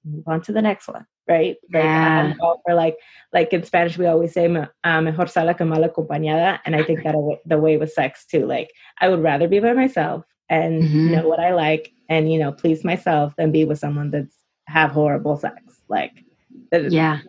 move 0.06 0.28
on 0.28 0.42
to 0.42 0.52
the 0.52 0.62
next 0.62 0.88
one 0.88 1.06
right? 1.30 1.58
Like 1.74 1.84
yeah. 1.84 2.34
um, 2.42 2.56
for 2.66 2.74
like 2.74 2.96
like 3.34 3.52
in 3.52 3.64
Spanish 3.64 3.98
we 3.98 4.06
always 4.06 4.34
say 4.34 4.46
uh, 4.46 5.02
mejor 5.02 5.28
sola 5.28 5.54
que 5.54 5.66
mal 5.66 5.84
acompañada, 5.84 6.60
and 6.66 6.74
I 6.74 6.84
think 6.84 7.04
that 7.04 7.16
the 7.46 7.58
way 7.58 7.76
with 7.76 7.92
sex 7.92 8.26
too. 8.26 8.46
Like 8.46 8.72
I 9.02 9.10
would 9.10 9.22
rather 9.22 9.50
be 9.50 9.60
by 9.60 9.74
myself 9.74 10.24
and 10.50 10.84
mm-hmm. 10.84 11.12
know 11.12 11.28
what 11.28 11.40
I 11.40 11.54
like 11.54 11.92
and 12.10 12.32
you 12.32 12.40
know 12.40 12.52
please 12.52 12.84
myself 12.84 13.34
than 13.38 13.52
be 13.52 13.66
with 13.66 13.80
someone 13.80 14.12
that's 14.12 14.36
have 14.68 14.92
horrible 14.92 15.38
sex. 15.38 15.82
Like 15.88 16.24
yeah, 16.72 17.20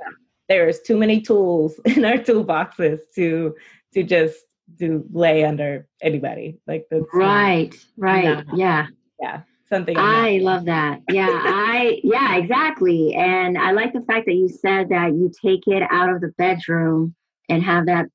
there's 0.49 0.81
too 0.81 0.97
many 0.97 1.21
tools 1.21 1.81
in 1.85 2.05
our 2.05 2.19
toolboxes 2.19 3.01
to 3.15 3.55
to 3.95 4.03
just 4.03 4.37
to 4.79 5.05
lay 5.13 5.45
under 5.45 5.87
anybody. 6.03 6.59
Like 6.67 6.87
that's 6.91 7.05
right, 7.13 7.75
right, 7.97 8.45
yeah, 8.55 8.87
yeah. 9.21 9.43
Something 9.69 9.99
I 9.99 10.39
love 10.39 10.65
that. 10.65 11.03
Yeah, 11.11 11.29
I 11.31 12.01
yeah, 12.03 12.37
exactly. 12.37 13.15
And 13.15 13.59
I 13.59 13.73
like 13.73 13.93
the 13.93 14.01
fact 14.01 14.27
that 14.27 14.35
you 14.35 14.49
said 14.49 14.89
that 14.89 15.13
you 15.13 15.31
take 15.43 15.67
it 15.67 15.83
out 15.91 16.09
of 16.09 16.23
the 16.23 16.33
bedroom 16.39 17.15
and 17.51 17.63
have 17.63 17.87
that 17.87 18.07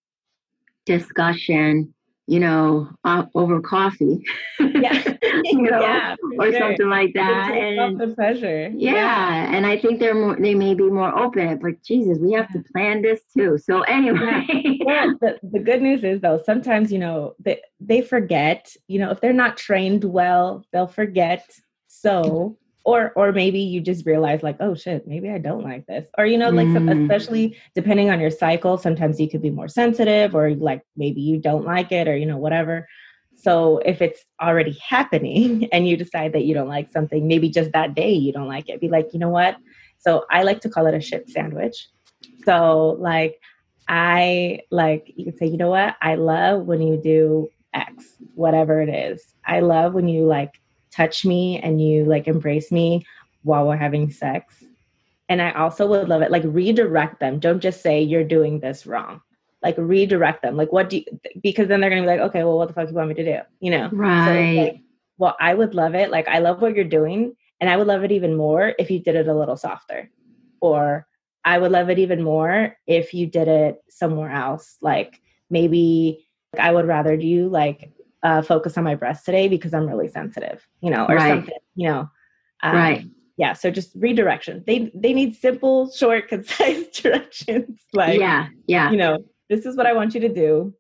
discussion 0.86 1.93
you 2.28 2.39
know, 2.39 2.89
uh, 3.03 3.26
over 3.36 3.59
coffee. 3.59 4.24
Yeah. 4.59 5.15
you 5.43 5.61
know, 5.61 5.80
yeah, 5.82 6.15
or 6.39 6.51
sure. 6.51 6.59
something 6.59 6.89
like 6.89 7.13
that. 7.15 7.51
and 7.51 7.99
the 7.99 8.07
pressure. 8.15 8.71
Yeah, 8.74 8.93
yeah, 8.93 9.55
and 9.55 9.65
I 9.65 9.78
think 9.78 9.99
they're 9.99 10.15
more. 10.15 10.38
They 10.38 10.55
may 10.55 10.74
be 10.74 10.89
more 10.89 11.17
open. 11.17 11.57
But 11.57 11.84
Jesus, 11.84 12.19
we 12.19 12.32
have 12.34 12.51
to 12.53 12.63
plan 12.74 13.01
this 13.01 13.21
too. 13.36 13.57
So 13.57 13.82
anyway, 13.82 14.45
yeah. 14.47 15.07
The, 15.19 15.38
the 15.43 15.59
good 15.59 15.82
news 15.82 16.03
is 16.03 16.21
though, 16.21 16.41
sometimes 16.45 16.91
you 16.91 16.99
know 16.99 17.36
they 17.39 17.61
they 17.80 18.01
forget. 18.01 18.74
You 18.88 18.99
know, 18.99 19.11
if 19.11 19.19
they're 19.19 19.34
not 19.34 19.57
trained 19.57 20.03
well, 20.03 20.65
they'll 20.71 20.88
forget. 20.88 21.49
So 21.88 22.57
or 22.86 23.14
or 23.16 23.32
maybe 23.32 23.60
you 23.60 23.80
just 23.80 24.06
realize 24.06 24.44
like 24.44 24.58
oh 24.60 24.76
shit 24.76 25.08
maybe 25.08 25.30
i 25.30 25.38
don't 25.38 25.64
like 25.64 25.86
this. 25.86 26.06
Or 26.18 26.26
you 26.26 26.38
know 26.38 26.50
like 26.50 26.68
mm. 26.68 26.74
some, 26.74 26.90
especially 26.90 27.58
depending 27.76 28.10
on 28.10 28.20
your 28.20 28.32
cycle 28.32 28.78
sometimes 28.78 29.20
you 29.20 29.30
could 29.30 29.42
be 29.42 29.50
more 29.50 29.68
sensitive 29.68 30.36
or 30.36 30.54
like 30.56 30.82
maybe 30.98 31.22
you 31.22 31.40
don't 31.40 31.66
like 31.66 31.92
it 31.92 32.08
or 32.08 32.16
you 32.16 32.26
know 32.26 32.38
whatever. 32.38 32.88
So 33.36 33.80
if 33.80 34.02
it's 34.02 34.24
already 34.42 34.78
happening 34.88 35.68
and 35.72 35.88
you 35.88 35.98
decide 35.98 36.34
that 36.34 36.46
you 36.46 36.54
don't 36.54 36.68
like 36.68 36.92
something 36.92 37.28
maybe 37.28 37.50
just 37.50 37.72
that 37.72 37.96
day 37.96 38.12
you 38.12 38.32
don't 38.32 38.48
like 38.48 38.70
it 38.70 38.82
be 38.82 38.90
like 38.90 39.10
you 39.14 39.20
know 39.20 39.30
what? 39.30 39.58
So 40.00 40.26
i 40.30 40.44
like 40.44 40.60
to 40.62 40.70
call 40.70 40.86
it 40.88 40.94
a 40.94 41.02
shit 41.02 41.30
sandwich. 41.30 41.88
So 42.46 42.98
like 43.00 43.40
i 43.88 44.60
like 44.72 45.14
you 45.16 45.26
could 45.26 45.38
say 45.38 45.46
you 45.48 45.58
know 45.58 45.70
what? 45.70 45.96
I 46.02 46.16
love 46.16 46.66
when 46.66 46.82
you 46.82 46.98
do 47.02 47.50
x 47.74 48.18
whatever 48.36 48.82
it 48.82 48.90
is. 48.90 49.34
I 49.46 49.62
love 49.62 49.94
when 49.94 50.08
you 50.08 50.26
like 50.26 50.60
touch 50.94 51.26
me 51.26 51.60
and 51.60 51.82
you 51.82 52.06
like 52.06 52.28
embrace 52.28 52.72
me 52.72 53.06
while 53.44 53.68
we're 53.68 53.78
having 53.78 54.12
sex. 54.12 54.64
And 55.30 55.41
I 55.41 55.52
also 55.52 55.88
would 55.88 56.10
love 56.10 56.22
it, 56.22 56.32
like 56.32 56.44
redirect 56.46 57.20
them. 57.20 57.39
Don't 57.39 57.62
just 57.62 57.82
say 57.82 58.02
you're 58.02 58.24
doing 58.24 58.60
this 58.60 58.86
wrong. 58.86 59.22
Like 59.62 59.76
redirect 59.78 60.41
them. 60.41 60.58
Like 60.58 60.72
what 60.72 60.89
do 60.89 60.98
you, 60.98 61.06
because 61.41 61.68
then 61.68 61.82
they're 61.82 61.89
gonna 61.89 62.02
be 62.02 62.08
like, 62.08 62.20
okay, 62.20 62.44
well, 62.44 62.58
what 62.58 62.68
the 62.68 62.74
fuck 62.74 62.86
do 62.86 62.91
you 62.91 62.98
want 62.98 63.10
me 63.10 63.16
to 63.16 63.24
do? 63.24 63.39
You 63.60 63.72
know? 63.72 63.89
Right. 63.91 64.56
So, 64.56 64.62
like, 64.62 64.82
well, 65.18 65.36
I 65.39 65.54
would 65.54 65.74
love 65.74 65.96
it. 65.96 66.12
Like 66.12 66.28
I 66.28 66.39
love 66.39 66.62
what 66.62 66.76
you're 66.76 66.84
doing. 66.84 67.36
And 67.62 67.70
I 67.70 67.78
would 67.78 67.88
love 67.88 68.04
it 68.04 68.12
even 68.12 68.36
more 68.36 68.74
if 68.78 68.91
you 68.91 69.00
did 69.00 69.16
it 69.16 69.28
a 69.28 69.34
little 69.34 69.56
softer. 69.56 70.10
Or 70.60 71.08
I 71.46 71.58
would 71.58 71.72
love 71.72 71.89
it 71.89 72.00
even 72.00 72.22
more 72.22 72.76
if 72.88 73.14
you 73.14 73.28
did 73.28 73.48
it 73.48 73.82
somewhere 73.89 74.32
else. 74.32 74.78
Like 74.82 75.22
maybe 75.50 76.28
I 76.60 76.72
would 76.72 76.86
rather 76.86 77.14
you 77.14 77.48
like 77.48 77.91
uh, 78.24 78.41
focus 78.41 78.78
on 78.78 78.84
my 78.84 78.95
breast 78.95 79.26
today 79.26 79.47
because 79.47 79.74
I'm 79.74 79.88
really 79.88 80.07
sensitive, 80.07 80.67
you 80.82 80.89
know, 80.89 81.05
or 81.05 81.15
right. 81.15 81.30
something, 81.30 81.57
you 81.76 81.89
know. 81.89 82.09
Um, 82.61 82.76
right. 82.76 83.05
Yeah. 83.38 83.53
So 83.53 83.69
just 83.69 83.91
redirection. 83.95 84.63
They 84.65 84.91
they 84.95 85.13
need 85.13 85.36
simple, 85.36 85.91
short, 85.91 86.28
concise 86.30 86.88
directions. 86.89 87.82
Like 87.93 88.19
yeah, 88.19 88.47
yeah. 88.67 88.91
You 88.91 88.97
know, 88.97 89.19
this 89.49 89.65
is 89.65 89.76
what 89.76 89.86
I 89.86 89.93
want 89.93 90.13
you 90.13 90.21
to 90.21 90.30
do. 90.30 90.74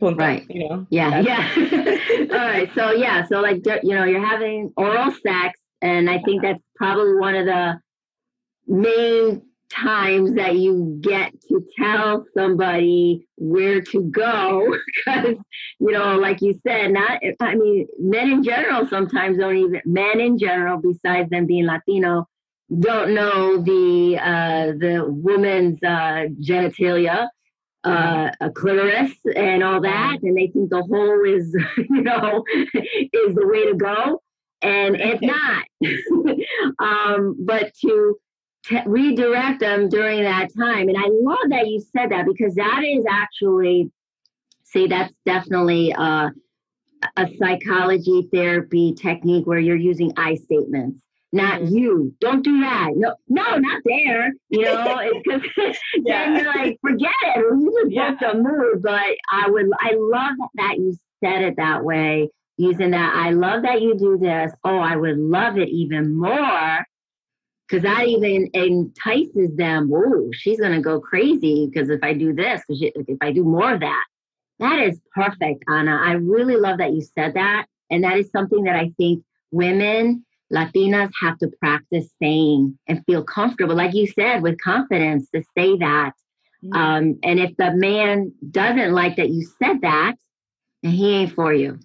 Punto, 0.00 0.18
right. 0.18 0.44
You 0.48 0.68
know. 0.68 0.86
Yeah. 0.90 1.20
Yeah. 1.20 1.48
All 2.32 2.46
right. 2.46 2.70
So 2.74 2.90
yeah. 2.92 3.24
So 3.26 3.40
like 3.40 3.64
you 3.82 3.94
know, 3.94 4.04
you're 4.04 4.24
having 4.24 4.72
oral 4.76 5.12
sex, 5.12 5.60
and 5.80 6.10
I 6.10 6.18
think 6.22 6.42
that's 6.42 6.62
probably 6.76 7.14
one 7.14 7.36
of 7.36 7.46
the 7.46 7.78
main 8.66 9.42
times 9.74 10.34
that 10.34 10.56
you 10.56 10.98
get 11.00 11.32
to 11.48 11.64
tell 11.78 12.24
somebody 12.36 13.26
where 13.36 13.80
to 13.80 14.02
go 14.02 14.76
because 15.04 15.36
you 15.80 15.90
know 15.90 16.16
like 16.16 16.40
you 16.40 16.58
said 16.66 16.92
not 16.92 17.20
i 17.40 17.54
mean 17.54 17.86
men 17.98 18.30
in 18.30 18.42
general 18.42 18.86
sometimes 18.86 19.38
don't 19.38 19.56
even 19.56 19.80
men 19.84 20.20
in 20.20 20.38
general 20.38 20.80
besides 20.80 21.28
them 21.30 21.46
being 21.46 21.66
latino 21.66 22.26
don't 22.80 23.12
know 23.14 23.58
the 23.62 24.18
uh 24.20 24.66
the 24.78 25.04
woman's 25.08 25.78
uh 25.82 26.26
genitalia 26.40 27.28
uh, 27.84 28.30
a 28.40 28.50
clitoris 28.50 29.12
and 29.36 29.62
all 29.62 29.80
that, 29.80 30.16
and 30.22 30.36
they 30.36 30.46
think 30.46 30.70
the 30.70 30.82
hole 30.82 31.22
is, 31.26 31.54
you 31.76 32.00
know, 32.02 32.42
is 32.72 33.34
the 33.34 33.46
way 33.46 33.66
to 33.66 33.74
go, 33.74 34.22
and 34.62 34.96
it's 34.98 35.22
not. 36.78 36.78
um, 36.78 37.36
but 37.40 37.74
to 37.82 38.16
t- 38.64 38.80
redirect 38.86 39.60
them 39.60 39.88
during 39.88 40.24
that 40.24 40.48
time. 40.56 40.88
And 40.88 40.96
I 40.96 41.08
love 41.10 41.50
that 41.50 41.68
you 41.68 41.80
said 41.80 42.10
that 42.10 42.26
because 42.26 42.54
that 42.54 42.82
is 42.84 43.04
actually, 43.08 43.90
see, 44.64 44.86
that's 44.86 45.12
definitely 45.26 45.92
a, 45.96 46.32
a 47.16 47.28
psychology 47.38 48.28
therapy 48.32 48.94
technique 48.94 49.46
where 49.46 49.58
you're 49.58 49.76
using 49.76 50.12
I 50.16 50.36
statements. 50.36 50.98
Not 51.32 51.62
mm-hmm. 51.62 51.76
you. 51.76 52.14
Don't 52.20 52.44
do 52.44 52.60
that. 52.60 52.90
No, 52.94 53.14
no, 53.28 53.56
not 53.56 53.82
there. 53.84 54.32
You 54.50 54.62
know, 54.62 54.98
it's 55.00 55.42
because 55.42 55.76
yeah. 55.94 56.32
then 56.32 56.36
you're 56.36 56.54
like, 56.54 56.78
forget 56.80 57.10
it. 57.24 57.38
You 57.38 57.82
just 57.82 57.92
yeah. 57.92 58.32
the 58.32 58.38
mood. 58.38 58.82
But 58.82 59.16
I 59.30 59.50
would, 59.50 59.66
I 59.80 59.94
love 59.96 60.36
that 60.54 60.76
you 60.78 60.96
said 61.22 61.42
it 61.42 61.56
that 61.56 61.82
way 61.84 62.30
using 62.56 62.92
that. 62.92 63.14
I 63.16 63.30
love 63.30 63.62
that 63.62 63.82
you 63.82 63.98
do 63.98 64.16
this. 64.16 64.52
Oh, 64.62 64.78
I 64.78 64.94
would 64.94 65.18
love 65.18 65.58
it 65.58 65.70
even 65.70 66.16
more 66.16 66.86
because 67.74 67.96
that 67.96 68.06
even 68.06 68.48
entices 68.54 69.56
them. 69.56 69.90
Oh, 69.92 70.30
she's 70.32 70.60
going 70.60 70.72
to 70.72 70.80
go 70.80 71.00
crazy 71.00 71.68
because 71.72 71.90
if 71.90 72.00
I 72.02 72.12
do 72.12 72.32
this, 72.32 72.62
if 72.68 73.18
I 73.20 73.32
do 73.32 73.42
more 73.42 73.74
of 73.74 73.80
that, 73.80 74.04
that 74.60 74.78
is 74.80 75.00
perfect, 75.12 75.64
Anna. 75.68 76.00
I 76.00 76.12
really 76.12 76.56
love 76.56 76.78
that 76.78 76.92
you 76.92 77.02
said 77.02 77.34
that. 77.34 77.66
And 77.90 78.04
that 78.04 78.18
is 78.18 78.30
something 78.30 78.64
that 78.64 78.76
I 78.76 78.92
think 78.96 79.24
women, 79.50 80.24
Latinas 80.52 81.10
have 81.20 81.38
to 81.38 81.50
practice 81.60 82.08
saying 82.22 82.78
and 82.86 83.04
feel 83.06 83.24
comfortable, 83.24 83.74
like 83.74 83.94
you 83.94 84.06
said, 84.06 84.42
with 84.42 84.60
confidence 84.60 85.28
to 85.34 85.42
say 85.56 85.76
that. 85.78 86.12
Mm-hmm. 86.64 86.76
Um, 86.76 87.18
and 87.24 87.40
if 87.40 87.56
the 87.56 87.72
man 87.72 88.32
doesn't 88.50 88.92
like 88.92 89.16
that 89.16 89.30
you 89.30 89.46
said 89.58 89.80
that, 89.82 90.14
then 90.82 90.92
he 90.92 91.14
ain't 91.14 91.32
for 91.32 91.52
you. 91.52 91.80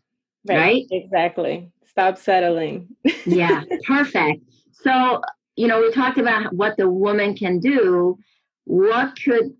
Right? 0.47 0.57
right? 0.57 0.85
Exactly. 0.91 1.71
Stop 1.87 2.17
settling. 2.17 2.89
yeah, 3.25 3.63
perfect. 3.85 4.43
So 4.71 5.21
you 5.60 5.68
know, 5.68 5.82
we 5.82 5.91
talked 5.91 6.18
about 6.18 6.53
what 6.53 6.78
the 6.78 6.89
woman 6.89 7.36
can 7.36 7.60
do. 7.60 8.18
What 8.64 9.22
could 9.22 9.53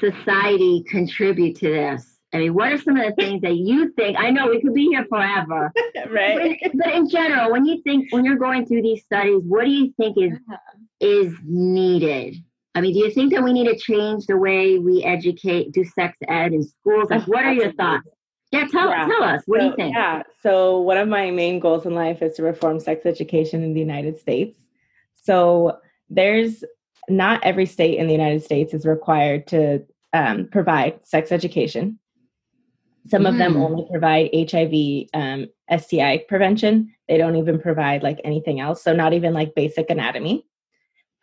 society 0.00 0.84
contribute 0.88 1.56
to 1.58 1.68
this? 1.68 2.18
I 2.32 2.38
mean, 2.38 2.54
what 2.54 2.72
are 2.72 2.78
some 2.78 2.96
of 2.96 3.06
the 3.06 3.22
things 3.22 3.42
that 3.42 3.54
you 3.54 3.92
think? 3.92 4.16
I 4.18 4.30
know 4.30 4.48
we 4.48 4.60
could 4.60 4.74
be 4.74 4.88
here 4.88 5.06
forever, 5.08 5.72
right? 6.10 6.58
But, 6.60 6.72
but, 6.74 6.94
in 6.94 7.08
general, 7.08 7.52
when 7.52 7.64
you 7.64 7.80
think 7.82 8.12
when 8.12 8.24
you're 8.24 8.38
going 8.38 8.66
through 8.66 8.82
these 8.82 9.04
studies, 9.04 9.40
what 9.46 9.66
do 9.66 9.70
you 9.70 9.94
think 9.96 10.18
is 10.18 10.32
uh-huh. 10.32 10.56
is 10.98 11.32
needed? 11.44 12.42
I 12.74 12.80
mean, 12.80 12.94
do 12.94 12.98
you 12.98 13.12
think 13.12 13.32
that 13.32 13.44
we 13.44 13.52
need 13.52 13.68
to 13.68 13.78
change 13.78 14.26
the 14.26 14.36
way 14.36 14.80
we 14.80 15.04
educate, 15.04 15.70
do 15.70 15.84
sex 15.84 16.16
ed 16.26 16.54
in 16.54 16.64
schools? 16.64 17.08
Like, 17.08 17.28
what 17.28 17.44
are 17.44 17.54
your 17.54 17.72
thoughts? 17.74 18.08
Yeah, 18.50 18.66
tell, 18.66 18.88
yeah. 18.88 19.06
tell 19.06 19.22
us. 19.22 19.42
What 19.46 19.60
so, 19.60 19.60
do 19.60 19.70
you 19.70 19.76
think? 19.76 19.94
Yeah. 19.94 20.24
So, 20.42 20.80
one 20.80 20.98
of 20.98 21.06
my 21.06 21.30
main 21.30 21.60
goals 21.60 21.86
in 21.86 21.94
life 21.94 22.20
is 22.20 22.34
to 22.34 22.42
reform 22.42 22.80
sex 22.80 23.06
education 23.06 23.62
in 23.62 23.74
the 23.74 23.80
United 23.80 24.18
States. 24.18 24.58
So 25.26 25.78
there's 26.08 26.64
not 27.08 27.42
every 27.42 27.66
state 27.66 27.98
in 27.98 28.06
the 28.06 28.12
United 28.12 28.44
States 28.44 28.72
is 28.72 28.86
required 28.86 29.48
to 29.48 29.84
um, 30.12 30.48
provide 30.50 31.04
sex 31.04 31.32
education. 31.32 31.98
Some 33.08 33.24
mm. 33.24 33.30
of 33.30 33.38
them 33.38 33.54
mm. 33.54 33.64
only 33.64 33.86
provide 33.90 34.30
HIV, 34.32 35.08
um, 35.14 35.48
STI 35.76 36.24
prevention. 36.28 36.94
They 37.08 37.18
don't 37.18 37.36
even 37.36 37.60
provide 37.60 38.04
like 38.04 38.20
anything 38.22 38.60
else. 38.60 38.84
So 38.84 38.94
not 38.94 39.12
even 39.12 39.34
like 39.34 39.54
basic 39.56 39.90
anatomy. 39.90 40.46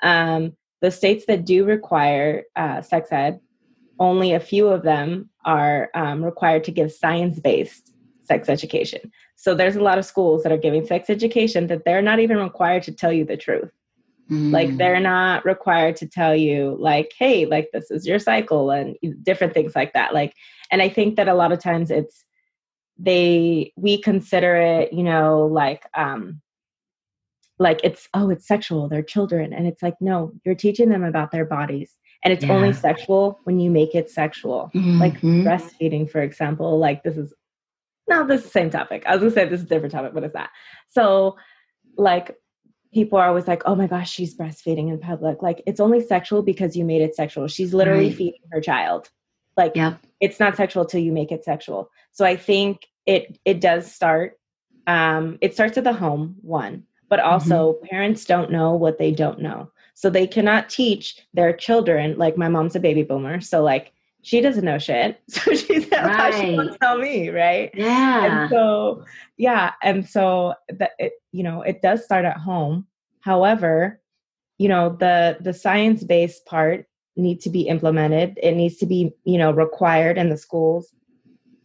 Um, 0.02 0.58
the 0.82 0.92
states 0.92 1.26
that 1.28 1.46
do 1.46 1.64
require 1.64 2.44
uh, 2.58 2.82
sex 2.82 3.10
ed, 3.12 3.40
only 4.00 4.34
a 4.34 4.40
few 4.40 4.68
of 4.68 4.84
them 4.84 5.30
are 5.46 5.90
um, 5.94 6.24
required 6.26 6.66
to 6.66 6.72
give 6.72 6.92
science 6.92 7.40
based 7.40 7.94
sex 8.24 8.50
education. 8.50 9.00
So 9.38 9.56
there's 9.56 9.78
a 9.78 9.82
lot 9.82 9.98
of 9.98 10.06
schools 10.06 10.44
that 10.44 10.52
are 10.52 10.58
giving 10.58 10.86
sex 10.86 11.10
education 11.10 11.68
that 11.68 11.86
they're 11.86 12.02
not 12.02 12.20
even 12.20 12.38
required 12.38 12.84
to 12.84 12.92
tell 12.92 13.14
you 13.14 13.24
the 13.24 13.38
truth. 13.38 13.72
Like 14.30 14.70
mm. 14.70 14.78
they're 14.78 15.02
not 15.02 15.46
required 15.46 15.98
to 15.98 16.08
tell 16.08 16.36
you 16.36 16.78
like, 16.80 17.12
hey, 17.18 17.46
like 17.46 17.70
this 17.74 17.92
is 17.92 18.08
your 18.08 18.20
cycle 18.20 18.72
and 18.72 18.96
different 19.22 19.54
things 19.54 19.76
like 19.76 19.94
that. 19.94 20.14
Like, 20.14 20.34
and 20.72 20.82
I 20.82 20.90
think 20.90 21.18
that 21.18 21.28
a 21.28 21.34
lot 21.34 21.52
of 21.52 21.60
times 21.60 21.92
it's 21.92 22.24
they 22.98 23.74
we 23.76 23.98
consider 23.98 24.56
it, 24.56 24.94
you 24.94 25.04
know, 25.04 25.46
like 25.48 25.86
um 25.94 26.42
like 27.60 27.80
it's 27.84 28.08
oh 28.14 28.30
it's 28.30 28.48
sexual 28.48 28.88
they're 28.88 29.04
children 29.04 29.54
and 29.54 29.68
it's 29.68 29.82
like 29.84 29.96
no 30.02 30.32
you're 30.44 30.56
teaching 30.56 30.90
them 30.90 31.04
about 31.04 31.32
their 31.32 31.46
bodies 31.46 31.96
and 32.24 32.34
it's 32.34 32.44
yeah. 32.44 32.52
only 32.52 32.74
sexual 32.74 33.40
when 33.44 33.60
you 33.60 33.70
make 33.70 33.94
it 33.94 34.10
sexual 34.10 34.72
mm-hmm. 34.74 35.00
like 35.00 35.20
breastfeeding 35.22 36.10
for 36.10 36.22
example 36.22 36.80
like 36.80 37.04
this 37.04 37.16
is 37.16 37.34
no 38.10 38.26
this 38.26 38.40
is 38.40 38.46
the 38.46 38.52
same 38.52 38.70
topic 38.70 39.04
i 39.06 39.12
was 39.12 39.20
gonna 39.20 39.32
say 39.32 39.46
this 39.46 39.60
is 39.60 39.66
a 39.66 39.70
different 39.70 39.92
topic 39.92 40.14
but 40.14 40.24
it's 40.24 40.34
that 40.34 40.50
so 40.90 41.36
like 41.96 42.36
people 42.94 43.18
are 43.18 43.28
always 43.28 43.48
like, 43.48 43.64
oh 43.66 43.76
my 43.76 43.88
gosh, 43.88 44.12
she's 44.12 44.36
breastfeeding 44.36 44.90
in 44.90 45.00
public. 45.00 45.42
Like, 45.42 45.62
it's 45.66 45.80
only 45.80 46.02
sexual 46.06 46.42
because 46.44 46.76
you 46.76 46.86
made 46.86 47.02
it 47.02 47.16
sexual. 47.16 47.48
She's 47.48 47.74
literally 47.74 48.08
right. 48.08 48.16
feeding 48.16 48.42
her 48.52 48.62
child. 48.62 49.10
Like, 49.58 49.76
yep. 49.76 50.00
it's 50.20 50.40
not 50.40 50.56
sexual 50.56 50.86
till 50.86 51.02
you 51.02 51.12
make 51.12 51.32
it 51.32 51.44
sexual. 51.44 51.90
So 52.12 52.26
I 52.26 52.36
think 52.36 52.88
it 53.06 53.40
it 53.46 53.62
does 53.62 53.92
start. 53.92 54.40
Um, 54.88 55.38
it 55.42 55.54
starts 55.54 55.78
at 55.78 55.84
the 55.84 55.94
home, 55.94 56.36
one, 56.42 56.84
but 57.10 57.20
also 57.20 57.74
mm-hmm. 57.74 57.86
parents 57.88 58.26
don't 58.26 58.52
know 58.52 58.74
what 58.74 58.98
they 58.98 59.12
don't 59.12 59.40
know. 59.40 59.72
So 59.96 60.10
they 60.10 60.28
cannot 60.28 60.70
teach 60.70 61.22
their 61.34 61.54
children. 61.54 62.18
Like, 62.18 62.38
my 62.38 62.50
mom's 62.50 62.76
a 62.76 62.80
baby 62.80 63.04
boomer, 63.04 63.42
so 63.42 63.62
like 63.64 63.94
she 64.24 64.42
doesn't 64.42 64.66
know 64.66 64.80
shit. 64.80 65.22
So 65.30 65.54
she's 65.54 65.88
right. 65.92 66.34
she 66.34 66.56
won't 66.56 66.80
tell 66.82 66.98
me, 66.98 67.30
right? 67.30 67.70
Yeah. 67.76 68.44
And 68.44 68.50
so 68.50 69.06
yeah, 69.38 69.74
and 69.84 70.08
so 70.10 70.56
that 70.70 70.92
it, 70.98 71.14
you 71.32 71.44
know, 71.44 71.62
it 71.62 71.82
does 71.82 72.04
start 72.04 72.26
at 72.26 72.38
home. 72.38 72.88
However, 73.20 74.02
you 74.58 74.70
know, 74.70 74.96
the 75.00 75.38
the 75.42 75.54
science-based 75.54 76.46
part 76.46 76.88
needs 77.16 77.44
to 77.44 77.50
be 77.50 77.62
implemented. 77.62 78.40
It 78.42 78.56
needs 78.56 78.78
to 78.78 78.86
be, 78.86 79.12
you 79.26 79.38
know, 79.38 79.52
required 79.52 80.18
in 80.18 80.30
the 80.30 80.38
schools. 80.38 80.94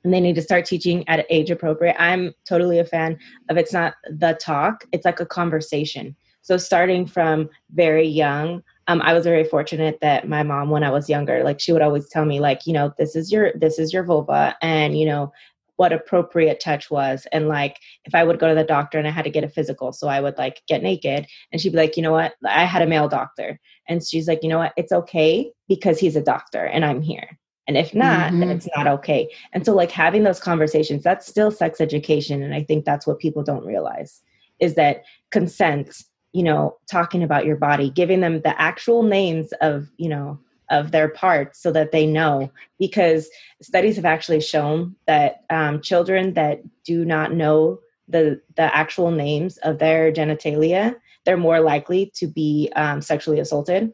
And 0.05 0.13
they 0.13 0.21
need 0.21 0.35
to 0.37 0.43
start 0.43 0.65
teaching 0.65 1.09
at 1.09 1.27
age 1.31 1.51
appropriate. 1.51 1.97
I'm 1.99 2.35
totally 2.47 2.79
a 2.79 2.85
fan 2.85 3.19
of 3.49 3.57
it's 3.57 3.73
not 3.73 3.95
the 4.09 4.39
talk, 4.41 4.85
it's 4.93 5.05
like 5.05 5.21
a 5.21 5.27
conversation. 5.27 6.17
So 6.43 6.57
starting 6.57 7.07
from 7.07 7.51
very 7.73 8.07
young, 8.07 8.63
um, 8.89 9.03
I 9.03 9.13
was 9.13 9.25
very 9.25 9.45
fortunate 9.45 9.99
that 10.01 10.29
my 10.29 10.43
mom, 10.43 10.71
when 10.71 10.83
I 10.83 10.91
was 10.91 11.09
younger, 11.09 11.45
like 11.45 11.61
she 11.61 11.73
would 11.73 11.83
always 11.83 12.09
tell 12.09 12.25
me, 12.25 12.41
like, 12.41 12.67
you 12.67 12.73
know, 12.73 12.93
this 12.99 13.15
is 13.15 13.31
your 13.31 13.53
this 13.55 13.79
is 13.79 13.93
your 13.93 14.03
vulva, 14.03 14.57
and 14.63 14.99
you 14.99 15.07
know 15.07 15.33
what 15.77 15.93
appropriate 15.93 16.59
touch 16.59 16.91
was, 16.91 17.27
and 17.31 17.47
like 17.47 17.79
if 18.05 18.15
I 18.15 18.25
would 18.25 18.41
go 18.41 18.49
to 18.49 18.55
the 18.55 18.65
doctor 18.65 18.99
and 18.99 19.07
I 19.07 19.13
had 19.13 19.25
to 19.25 19.31
get 19.31 19.45
a 19.45 19.49
physical, 19.49 19.93
so 19.93 20.09
I 20.09 20.21
would 20.21 20.37
like 20.39 20.63
get 20.67 20.83
naked, 20.83 21.27
and 21.53 21.61
she'd 21.61 21.73
be 21.73 21.79
like, 21.79 21.97
you 21.97 22.03
know 22.03 22.13
what, 22.13 22.35
I 22.45 22.65
had 22.65 22.83
a 22.83 22.87
male 22.87 23.09
doctor, 23.09 23.61
and 23.89 24.05
she's 24.05 24.27
like, 24.27 24.43
you 24.43 24.49
know 24.49 24.59
what, 24.59 24.73
it's 24.77 24.93
okay 24.93 25.53
because 25.69 26.01
he's 26.01 26.17
a 26.17 26.23
doctor 26.23 26.65
and 26.65 26.85
I'm 26.85 27.03
here. 27.03 27.39
And 27.69 27.77
if 27.77 27.95
not, 27.95 28.31
mm-hmm. 28.31 28.41
then 28.41 28.51
it's 28.51 28.69
not 28.75 28.87
okay. 28.87 29.31
And 29.53 29.67
so, 29.67 29.75
like, 29.75 29.91
having 29.91 30.25
those 30.25 30.41
conversations, 30.41 31.05
that's 31.05 31.27
still 31.27 31.51
sex 31.51 31.83
education. 31.83 32.43
And 32.43 32.55
I 32.55 32.63
think 32.63 32.87
that's 32.87 33.07
what 33.07 33.19
people 33.19 33.43
don't 33.43 33.67
realize 33.67 34.23
is 34.59 34.75
that 34.75 35.05
consent 35.31 36.03
you 36.39 36.45
know 36.45 36.79
talking 36.89 37.25
about 37.25 37.45
your 37.45 37.57
body 37.57 37.91
giving 37.91 38.21
them 38.21 38.41
the 38.43 38.61
actual 38.61 39.03
names 39.03 39.53
of 39.61 39.91
you 39.97 40.09
know 40.09 40.39
of 40.71 40.93
their 40.93 41.09
parts 41.09 41.61
so 41.61 41.73
that 41.73 41.93
they 41.93 42.07
know. 42.07 42.53
Because 42.79 43.29
studies 43.63 43.97
have 43.97 44.05
actually 44.05 44.41
shown 44.41 44.95
that 45.07 45.45
um, 45.51 45.81
children 45.81 46.35
that 46.35 46.63
do 46.85 47.05
not 47.05 47.33
know 47.33 47.81
the 48.07 48.41
the 48.57 48.75
actual 48.75 49.11
names 49.11 49.57
of 49.59 49.79
their 49.79 50.13
genitalia 50.13 50.95
they're 51.25 51.37
more 51.37 51.61
likely 51.61 52.11
to 52.15 52.27
be 52.27 52.73
um, 52.75 53.03
sexually 53.03 53.39
assaulted 53.39 53.93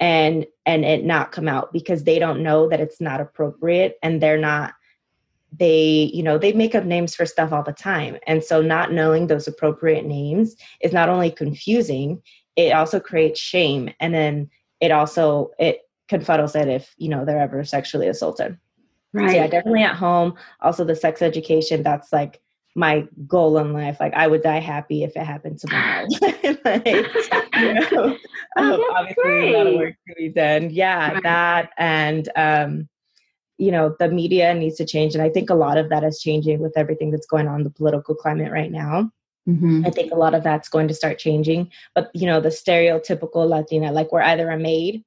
and 0.00 0.46
and 0.64 0.84
it 0.84 1.04
not 1.04 1.30
come 1.30 1.46
out 1.46 1.70
because 1.70 2.04
they 2.04 2.18
don't 2.18 2.42
know 2.42 2.68
that 2.70 2.80
it's 2.80 3.02
not 3.02 3.20
appropriate 3.20 3.98
and 4.02 4.22
they're 4.22 4.38
not 4.38 4.72
they 5.58 6.10
you 6.12 6.22
know 6.22 6.38
they 6.38 6.52
make 6.52 6.74
up 6.74 6.84
names 6.84 7.14
for 7.14 7.26
stuff 7.26 7.52
all 7.52 7.62
the 7.62 7.72
time. 7.72 8.18
And 8.26 8.42
so 8.42 8.62
not 8.62 8.92
knowing 8.92 9.26
those 9.26 9.48
appropriate 9.48 10.04
names 10.04 10.56
is 10.80 10.92
not 10.92 11.08
only 11.08 11.30
confusing 11.30 12.22
it 12.56 12.72
also 12.72 13.00
creates 13.00 13.40
shame. 13.40 13.90
And 14.00 14.14
then 14.14 14.50
it 14.80 14.90
also 14.90 15.50
it 15.58 15.80
confuddles 16.10 16.60
it 16.60 16.68
if 16.68 16.94
you 16.98 17.08
know 17.08 17.24
they're 17.24 17.40
ever 17.40 17.64
sexually 17.64 18.08
assaulted. 18.08 18.58
Right 19.12 19.30
so 19.30 19.36
yeah 19.36 19.46
definitely 19.46 19.82
at 19.82 19.96
home. 19.96 20.34
Also 20.60 20.84
the 20.84 20.96
sex 20.96 21.22
education 21.22 21.82
that's 21.82 22.12
like 22.12 22.40
my 22.76 23.06
goal 23.26 23.58
in 23.58 23.72
life. 23.72 23.98
Like 24.00 24.14
i 24.14 24.26
would 24.26 24.42
die 24.42 24.60
happy 24.60 25.04
if 25.04 25.16
it 25.16 25.24
happened 25.24 25.58
tomorrow 25.58 26.06
like, 26.64 26.86
you 26.86 27.74
know, 27.74 28.16
oh, 28.58 28.94
obviously 28.96 29.22
great. 29.22 29.54
a 29.54 29.58
lot 29.58 29.66
of 29.66 29.74
work 29.74 29.94
to 30.08 30.14
be 30.16 30.28
done 30.28 30.70
yeah 30.70 31.12
right. 31.12 31.22
that 31.22 31.70
and 31.78 32.28
um 32.36 32.88
you 33.58 33.70
know 33.70 33.94
the 33.98 34.08
media 34.08 34.54
needs 34.54 34.76
to 34.76 34.84
change. 34.84 35.14
And 35.14 35.22
i 35.22 35.28
think 35.28 35.50
a 35.50 35.54
lot 35.54 35.78
of 35.78 35.88
that 35.90 36.04
is 36.04 36.20
changing 36.20 36.60
with 36.60 36.76
everything 36.76 37.10
that's 37.10 37.26
going 37.26 37.48
on 37.48 37.60
in 37.60 37.64
the 37.64 37.70
political 37.70 38.14
climate 38.14 38.52
right 38.52 38.70
now. 38.70 39.10
Mm-hmm. 39.48 39.84
i 39.84 39.90
think 39.90 40.10
a 40.10 40.16
lot 40.16 40.34
of 40.34 40.42
that's 40.42 40.70
going 40.70 40.88
to 40.88 40.94
start 40.94 41.18
changing. 41.18 41.70
But 41.94 42.10
you 42.14 42.26
know 42.26 42.40
the 42.40 42.48
stereotypical 42.48 43.48
latina 43.48 43.92
like 43.92 44.12
we're 44.12 44.22
either 44.22 44.50
a 44.50 44.58
maid 44.58 45.04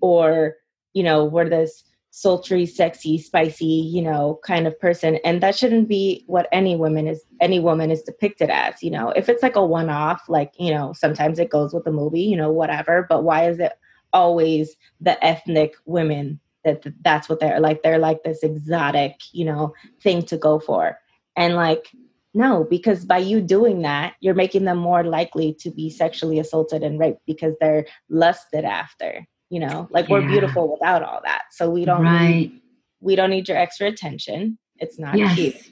or 0.00 0.56
you 0.94 1.02
know 1.02 1.24
we're 1.24 1.48
this 1.48 1.84
sultry 2.10 2.64
sexy 2.66 3.18
spicy 3.18 3.64
you 3.64 4.02
know 4.02 4.40
kind 4.44 4.66
of 4.66 4.78
person. 4.78 5.18
And 5.24 5.42
that 5.42 5.56
shouldn't 5.56 5.88
be 5.88 6.24
what 6.26 6.48
any 6.52 6.76
woman 6.76 7.08
is 7.08 7.22
any 7.40 7.60
woman 7.60 7.90
is 7.90 8.02
depicted 8.02 8.50
as 8.50 8.82
you 8.82 8.90
know. 8.90 9.10
If 9.10 9.28
it's 9.28 9.42
like 9.42 9.56
a 9.56 9.64
one 9.64 9.90
off 9.90 10.28
like 10.28 10.52
you 10.58 10.72
know 10.72 10.92
sometimes 10.92 11.38
it 11.38 11.50
goes 11.50 11.72
with 11.74 11.84
the 11.84 11.92
movie 11.92 12.22
you 12.22 12.36
know 12.36 12.52
whatever. 12.52 13.06
But 13.08 13.24
why 13.24 13.48
is 13.48 13.58
it 13.58 13.72
always 14.12 14.76
the 15.00 15.22
ethnic 15.24 15.74
women 15.84 16.40
that 16.68 16.94
that's 17.02 17.28
what 17.28 17.40
they're 17.40 17.60
like 17.60 17.82
they're 17.82 17.98
like 17.98 18.22
this 18.22 18.42
exotic 18.42 19.14
you 19.32 19.44
know 19.44 19.74
thing 20.00 20.22
to 20.22 20.36
go 20.36 20.58
for. 20.58 20.98
And 21.36 21.54
like 21.54 21.90
no 22.34 22.64
because 22.64 23.04
by 23.04 23.18
you 23.18 23.40
doing 23.40 23.82
that 23.82 24.14
you're 24.20 24.34
making 24.34 24.64
them 24.64 24.78
more 24.78 25.02
likely 25.02 25.54
to 25.60 25.70
be 25.70 25.88
sexually 25.90 26.38
assaulted 26.38 26.82
and 26.82 26.98
raped 26.98 27.20
because 27.26 27.54
they're 27.60 27.86
lusted 28.08 28.64
after 28.64 29.26
you 29.50 29.60
know? 29.60 29.88
Like 29.90 30.08
yeah. 30.08 30.12
we're 30.12 30.28
beautiful 30.28 30.70
without 30.70 31.02
all 31.02 31.22
that. 31.24 31.44
So 31.52 31.70
we 31.70 31.86
don't 31.86 32.02
right. 32.02 32.28
need, 32.28 32.60
we 33.00 33.16
don't 33.16 33.30
need 33.30 33.48
your 33.48 33.56
extra 33.56 33.88
attention. 33.88 34.58
It's 34.76 34.98
not 34.98 35.16
yes. 35.16 35.34
cute 35.34 35.70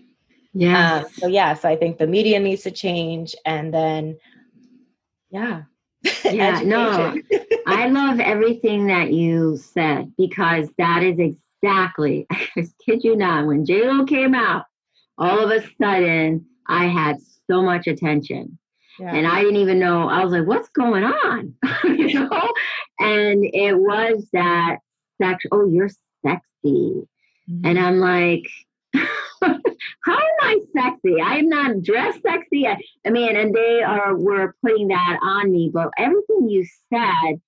yeah 0.56 1.02
um, 1.04 1.04
so 1.12 1.26
yeah 1.26 1.52
so 1.52 1.68
i 1.68 1.76
think 1.76 1.98
the 1.98 2.06
media 2.06 2.40
needs 2.40 2.62
to 2.62 2.70
change 2.70 3.36
and 3.44 3.74
then 3.74 4.16
yeah 5.30 5.62
yeah 6.24 6.60
no 6.64 7.14
i 7.66 7.88
love 7.88 8.20
everything 8.20 8.86
that 8.86 9.12
you 9.12 9.56
said 9.56 10.12
because 10.16 10.68
that 10.78 11.02
is 11.02 11.18
exactly 11.18 12.26
i 12.30 12.66
kid 12.84 13.02
you 13.02 13.16
not 13.16 13.46
when 13.46 13.64
j-lo 13.64 14.04
came 14.04 14.34
out 14.34 14.64
all 15.18 15.38
of 15.40 15.50
a 15.50 15.66
sudden 15.80 16.44
i 16.68 16.86
had 16.86 17.16
so 17.48 17.62
much 17.62 17.86
attention. 17.86 18.58
Yeah. 18.98 19.14
and 19.14 19.26
i 19.26 19.40
didn't 19.40 19.56
even 19.56 19.78
know 19.78 20.08
i 20.08 20.24
was 20.24 20.32
like 20.32 20.46
what's 20.46 20.68
going 20.70 21.04
on? 21.04 21.54
You 21.84 22.14
know? 22.14 22.52
And 22.98 23.44
it 23.44 23.74
was 23.76 24.26
that 24.32 24.78
sex 25.20 25.44
oh 25.52 25.68
you're 25.68 25.90
sexy. 26.24 27.06
Mm-hmm. 27.48 27.64
and 27.64 27.78
i'm 27.78 28.00
like 28.00 28.48
how 30.04 30.14
am 30.14 30.36
I 30.40 30.60
sexy? 30.72 31.20
I'm 31.20 31.48
not 31.48 31.82
dressed 31.82 32.22
sexy. 32.22 32.66
I, 32.66 32.78
I 33.06 33.10
mean, 33.10 33.36
and 33.36 33.54
they 33.54 33.82
are 33.82 34.16
were 34.16 34.54
putting 34.62 34.88
that 34.88 35.18
on 35.22 35.50
me, 35.50 35.70
but 35.72 35.90
everything 35.98 36.48
you 36.48 36.66
said 36.92 37.40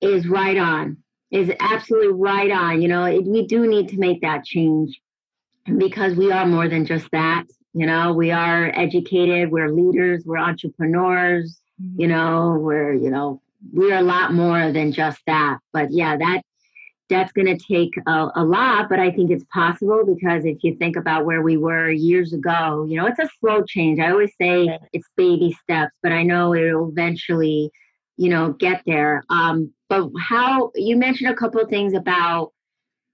is 0.00 0.26
right 0.26 0.56
on. 0.56 0.98
Is 1.30 1.52
absolutely 1.60 2.12
right 2.12 2.50
on. 2.50 2.80
You 2.80 2.88
know, 2.88 3.04
it, 3.04 3.22
we 3.22 3.46
do 3.46 3.66
need 3.66 3.90
to 3.90 3.98
make 3.98 4.22
that 4.22 4.46
change 4.46 4.98
because 5.76 6.14
we 6.14 6.32
are 6.32 6.46
more 6.46 6.68
than 6.68 6.86
just 6.86 7.06
that. 7.12 7.44
You 7.74 7.84
know, 7.84 8.14
we 8.14 8.30
are 8.30 8.72
educated, 8.74 9.50
we're 9.50 9.68
leaders, 9.70 10.24
we're 10.24 10.38
entrepreneurs, 10.38 11.60
mm-hmm. 11.80 12.00
you 12.00 12.08
know, 12.08 12.56
we're, 12.58 12.94
you 12.94 13.10
know, 13.10 13.42
we're 13.72 13.98
a 13.98 14.02
lot 14.02 14.32
more 14.32 14.72
than 14.72 14.90
just 14.90 15.20
that. 15.26 15.58
But 15.70 15.88
yeah, 15.90 16.16
that 16.16 16.40
that's 17.08 17.32
going 17.32 17.46
to 17.46 17.56
take 17.56 17.94
a, 18.06 18.28
a, 18.36 18.44
lot, 18.44 18.88
but 18.88 18.98
I 18.98 19.10
think 19.10 19.30
it's 19.30 19.44
possible 19.52 20.04
because 20.04 20.44
if 20.44 20.58
you 20.62 20.76
think 20.76 20.96
about 20.96 21.24
where 21.24 21.42
we 21.42 21.56
were 21.56 21.90
years 21.90 22.32
ago, 22.32 22.86
you 22.88 22.96
know, 22.96 23.06
it's 23.06 23.18
a 23.18 23.28
slow 23.40 23.62
change. 23.64 23.98
I 23.98 24.10
always 24.10 24.32
say 24.40 24.78
it's 24.92 25.08
baby 25.16 25.56
steps, 25.62 25.92
but 26.02 26.12
I 26.12 26.22
know 26.22 26.54
it'll 26.54 26.88
eventually, 26.88 27.70
you 28.16 28.28
know, 28.28 28.52
get 28.52 28.82
there. 28.86 29.22
Um, 29.30 29.72
but 29.88 30.10
how 30.20 30.70
you 30.74 30.96
mentioned 30.96 31.30
a 31.30 31.36
couple 31.36 31.60
of 31.60 31.70
things 31.70 31.94
about, 31.94 32.52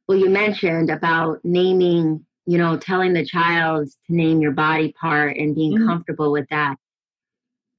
well, 0.09 0.19
you 0.19 0.29
mentioned 0.29 0.91
about 0.91 1.39
naming, 1.45 2.25
you 2.47 2.59
know, 2.59 2.77
telling 2.77 3.13
the 3.13 3.25
child 3.25 3.89
to 4.07 4.15
name 4.15 4.41
your 4.41 4.53
body 4.53 4.93
part 5.01 5.37
and 5.37 5.55
being 5.55 5.75
mm-hmm. 5.75 5.89
comfortable 5.89 6.33
with 6.33 6.49
that. 6.51 6.77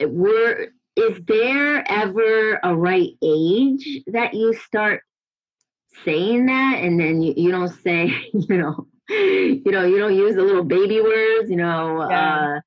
Were 0.01 0.69
is 0.95 1.19
there 1.27 1.83
ever 1.91 2.59
a 2.63 2.73
right 2.73 3.11
age 3.21 4.01
that 4.07 4.33
you 4.33 4.53
start 4.53 5.03
saying 6.03 6.45
that 6.47 6.79
and 6.81 6.99
then 6.99 7.21
you, 7.21 7.33
you 7.35 7.51
don't 7.51 7.73
say 7.83 8.13
you 8.33 8.57
know 8.57 8.87
you 9.09 9.71
know 9.71 9.85
you 9.85 9.97
don't 9.97 10.15
use 10.15 10.35
the 10.35 10.41
little 10.41 10.63
baby 10.63 10.99
words 10.99 11.49
you 11.49 11.55
know 11.55 12.07
yeah. 12.09 12.55
uh, 12.55 12.59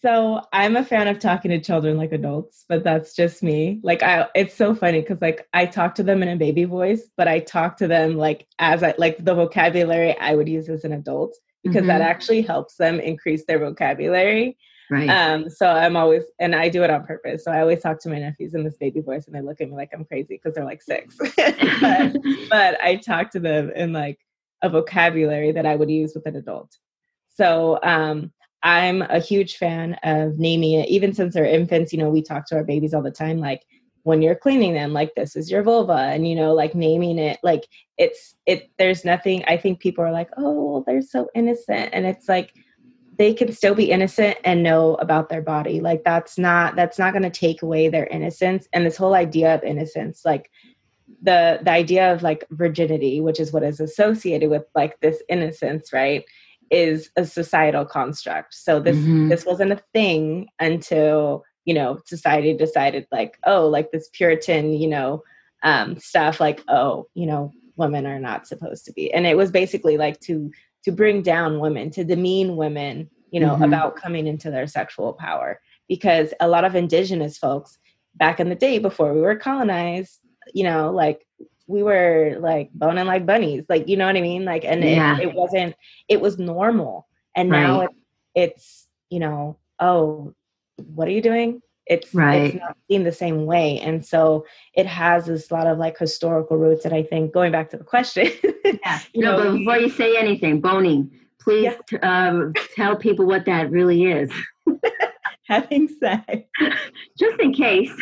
so 0.00 0.40
i'm 0.52 0.76
a 0.76 0.84
fan 0.84 1.08
of 1.08 1.18
talking 1.18 1.50
to 1.50 1.60
children 1.60 1.96
like 1.96 2.12
adults 2.12 2.64
but 2.68 2.84
that's 2.84 3.14
just 3.14 3.42
me 3.42 3.80
like 3.82 4.02
i 4.02 4.26
it's 4.34 4.54
so 4.54 4.74
funny 4.74 5.00
because 5.00 5.20
like 5.20 5.46
i 5.52 5.66
talk 5.66 5.94
to 5.94 6.02
them 6.02 6.22
in 6.22 6.28
a 6.28 6.36
baby 6.36 6.64
voice 6.64 7.10
but 7.16 7.26
i 7.26 7.40
talk 7.40 7.76
to 7.76 7.88
them 7.88 8.16
like 8.16 8.46
as 8.58 8.82
i 8.82 8.94
like 8.96 9.22
the 9.24 9.34
vocabulary 9.34 10.16
i 10.18 10.34
would 10.34 10.48
use 10.48 10.68
as 10.68 10.84
an 10.84 10.92
adult 10.92 11.36
because 11.62 11.80
mm-hmm. 11.80 11.88
that 11.88 12.00
actually 12.00 12.42
helps 12.42 12.76
them 12.76 13.00
increase 13.00 13.44
their 13.46 13.58
vocabulary 13.58 14.56
Right. 14.92 15.08
Um, 15.08 15.48
so 15.48 15.66
I'm 15.66 15.96
always, 15.96 16.24
and 16.38 16.54
I 16.54 16.68
do 16.68 16.84
it 16.84 16.90
on 16.90 17.06
purpose. 17.06 17.44
So 17.44 17.50
I 17.50 17.62
always 17.62 17.80
talk 17.80 17.98
to 18.00 18.10
my 18.10 18.18
nephews 18.18 18.52
in 18.52 18.62
this 18.62 18.76
baby 18.76 19.00
voice, 19.00 19.24
and 19.24 19.34
they 19.34 19.40
look 19.40 19.58
at 19.62 19.70
me 19.70 19.74
like 19.74 19.88
I'm 19.94 20.04
crazy 20.04 20.34
because 20.34 20.54
they're 20.54 20.66
like 20.66 20.82
six. 20.82 21.16
but, 21.36 22.16
but 22.50 22.82
I 22.82 23.00
talk 23.02 23.30
to 23.30 23.40
them 23.40 23.72
in 23.74 23.94
like 23.94 24.18
a 24.60 24.68
vocabulary 24.68 25.50
that 25.52 25.64
I 25.64 25.76
would 25.76 25.90
use 25.90 26.12
with 26.14 26.26
an 26.26 26.36
adult. 26.36 26.76
So 27.30 27.78
um, 27.82 28.32
I'm 28.62 29.00
a 29.00 29.18
huge 29.18 29.56
fan 29.56 29.96
of 30.02 30.38
naming 30.38 30.78
it. 30.78 30.90
Even 30.90 31.14
since 31.14 31.32
they're 31.32 31.46
infants, 31.46 31.90
you 31.90 31.98
know, 31.98 32.10
we 32.10 32.22
talk 32.22 32.46
to 32.48 32.56
our 32.56 32.64
babies 32.64 32.92
all 32.92 33.02
the 33.02 33.10
time, 33.10 33.38
like 33.38 33.62
when 34.02 34.20
you're 34.20 34.34
cleaning 34.34 34.74
them, 34.74 34.92
like 34.92 35.14
this 35.14 35.36
is 35.36 35.50
your 35.50 35.62
vulva, 35.62 35.94
and 35.94 36.28
you 36.28 36.36
know, 36.36 36.52
like 36.52 36.74
naming 36.74 37.18
it, 37.18 37.38
like 37.42 37.66
it's 37.96 38.34
it. 38.44 38.70
There's 38.76 39.06
nothing. 39.06 39.42
I 39.46 39.56
think 39.56 39.80
people 39.80 40.04
are 40.04 40.12
like, 40.12 40.28
oh, 40.36 40.84
they're 40.86 41.00
so 41.00 41.30
innocent, 41.34 41.88
and 41.94 42.04
it's 42.04 42.28
like 42.28 42.52
they 43.22 43.32
can 43.32 43.52
still 43.52 43.76
be 43.76 43.92
innocent 43.92 44.36
and 44.42 44.64
know 44.64 44.96
about 44.96 45.28
their 45.28 45.40
body. 45.40 45.80
Like 45.80 46.02
that's 46.02 46.36
not 46.36 46.74
that's 46.74 46.98
not 46.98 47.12
going 47.12 47.22
to 47.22 47.30
take 47.30 47.62
away 47.62 47.88
their 47.88 48.08
innocence. 48.08 48.66
And 48.72 48.84
this 48.84 48.96
whole 48.96 49.14
idea 49.14 49.54
of 49.54 49.62
innocence 49.62 50.22
like 50.24 50.50
the 51.22 51.60
the 51.62 51.70
idea 51.70 52.12
of 52.12 52.24
like 52.24 52.44
virginity 52.50 53.20
which 53.20 53.38
is 53.38 53.52
what 53.52 53.62
is 53.62 53.78
associated 53.78 54.50
with 54.50 54.64
like 54.74 54.98
this 54.98 55.22
innocence 55.28 55.92
right 55.92 56.24
is 56.72 57.10
a 57.16 57.24
societal 57.24 57.84
construct. 57.84 58.54
So 58.54 58.80
this 58.80 58.96
mm-hmm. 58.96 59.28
this 59.28 59.46
wasn't 59.46 59.70
a 59.70 59.82
thing 59.94 60.48
until 60.58 61.44
you 61.64 61.74
know 61.74 62.00
society 62.04 62.54
decided 62.54 63.06
like 63.12 63.38
oh 63.46 63.68
like 63.68 63.92
this 63.92 64.10
puritan 64.12 64.72
you 64.72 64.88
know 64.88 65.22
um 65.62 65.96
stuff 65.96 66.40
like 66.40 66.60
oh 66.66 67.06
you 67.14 67.26
know 67.26 67.52
women 67.76 68.04
are 68.04 68.18
not 68.18 68.48
supposed 68.48 68.84
to 68.86 68.92
be. 68.92 69.12
And 69.14 69.26
it 69.26 69.36
was 69.36 69.52
basically 69.52 69.96
like 69.96 70.18
to 70.22 70.50
to 70.84 70.92
bring 70.92 71.22
down 71.22 71.60
women 71.60 71.90
to 71.90 72.04
demean 72.04 72.56
women 72.56 73.08
you 73.30 73.40
know 73.40 73.54
mm-hmm. 73.54 73.64
about 73.64 73.96
coming 73.96 74.26
into 74.26 74.50
their 74.50 74.66
sexual 74.66 75.12
power 75.12 75.60
because 75.88 76.32
a 76.40 76.48
lot 76.48 76.64
of 76.64 76.74
indigenous 76.74 77.38
folks 77.38 77.78
back 78.14 78.40
in 78.40 78.48
the 78.48 78.54
day 78.54 78.78
before 78.78 79.12
we 79.12 79.20
were 79.20 79.36
colonized 79.36 80.20
you 80.54 80.64
know 80.64 80.90
like 80.90 81.26
we 81.66 81.82
were 81.82 82.36
like 82.40 82.70
boning 82.74 83.06
like 83.06 83.24
bunnies 83.26 83.64
like 83.68 83.88
you 83.88 83.96
know 83.96 84.06
what 84.06 84.16
i 84.16 84.20
mean 84.20 84.44
like 84.44 84.64
and 84.64 84.82
yeah. 84.84 85.16
it, 85.18 85.28
it, 85.28 85.34
wasn't 85.34 85.74
it 86.08 86.20
was 86.20 86.38
normal 86.38 87.06
and 87.34 87.50
right. 87.50 87.60
now 87.60 87.80
it, 87.82 87.90
it's 88.34 88.88
you 89.10 89.18
know 89.18 89.56
oh 89.80 90.34
what 90.76 91.08
are 91.08 91.12
you 91.12 91.22
doing 91.22 91.62
it's 91.86 92.14
right. 92.14 92.54
it's 92.54 92.54
not 92.56 92.76
seen 92.90 93.04
the 93.04 93.12
same 93.12 93.44
way. 93.44 93.80
And 93.80 94.04
so 94.04 94.46
it 94.74 94.86
has 94.86 95.26
this 95.26 95.50
lot 95.50 95.66
of 95.66 95.78
like 95.78 95.98
historical 95.98 96.56
roots 96.56 96.84
and 96.84 96.94
i 96.94 97.02
think 97.02 97.32
going 97.32 97.52
back 97.52 97.70
to 97.70 97.76
the 97.76 97.84
question 97.84 98.28
yeah. 98.64 99.00
you 99.12 99.22
know, 99.22 99.36
know 99.36 99.50
but 99.50 99.58
before 99.58 99.76
you 99.76 99.90
say 99.90 100.16
anything 100.16 100.60
boning 100.60 101.10
please 101.42 101.72
yeah. 101.90 102.28
um, 102.28 102.52
tell 102.76 102.96
people 102.96 103.26
what 103.26 103.44
that 103.46 103.70
really 103.70 104.04
is. 104.04 104.30
Having 105.48 105.88
sex 106.00 106.24
just 107.18 107.40
in 107.40 107.52
case. 107.52 107.92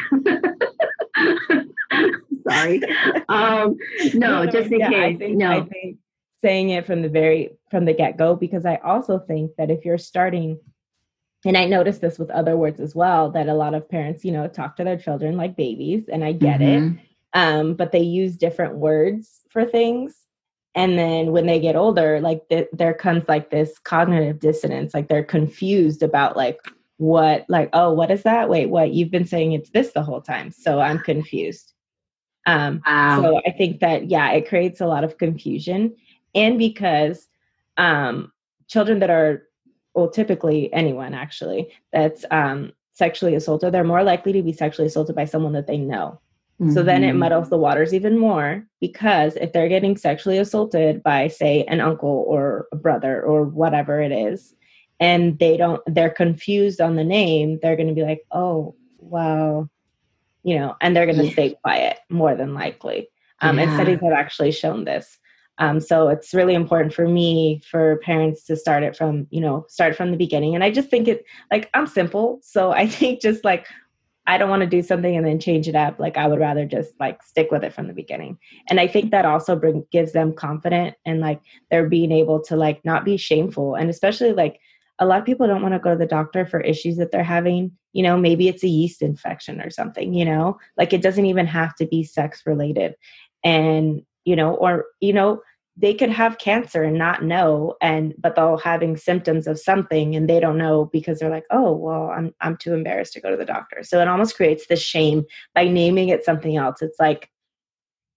Sorry. 2.48 2.82
Um, 3.28 3.76
no, 4.14 4.44
no, 4.44 4.46
just 4.46 4.70
in 4.70 4.80
yeah, 4.80 4.90
case. 4.90 5.16
I 5.16 5.18
think, 5.18 5.36
no. 5.36 5.50
I 5.50 5.62
think 5.62 5.96
saying 6.42 6.70
it 6.70 6.86
from 6.86 7.02
the 7.02 7.08
very 7.08 7.50
from 7.70 7.84
the 7.84 7.92
get-go 7.92 8.34
because 8.34 8.64
i 8.64 8.76
also 8.76 9.18
think 9.18 9.50
that 9.58 9.70
if 9.70 9.84
you're 9.84 9.98
starting 9.98 10.58
and 11.44 11.56
I 11.56 11.64
noticed 11.66 12.00
this 12.00 12.18
with 12.18 12.30
other 12.30 12.56
words 12.56 12.80
as 12.80 12.94
well 12.94 13.30
that 13.30 13.48
a 13.48 13.54
lot 13.54 13.74
of 13.74 13.88
parents, 13.88 14.24
you 14.24 14.32
know, 14.32 14.46
talk 14.46 14.76
to 14.76 14.84
their 14.84 14.98
children 14.98 15.36
like 15.36 15.56
babies, 15.56 16.08
and 16.08 16.24
I 16.24 16.32
get 16.32 16.60
mm-hmm. 16.60 16.96
it. 16.96 17.04
Um, 17.32 17.74
but 17.74 17.92
they 17.92 18.00
use 18.00 18.36
different 18.36 18.74
words 18.74 19.40
for 19.50 19.64
things. 19.64 20.16
And 20.74 20.98
then 20.98 21.32
when 21.32 21.46
they 21.46 21.60
get 21.60 21.76
older, 21.76 22.20
like 22.20 22.48
th- 22.48 22.68
there 22.72 22.94
comes 22.94 23.24
like 23.28 23.50
this 23.50 23.78
cognitive 23.78 24.38
dissonance, 24.40 24.94
like 24.94 25.08
they're 25.08 25.24
confused 25.24 26.02
about 26.02 26.36
like 26.36 26.60
what, 26.98 27.46
like, 27.48 27.70
oh, 27.72 27.92
what 27.92 28.10
is 28.10 28.22
that? 28.24 28.48
Wait, 28.48 28.66
what? 28.66 28.92
You've 28.92 29.10
been 29.10 29.26
saying 29.26 29.52
it's 29.52 29.70
this 29.70 29.92
the 29.92 30.02
whole 30.02 30.20
time. 30.20 30.50
So 30.50 30.80
I'm 30.80 30.98
confused. 30.98 31.72
Um, 32.46 32.82
wow. 32.86 33.22
So 33.22 33.40
I 33.46 33.52
think 33.52 33.80
that, 33.80 34.10
yeah, 34.10 34.30
it 34.32 34.48
creates 34.48 34.80
a 34.80 34.86
lot 34.86 35.04
of 35.04 35.18
confusion. 35.18 35.96
And 36.34 36.58
because 36.58 37.28
um, 37.76 38.32
children 38.68 38.98
that 39.00 39.10
are 39.10 39.48
well, 39.94 40.08
typically 40.08 40.72
anyone 40.72 41.14
actually 41.14 41.72
that's 41.92 42.24
um, 42.30 42.72
sexually 42.92 43.34
assaulted, 43.34 43.72
they're 43.72 43.84
more 43.84 44.02
likely 44.02 44.32
to 44.32 44.42
be 44.42 44.52
sexually 44.52 44.86
assaulted 44.86 45.16
by 45.16 45.24
someone 45.24 45.52
that 45.52 45.66
they 45.66 45.78
know. 45.78 46.20
Mm-hmm. 46.60 46.72
So 46.72 46.82
then 46.82 47.02
it 47.04 47.08
mm-hmm. 47.10 47.18
muddles 47.18 47.48
the 47.48 47.56
waters 47.56 47.94
even 47.94 48.18
more 48.18 48.66
because 48.80 49.36
if 49.36 49.52
they're 49.52 49.68
getting 49.68 49.96
sexually 49.96 50.38
assaulted 50.38 51.02
by, 51.02 51.28
say, 51.28 51.64
an 51.64 51.80
uncle 51.80 52.24
or 52.28 52.66
a 52.72 52.76
brother 52.76 53.22
or 53.22 53.44
whatever 53.44 54.00
it 54.00 54.12
is, 54.12 54.54
and 55.00 55.38
they 55.38 55.56
don't, 55.56 55.82
they're 55.86 56.10
confused 56.10 56.82
on 56.82 56.96
the 56.96 57.04
name, 57.04 57.58
they're 57.62 57.76
going 57.76 57.88
to 57.88 57.94
be 57.94 58.02
like, 58.02 58.26
oh, 58.30 58.74
well, 58.98 59.70
you 60.42 60.58
know, 60.58 60.76
and 60.82 60.94
they're 60.94 61.06
going 61.06 61.18
to 61.18 61.24
yeah. 61.24 61.32
stay 61.32 61.56
quiet 61.62 61.98
more 62.10 62.34
than 62.34 62.52
likely. 62.52 63.08
Um, 63.40 63.56
yeah. 63.56 63.64
And 63.64 63.72
studies 63.72 64.00
have 64.02 64.12
actually 64.12 64.52
shown 64.52 64.84
this. 64.84 65.18
Um, 65.60 65.78
so 65.78 66.08
it's 66.08 66.32
really 66.32 66.54
important 66.54 66.94
for 66.94 67.06
me 67.06 67.60
for 67.70 67.98
parents 67.98 68.44
to 68.44 68.56
start 68.56 68.82
it 68.82 68.96
from 68.96 69.26
you 69.30 69.42
know 69.42 69.66
start 69.68 69.94
from 69.94 70.10
the 70.10 70.16
beginning. 70.16 70.54
And 70.54 70.64
i 70.64 70.70
just 70.70 70.88
think 70.88 71.06
it 71.06 71.24
like 71.52 71.70
i'm 71.74 71.86
simple. 71.86 72.40
So 72.42 72.72
i 72.72 72.86
think 72.98 73.20
just 73.20 73.44
like 73.44 73.66
i 74.26 74.38
don't 74.38 74.50
want 74.50 74.60
to 74.60 74.66
do 74.66 74.82
something 74.82 75.16
and 75.16 75.24
then 75.24 75.38
change 75.38 75.68
it 75.68 75.76
up. 75.76 76.00
Like 76.00 76.16
i 76.16 76.26
would 76.26 76.40
rather 76.40 76.64
just 76.64 76.98
like 76.98 77.22
stick 77.22 77.50
with 77.50 77.62
it 77.62 77.74
from 77.74 77.86
the 77.86 77.92
beginning. 77.92 78.38
And 78.68 78.80
i 78.80 78.88
think 78.88 79.10
that 79.10 79.26
also 79.26 79.54
bring 79.54 79.86
gives 79.92 80.12
them 80.12 80.32
confident 80.32 80.96
and 81.04 81.20
like 81.20 81.40
they're 81.70 81.88
being 81.88 82.10
able 82.10 82.42
to 82.44 82.56
like 82.56 82.82
not 82.84 83.04
be 83.04 83.18
shameful. 83.18 83.74
And 83.74 83.90
especially 83.90 84.32
like 84.32 84.58
a 84.98 85.06
lot 85.06 85.18
of 85.18 85.24
people 85.24 85.46
don't 85.46 85.62
want 85.62 85.72
to 85.72 85.80
go 85.80 85.92
to 85.92 85.96
the 85.96 86.06
doctor 86.06 86.44
for 86.44 86.60
issues 86.60 86.96
that 86.96 87.10
they're 87.12 87.22
having. 87.22 87.72
You 87.92 88.02
know 88.02 88.16
maybe 88.16 88.48
it's 88.48 88.64
a 88.64 88.68
yeast 88.68 89.02
infection 89.02 89.60
or 89.60 89.68
something 89.68 90.14
you 90.14 90.24
know? 90.24 90.58
Like 90.78 90.94
it 90.94 91.02
doesn't 91.02 91.26
even 91.26 91.46
have 91.46 91.74
to 91.76 91.86
be 91.86 92.02
sex 92.02 92.44
related 92.46 92.94
and 93.44 94.02
you 94.24 94.36
know 94.36 94.54
or 94.54 94.86
you 95.00 95.12
know 95.12 95.40
they 95.80 95.94
could 95.94 96.10
have 96.10 96.38
cancer 96.38 96.82
and 96.82 96.98
not 96.98 97.24
know 97.24 97.74
and 97.80 98.14
but 98.18 98.36
they're 98.36 98.56
having 98.58 98.96
symptoms 98.96 99.46
of 99.46 99.58
something 99.58 100.14
and 100.14 100.28
they 100.28 100.38
don't 100.38 100.58
know 100.58 100.90
because 100.92 101.18
they're 101.18 101.30
like 101.30 101.46
oh 101.50 101.72
well 101.72 102.10
i'm 102.10 102.34
i'm 102.40 102.56
too 102.56 102.74
embarrassed 102.74 103.14
to 103.14 103.20
go 103.20 103.30
to 103.30 103.36
the 103.36 103.44
doctor. 103.44 103.82
So 103.82 104.00
it 104.00 104.08
almost 104.08 104.36
creates 104.36 104.66
this 104.66 104.82
shame 104.82 105.24
by 105.54 105.64
naming 105.64 106.10
it 106.10 106.24
something 106.24 106.56
else. 106.56 106.82
It's 106.82 107.00
like 107.00 107.30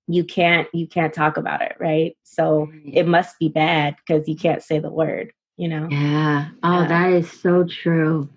you 0.08 0.24
can't 0.24 0.68
you 0.74 0.88
can't 0.88 1.14
talk 1.14 1.38
about 1.38 1.62
it 1.62 1.76
right? 1.80 2.18
So 2.24 2.70
it 2.86 3.08
must 3.08 3.40
be 3.40 3.50
bad 3.50 3.96
because 4.06 4.28
you 4.28 4.36
can't 4.36 4.62
say 4.62 4.80
the 4.80 4.92
word 4.92 5.32
you 5.56 5.68
know? 5.68 5.88
Yeah. 5.90 6.50
Oh 6.64 6.82
yeah. 6.82 6.88
that 6.88 7.10
is 7.12 7.32
so 7.32 7.64
true. 7.64 8.28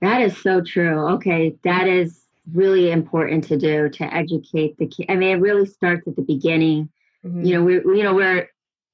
That 0.00 0.22
is 0.22 0.36
so 0.36 0.62
true. 0.62 1.14
Okay. 1.14 1.56
That 1.64 1.88
is 1.88 2.20
really 2.52 2.90
important 2.90 3.44
to 3.44 3.56
do 3.56 3.88
to 3.88 4.14
educate 4.14 4.76
the 4.78 4.86
kid 4.86 5.06
i 5.08 5.14
mean 5.14 5.36
it 5.36 5.40
really 5.40 5.66
starts 5.66 6.08
at 6.08 6.16
the 6.16 6.22
beginning. 6.22 6.88
Mm-hmm. 7.24 7.44
you 7.44 7.54
know 7.54 7.62
we 7.62 7.74
you 7.74 8.02
know 8.02 8.14
we're 8.14 8.48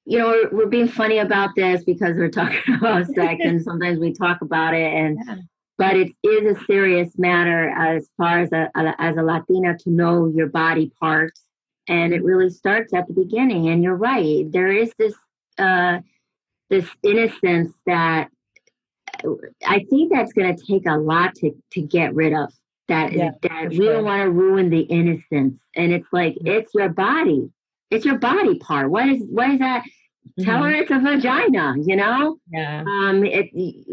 you 0.06 0.18
know, 0.18 0.28
we're, 0.28 0.50
we're, 0.50 0.66
being 0.66 0.88
funny 0.88 1.18
about 1.18 1.50
this 1.56 1.84
because 1.84 2.16
we're 2.16 2.30
talking 2.30 2.74
about 2.78 3.06
sex 3.08 3.40
and 3.44 3.62
sometimes 3.62 3.98
we 3.98 4.12
talk 4.12 4.40
about 4.40 4.72
it 4.72 4.92
and 4.92 5.18
yeah. 5.26 5.36
but 5.76 5.96
it 5.96 6.12
is 6.22 6.56
a 6.56 6.64
serious 6.64 7.18
matter 7.18 7.68
as 7.70 8.08
far 8.16 8.40
as 8.40 8.52
a, 8.52 8.70
a, 8.76 8.94
as 8.98 9.16
a 9.16 9.22
Latina 9.22 9.76
to 9.78 9.90
know 9.90 10.32
your 10.34 10.46
body 10.46 10.92
parts 11.00 11.42
and 11.88 12.14
it 12.14 12.22
really 12.22 12.50
starts 12.50 12.94
at 12.94 13.06
the 13.08 13.14
beginning 13.14 13.68
and 13.68 13.82
you're 13.82 13.96
right 13.96 14.50
there 14.50 14.70
is 14.70 14.92
this 14.98 15.14
uh 15.58 15.98
this 16.70 16.88
innocence 17.02 17.72
that 17.86 18.28
I 19.66 19.86
think 19.88 20.12
that's 20.12 20.32
going 20.32 20.54
to 20.54 20.64
take 20.64 20.86
a 20.86 20.96
lot 20.96 21.34
to 21.36 21.52
to 21.72 21.80
get 21.80 22.14
rid 22.14 22.32
of 22.32 22.52
that 22.88 23.12
yeah, 23.12 23.30
that 23.42 23.70
we 23.70 23.76
sure. 23.76 23.94
don't 23.94 24.04
want 24.04 24.22
to 24.22 24.30
ruin 24.30 24.70
the 24.70 24.80
innocence 24.80 25.58
and 25.74 25.92
it's 25.92 26.06
like 26.12 26.36
it's 26.44 26.72
your 26.74 26.88
body 26.88 27.50
it's 27.90 28.04
your 28.04 28.18
body 28.18 28.58
part. 28.58 28.90
What 28.90 29.08
is 29.08 29.22
what 29.28 29.50
is 29.50 29.58
that? 29.60 29.82
Mm-hmm. 29.82 30.44
Tell 30.44 30.62
her 30.64 30.70
it's 30.70 30.90
a 30.90 30.98
vagina, 30.98 31.74
you 31.84 31.96
know? 31.96 32.38
Yeah. 32.52 32.82
Um 32.82 33.24
it 33.24 33.50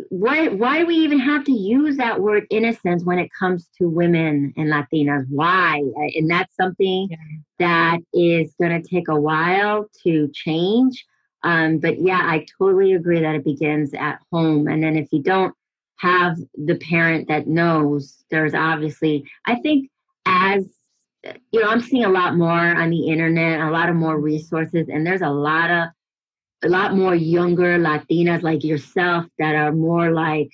why 0.09 0.47
why 0.47 0.79
do 0.79 0.87
we 0.87 0.95
even 0.95 1.19
have 1.19 1.43
to 1.45 1.51
use 1.51 1.97
that 1.97 2.21
word 2.21 2.45
innocence 2.49 3.03
when 3.03 3.19
it 3.19 3.29
comes 3.37 3.69
to 3.77 3.87
women 3.87 4.53
and 4.57 4.69
Latinas? 4.69 5.25
Why? 5.29 5.81
And 6.15 6.29
that's 6.29 6.55
something 6.55 7.07
yeah. 7.09 7.17
that 7.59 7.99
is 8.13 8.53
gonna 8.59 8.81
take 8.81 9.09
a 9.09 9.19
while 9.19 9.87
to 10.03 10.29
change. 10.33 11.05
Um, 11.43 11.77
but 11.77 12.01
yeah, 12.01 12.21
I 12.23 12.45
totally 12.57 12.93
agree 12.93 13.19
that 13.19 13.35
it 13.35 13.43
begins 13.43 13.93
at 13.93 14.19
home. 14.31 14.67
And 14.67 14.81
then 14.81 14.95
if 14.95 15.09
you 15.11 15.21
don't 15.21 15.53
have 15.97 16.37
the 16.55 16.75
parent 16.75 17.27
that 17.27 17.47
knows, 17.47 18.23
there's 18.31 18.55
obviously 18.55 19.29
I 19.45 19.55
think 19.55 19.89
as 20.25 20.67
you 21.51 21.61
know, 21.61 21.69
I'm 21.69 21.81
seeing 21.81 22.05
a 22.05 22.09
lot 22.09 22.35
more 22.35 22.49
on 22.49 22.89
the 22.89 23.07
internet, 23.07 23.61
a 23.61 23.71
lot 23.71 23.89
of 23.89 23.95
more 23.95 24.19
resources, 24.19 24.87
and 24.89 25.05
there's 25.05 25.21
a 25.21 25.29
lot 25.29 25.69
of 25.69 25.89
a 26.63 26.69
lot 26.69 26.95
more 26.95 27.13
younger 27.15 27.77
Latinas 27.77 28.41
like 28.41 28.63
yourself 28.63 29.25
that 29.37 29.55
are 29.55 29.73
more 29.73 30.11
like, 30.11 30.49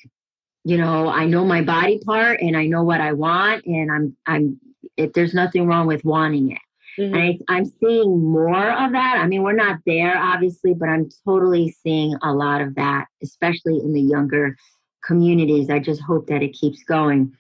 you 0.63 0.78
know, 0.78 1.07
I 1.07 1.26
know 1.26 1.45
my 1.45 1.61
body 1.61 1.99
part 2.03 2.41
and 2.41 2.57
I 2.57 2.65
know 2.65 2.84
what 2.84 3.01
I 3.01 3.13
want, 3.13 3.65
and 3.65 3.91
I'm 3.91 4.17
I'm 4.26 4.59
it, 4.97 5.13
there's 5.13 5.34
nothing 5.34 5.67
wrong 5.67 5.88
with 5.88 6.03
wanting 6.03 6.51
it. 6.51 6.61
Mm-hmm. 6.97 7.15
I, 7.15 7.39
I'm 7.47 7.65
seeing 7.65 8.32
more 8.32 8.72
of 8.72 8.91
that. 8.91 9.17
I 9.20 9.28
mean, 9.28 9.43
we're 9.43 9.53
not 9.53 9.80
there, 9.86 10.17
obviously, 10.17 10.74
but 10.74 10.89
I'm 10.89 11.09
totally 11.26 11.72
seeing 11.84 12.15
a 12.22 12.34
lot 12.34 12.61
of 12.61 12.76
that, 12.76 13.05
especially 13.24 13.78
in 13.78 13.93
the 13.93 14.01
younger 14.01 14.57
communities. 15.03 15.70
I 15.70 15.80
just 15.80 16.01
hope 16.01 16.28
that 16.28 16.43
it 16.43 16.53
keeps 16.53 16.84
going. 16.84 17.34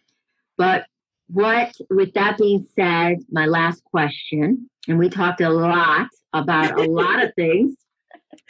But 0.57 0.85
what, 1.31 1.75
with 1.89 2.13
that 2.13 2.37
being 2.37 2.67
said, 2.75 3.19
my 3.31 3.45
last 3.45 3.83
question, 3.83 4.69
and 4.87 4.97
we 4.97 5.09
talked 5.09 5.41
a 5.41 5.49
lot 5.49 6.07
about 6.33 6.79
a 6.79 6.83
lot 6.83 7.23
of 7.23 7.33
things. 7.35 7.75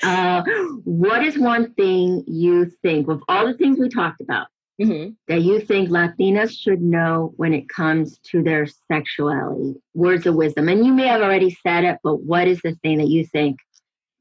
Uh, 0.01 0.43
what 0.85 1.25
is 1.25 1.37
one 1.37 1.73
thing 1.73 2.23
you 2.25 2.71
think, 2.81 3.05
with 3.05 3.19
all 3.27 3.45
the 3.45 3.53
things 3.53 3.77
we 3.77 3.89
talked 3.89 4.21
about, 4.21 4.47
mm-hmm. 4.81 5.11
that 5.27 5.41
you 5.41 5.59
think 5.59 5.89
Latinas 5.89 6.51
should 6.51 6.81
know 6.81 7.33
when 7.35 7.53
it 7.53 7.67
comes 7.67 8.17
to 8.19 8.41
their 8.41 8.65
sexuality? 8.89 9.75
Words 9.93 10.25
of 10.25 10.35
wisdom. 10.35 10.69
And 10.69 10.85
you 10.85 10.93
may 10.93 11.07
have 11.07 11.21
already 11.21 11.57
said 11.63 11.83
it, 11.83 11.97
but 12.01 12.23
what 12.23 12.47
is 12.47 12.61
the 12.61 12.75
thing 12.75 12.97
that 12.99 13.07
you 13.07 13.25
think 13.25 13.59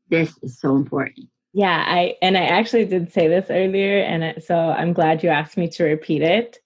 this 0.08 0.36
is 0.42 0.58
so 0.60 0.74
important? 0.74 1.28
Yeah, 1.52 1.84
I 1.86 2.16
and 2.22 2.36
I 2.36 2.46
actually 2.46 2.86
did 2.86 3.12
say 3.12 3.28
this 3.28 3.46
earlier, 3.48 4.00
and 4.00 4.42
so 4.42 4.56
I'm 4.56 4.92
glad 4.92 5.22
you 5.22 5.28
asked 5.28 5.56
me 5.56 5.68
to 5.70 5.84
repeat 5.84 6.22
it 6.22 6.58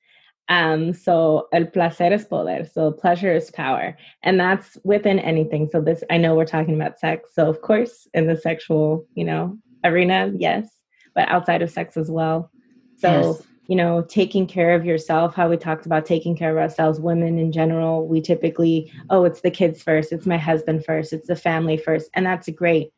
Um, 0.52 0.92
so 0.92 1.48
el 1.50 1.64
placer 1.64 2.12
es 2.12 2.26
poder. 2.26 2.66
So 2.70 2.92
pleasure 2.92 3.32
is 3.32 3.50
power. 3.50 3.96
And 4.22 4.38
that's 4.38 4.76
within 4.84 5.18
anything. 5.18 5.70
So 5.72 5.80
this 5.80 6.04
I 6.10 6.18
know 6.18 6.34
we're 6.34 6.44
talking 6.44 6.74
about 6.74 7.00
sex. 7.00 7.30
So 7.32 7.48
of 7.48 7.62
course 7.62 8.06
in 8.12 8.26
the 8.26 8.36
sexual, 8.36 9.06
you 9.14 9.24
know, 9.24 9.56
arena, 9.82 10.30
yes, 10.36 10.68
but 11.14 11.26
outside 11.30 11.62
of 11.62 11.70
sex 11.70 11.96
as 11.96 12.10
well. 12.10 12.50
So 12.98 13.08
yes. 13.08 13.42
you 13.66 13.76
know, 13.76 14.02
taking 14.02 14.46
care 14.46 14.74
of 14.74 14.84
yourself, 14.84 15.34
how 15.34 15.48
we 15.48 15.56
talked 15.56 15.86
about 15.86 16.04
taking 16.04 16.36
care 16.36 16.50
of 16.50 16.58
ourselves, 16.58 17.00
women 17.00 17.38
in 17.38 17.50
general, 17.50 18.06
we 18.06 18.20
typically, 18.20 18.92
oh, 19.08 19.24
it's 19.24 19.40
the 19.40 19.50
kids 19.50 19.82
first, 19.82 20.12
it's 20.12 20.26
my 20.26 20.36
husband 20.36 20.84
first, 20.84 21.14
it's 21.14 21.28
the 21.28 21.36
family 21.36 21.78
first. 21.78 22.10
And 22.12 22.26
that's 22.26 22.46
great. 22.50 22.92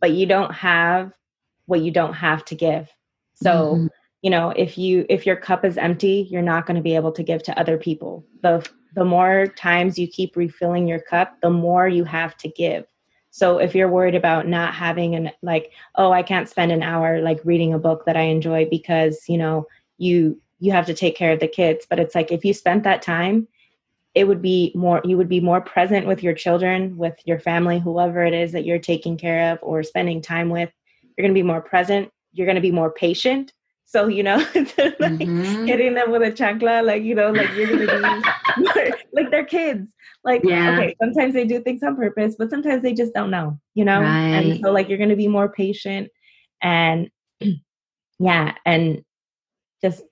But 0.00 0.10
you 0.10 0.26
don't 0.26 0.52
have 0.52 1.12
what 1.66 1.82
you 1.82 1.92
don't 1.92 2.14
have 2.14 2.44
to 2.46 2.56
give. 2.56 2.90
So 3.34 3.76
mm-hmm 3.76 3.86
you 4.26 4.30
know 4.30 4.50
if 4.56 4.76
you 4.76 5.06
if 5.08 5.24
your 5.24 5.36
cup 5.36 5.64
is 5.64 5.78
empty 5.78 6.26
you're 6.28 6.42
not 6.42 6.66
going 6.66 6.74
to 6.74 6.82
be 6.82 6.96
able 6.96 7.12
to 7.12 7.22
give 7.22 7.44
to 7.44 7.56
other 7.56 7.78
people. 7.78 8.26
The 8.42 8.68
the 8.96 9.04
more 9.04 9.46
times 9.46 10.00
you 10.00 10.08
keep 10.08 10.34
refilling 10.34 10.88
your 10.88 10.98
cup 10.98 11.36
the 11.42 11.50
more 11.50 11.86
you 11.86 12.02
have 12.02 12.36
to 12.38 12.48
give. 12.48 12.86
So 13.30 13.58
if 13.58 13.72
you're 13.72 13.96
worried 13.96 14.16
about 14.16 14.48
not 14.48 14.74
having 14.74 15.14
an 15.14 15.30
like 15.42 15.70
oh 15.94 16.10
i 16.10 16.24
can't 16.24 16.48
spend 16.48 16.72
an 16.72 16.82
hour 16.82 17.20
like 17.20 17.38
reading 17.44 17.72
a 17.72 17.78
book 17.78 18.04
that 18.06 18.16
i 18.16 18.22
enjoy 18.22 18.66
because 18.68 19.22
you 19.28 19.38
know 19.38 19.68
you 19.96 20.40
you 20.58 20.72
have 20.72 20.86
to 20.86 20.94
take 21.02 21.16
care 21.16 21.30
of 21.30 21.38
the 21.38 21.54
kids 21.60 21.86
but 21.88 22.00
it's 22.00 22.16
like 22.16 22.32
if 22.32 22.44
you 22.44 22.52
spent 22.52 22.82
that 22.82 23.02
time 23.02 23.46
it 24.16 24.26
would 24.26 24.42
be 24.42 24.72
more 24.74 25.00
you 25.04 25.16
would 25.16 25.28
be 25.28 25.40
more 25.50 25.60
present 25.60 26.04
with 26.04 26.20
your 26.20 26.34
children 26.34 26.96
with 26.96 27.16
your 27.26 27.38
family 27.38 27.78
whoever 27.78 28.24
it 28.24 28.34
is 28.34 28.50
that 28.50 28.64
you're 28.64 28.88
taking 28.92 29.16
care 29.16 29.52
of 29.52 29.60
or 29.62 29.84
spending 29.84 30.20
time 30.20 30.48
with. 30.48 30.70
You're 31.16 31.24
going 31.26 31.34
to 31.34 31.42
be 31.42 31.52
more 31.52 31.60
present. 31.62 32.10
You're 32.32 32.50
going 32.50 32.62
to 32.62 32.68
be 32.70 32.80
more 32.82 32.90
patient 32.90 33.52
so, 33.96 34.08
you 34.08 34.22
know, 34.22 34.36
like 34.54 34.76
mm-hmm. 34.76 35.64
hitting 35.64 35.94
them 35.94 36.10
with 36.10 36.20
a 36.20 36.30
chancla, 36.30 36.84
like, 36.84 37.02
you 37.02 37.14
know, 37.14 37.30
like 37.30 37.50
you're 37.54 37.66
gonna 37.66 37.86
be 37.86 38.92
like 39.14 39.30
they're 39.30 39.44
kids. 39.44 39.88
Like, 40.22 40.42
yeah. 40.44 40.74
okay, 40.74 40.94
sometimes 41.00 41.32
they 41.32 41.46
do 41.46 41.60
things 41.62 41.82
on 41.82 41.96
purpose, 41.96 42.34
but 42.38 42.50
sometimes 42.50 42.82
they 42.82 42.92
just 42.92 43.14
don't 43.14 43.30
know, 43.30 43.58
you 43.74 43.86
know? 43.86 44.00
Right. 44.00 44.10
And 44.10 44.60
so 44.60 44.70
like 44.70 44.90
you're 44.90 44.98
gonna 44.98 45.16
be 45.16 45.28
more 45.28 45.48
patient 45.48 46.10
and 46.62 47.08
yeah, 48.18 48.52
and 48.66 49.02
just 49.82 50.02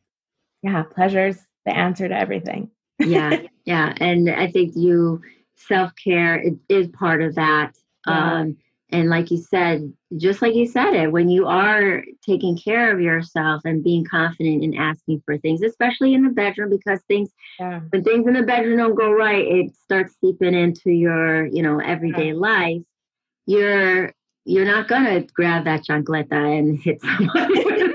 yeah, 0.62 0.84
pleasure's 0.84 1.38
the 1.66 1.76
answer 1.76 2.08
to 2.08 2.18
everything. 2.18 2.70
yeah, 2.98 3.42
yeah. 3.66 3.92
And 4.00 4.30
I 4.30 4.50
think 4.50 4.72
you 4.76 5.20
self 5.56 5.92
care 6.02 6.42
is 6.70 6.88
part 6.88 7.20
of 7.20 7.34
that. 7.34 7.72
Yeah. 8.06 8.32
Um 8.32 8.56
and 8.94 9.10
like 9.10 9.30
you 9.30 9.38
said 9.38 9.92
just 10.16 10.40
like 10.40 10.54
you 10.54 10.66
said 10.66 10.94
it 10.94 11.10
when 11.10 11.28
you 11.28 11.46
are 11.46 12.04
taking 12.24 12.56
care 12.56 12.92
of 12.92 13.00
yourself 13.00 13.60
and 13.64 13.82
being 13.82 14.04
confident 14.04 14.62
in 14.62 14.74
asking 14.74 15.20
for 15.26 15.36
things 15.38 15.62
especially 15.62 16.14
in 16.14 16.22
the 16.22 16.30
bedroom 16.30 16.70
because 16.70 17.00
things 17.08 17.30
yeah. 17.58 17.80
when 17.90 18.04
things 18.04 18.26
in 18.26 18.34
the 18.34 18.42
bedroom 18.42 18.78
don't 18.78 18.94
go 18.94 19.10
right 19.10 19.46
it 19.46 19.74
starts 19.74 20.14
seeping 20.20 20.54
into 20.54 20.90
your 20.90 21.46
you 21.46 21.62
know 21.62 21.80
everyday 21.80 22.28
yeah. 22.28 22.34
life 22.34 22.82
you're 23.46 24.12
you're 24.44 24.64
not 24.64 24.86
gonna 24.86 25.22
grab 25.34 25.64
that 25.64 25.84
chancleta 25.84 26.58
and 26.58 26.78
hit 26.82 27.00
someone 27.00 27.94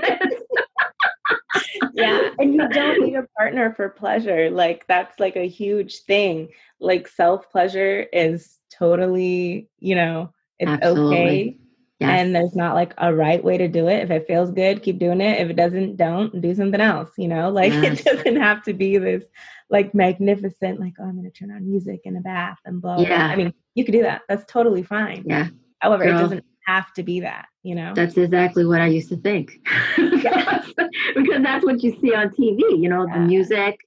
yeah 1.94 2.30
and 2.38 2.54
you 2.54 2.68
don't 2.68 3.00
need 3.00 3.14
a 3.14 3.26
partner 3.38 3.72
for 3.74 3.88
pleasure 3.88 4.50
like 4.50 4.86
that's 4.86 5.18
like 5.18 5.36
a 5.36 5.48
huge 5.48 6.00
thing 6.02 6.48
like 6.78 7.08
self 7.08 7.50
pleasure 7.50 8.06
is 8.12 8.58
totally 8.70 9.68
you 9.78 9.94
know 9.94 10.30
it's 10.60 10.70
Absolutely. 10.70 11.16
okay. 11.16 11.56
Yes. 11.98 12.20
And 12.20 12.34
there's 12.34 12.56
not 12.56 12.74
like 12.74 12.94
a 12.96 13.14
right 13.14 13.44
way 13.44 13.58
to 13.58 13.68
do 13.68 13.88
it. 13.88 14.04
If 14.04 14.10
it 14.10 14.26
feels 14.26 14.50
good, 14.52 14.82
keep 14.82 14.98
doing 14.98 15.20
it. 15.20 15.38
If 15.38 15.50
it 15.50 15.56
doesn't, 15.56 15.96
don't 15.96 16.40
do 16.40 16.54
something 16.54 16.80
else. 16.80 17.10
You 17.18 17.28
know, 17.28 17.50
like 17.50 17.72
yes. 17.72 18.00
it 18.00 18.04
doesn't 18.04 18.36
have 18.36 18.62
to 18.64 18.72
be 18.72 18.96
this 18.96 19.24
like 19.68 19.94
magnificent, 19.94 20.80
like, 20.80 20.94
oh, 20.98 21.04
I'm 21.04 21.16
going 21.16 21.30
to 21.30 21.38
turn 21.38 21.50
on 21.50 21.68
music 21.68 22.00
in 22.04 22.16
a 22.16 22.20
bath 22.20 22.58
and 22.64 22.80
blah, 22.80 23.00
yeah. 23.00 23.26
I 23.26 23.36
mean, 23.36 23.52
you 23.74 23.84
could 23.84 23.92
do 23.92 24.02
that. 24.02 24.22
That's 24.28 24.44
totally 24.50 24.82
fine. 24.82 25.24
Yeah. 25.26 25.48
However, 25.80 26.04
Girl, 26.04 26.16
it 26.16 26.20
doesn't 26.20 26.44
have 26.66 26.92
to 26.94 27.02
be 27.02 27.20
that, 27.20 27.46
you 27.62 27.74
know? 27.74 27.92
That's 27.94 28.16
exactly 28.16 28.64
what 28.64 28.80
I 28.80 28.86
used 28.86 29.10
to 29.10 29.16
think. 29.16 29.52
because 29.96 31.42
that's 31.42 31.64
what 31.64 31.82
you 31.82 31.98
see 32.00 32.14
on 32.14 32.30
TV, 32.30 32.60
you 32.80 32.88
know, 32.88 33.06
yeah. 33.06 33.14
the 33.14 33.20
music, 33.20 33.78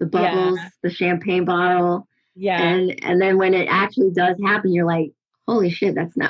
the 0.00 0.06
bubbles, 0.06 0.58
yeah. 0.58 0.68
the 0.82 0.90
champagne 0.90 1.44
bottle. 1.44 2.06
Yeah. 2.34 2.62
And 2.62 3.04
and 3.04 3.20
then 3.20 3.36
when 3.36 3.54
it 3.54 3.66
actually 3.68 4.10
does 4.10 4.36
happen, 4.44 4.72
you're 4.72 4.86
like, 4.86 5.12
holy 5.48 5.70
shit, 5.70 5.94
that's 5.94 6.16
now. 6.16 6.28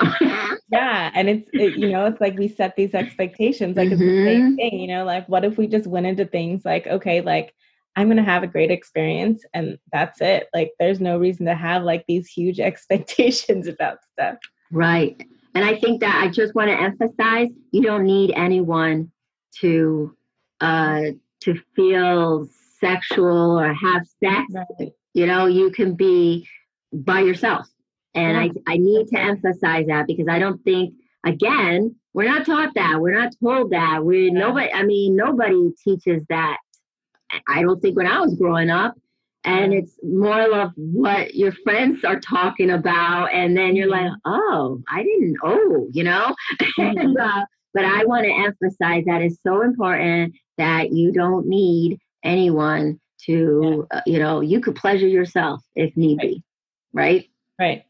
yeah. 0.71 1.11
And 1.13 1.27
it's, 1.27 1.49
it, 1.51 1.77
you 1.77 1.89
know, 1.89 2.05
it's 2.05 2.21
like 2.21 2.37
we 2.37 2.47
set 2.47 2.77
these 2.77 2.93
expectations. 2.93 3.75
Like 3.75 3.89
mm-hmm. 3.89 4.01
it's 4.01 4.01
the 4.01 4.25
same 4.25 4.41
mm-hmm. 4.41 4.55
thing, 4.55 4.79
you 4.79 4.87
know, 4.87 5.03
like 5.03 5.27
what 5.27 5.43
if 5.43 5.57
we 5.57 5.67
just 5.67 5.85
went 5.85 6.05
into 6.05 6.25
things 6.25 6.63
like, 6.63 6.87
okay, 6.87 7.19
like 7.19 7.53
I'm 7.97 8.07
going 8.07 8.15
to 8.17 8.23
have 8.23 8.43
a 8.43 8.47
great 8.47 8.71
experience 8.71 9.43
and 9.53 9.77
that's 9.91 10.21
it. 10.21 10.47
Like 10.53 10.71
there's 10.79 11.01
no 11.01 11.17
reason 11.17 11.47
to 11.47 11.53
have 11.53 11.83
like 11.83 12.05
these 12.07 12.27
huge 12.27 12.59
expectations 12.69 13.67
about 13.67 13.97
stuff. 14.13 14.37
Right. 14.71 15.21
And 15.53 15.65
I 15.65 15.75
think 15.75 15.99
that 15.99 16.23
I 16.23 16.29
just 16.29 16.55
want 16.55 16.69
to 16.69 16.79
emphasize 16.79 17.49
you 17.71 17.81
don't 17.81 18.05
need 18.05 18.31
anyone 18.35 19.11
to 19.59 20.15
uh 20.61 21.01
to 21.41 21.59
feel 21.75 22.47
sexual 22.79 23.59
or 23.59 23.73
have 23.73 24.03
sex. 24.23 24.45
Right. 24.53 24.93
You 25.13 25.25
know, 25.25 25.47
you 25.47 25.71
can 25.71 25.95
be 25.95 26.47
by 26.93 27.19
yourself 27.19 27.67
and 28.15 28.37
I, 28.37 28.49
I 28.67 28.77
need 28.77 29.07
to 29.09 29.19
emphasize 29.19 29.87
that 29.87 30.07
because 30.07 30.27
I 30.29 30.39
don't 30.39 30.63
think, 30.63 30.93
again, 31.25 31.95
we're 32.13 32.27
not 32.27 32.45
taught 32.45 32.73
that. 32.75 32.99
We're 32.99 33.17
not 33.17 33.33
told 33.41 33.71
that. 33.71 34.03
We 34.03 34.25
yeah. 34.25 34.39
nobody, 34.39 34.71
I 34.71 34.83
mean, 34.83 35.15
nobody 35.15 35.71
teaches 35.83 36.23
that. 36.29 36.57
I 37.47 37.61
don't 37.61 37.79
think 37.79 37.95
when 37.95 38.07
I 38.07 38.19
was 38.19 38.35
growing 38.35 38.69
up. 38.69 38.95
And 39.45 39.73
it's 39.73 39.97
more 40.03 40.41
of 40.53 40.71
what 40.75 41.33
your 41.33 41.53
friends 41.63 42.03
are 42.03 42.19
talking 42.19 42.71
about. 42.71 43.27
And 43.27 43.55
then 43.55 43.75
you're 43.75 43.87
like, 43.87 44.07
mm-hmm. 44.07 44.31
oh, 44.31 44.81
I 44.89 45.01
didn't, 45.03 45.37
oh, 45.43 45.87
you 45.91 46.03
know? 46.03 46.35
and, 46.77 46.97
mm-hmm. 46.97 47.17
uh, 47.17 47.45
but 47.73 47.85
I 47.85 48.03
want 48.03 48.25
to 48.25 48.33
emphasize 48.33 49.05
that 49.05 49.21
it's 49.21 49.37
so 49.41 49.61
important 49.61 50.35
that 50.57 50.91
you 50.91 51.13
don't 51.13 51.47
need 51.47 51.99
anyone 52.23 52.99
to, 53.25 53.87
yeah. 53.91 53.97
uh, 53.97 54.01
you 54.05 54.19
know, 54.19 54.41
you 54.41 54.59
could 54.59 54.75
pleasure 54.75 55.07
yourself 55.07 55.61
if 55.75 55.95
need 55.95 56.17
right. 56.17 56.27
be. 56.27 56.43
Right. 56.91 57.29
Right. 57.57 57.83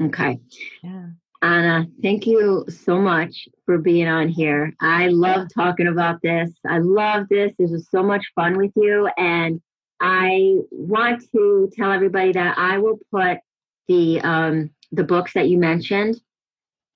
Okay. 0.00 0.40
Yeah. 0.82 1.06
Anna, 1.42 1.86
thank 2.02 2.26
you 2.26 2.66
so 2.68 2.98
much 2.98 3.48
for 3.64 3.78
being 3.78 4.06
on 4.06 4.28
here. 4.28 4.74
I 4.80 5.08
love 5.08 5.48
talking 5.54 5.86
about 5.86 6.20
this. 6.22 6.50
I 6.66 6.78
love 6.78 7.28
this. 7.30 7.52
This 7.58 7.70
was 7.70 7.88
so 7.90 8.02
much 8.02 8.24
fun 8.34 8.58
with 8.58 8.72
you. 8.76 9.08
And 9.16 9.60
I 10.00 10.56
want 10.70 11.24
to 11.32 11.70
tell 11.74 11.92
everybody 11.92 12.32
that 12.32 12.58
I 12.58 12.78
will 12.78 12.98
put 13.10 13.38
the 13.88 14.20
um, 14.20 14.70
the 14.92 15.04
books 15.04 15.32
that 15.34 15.48
you 15.48 15.58
mentioned. 15.58 16.20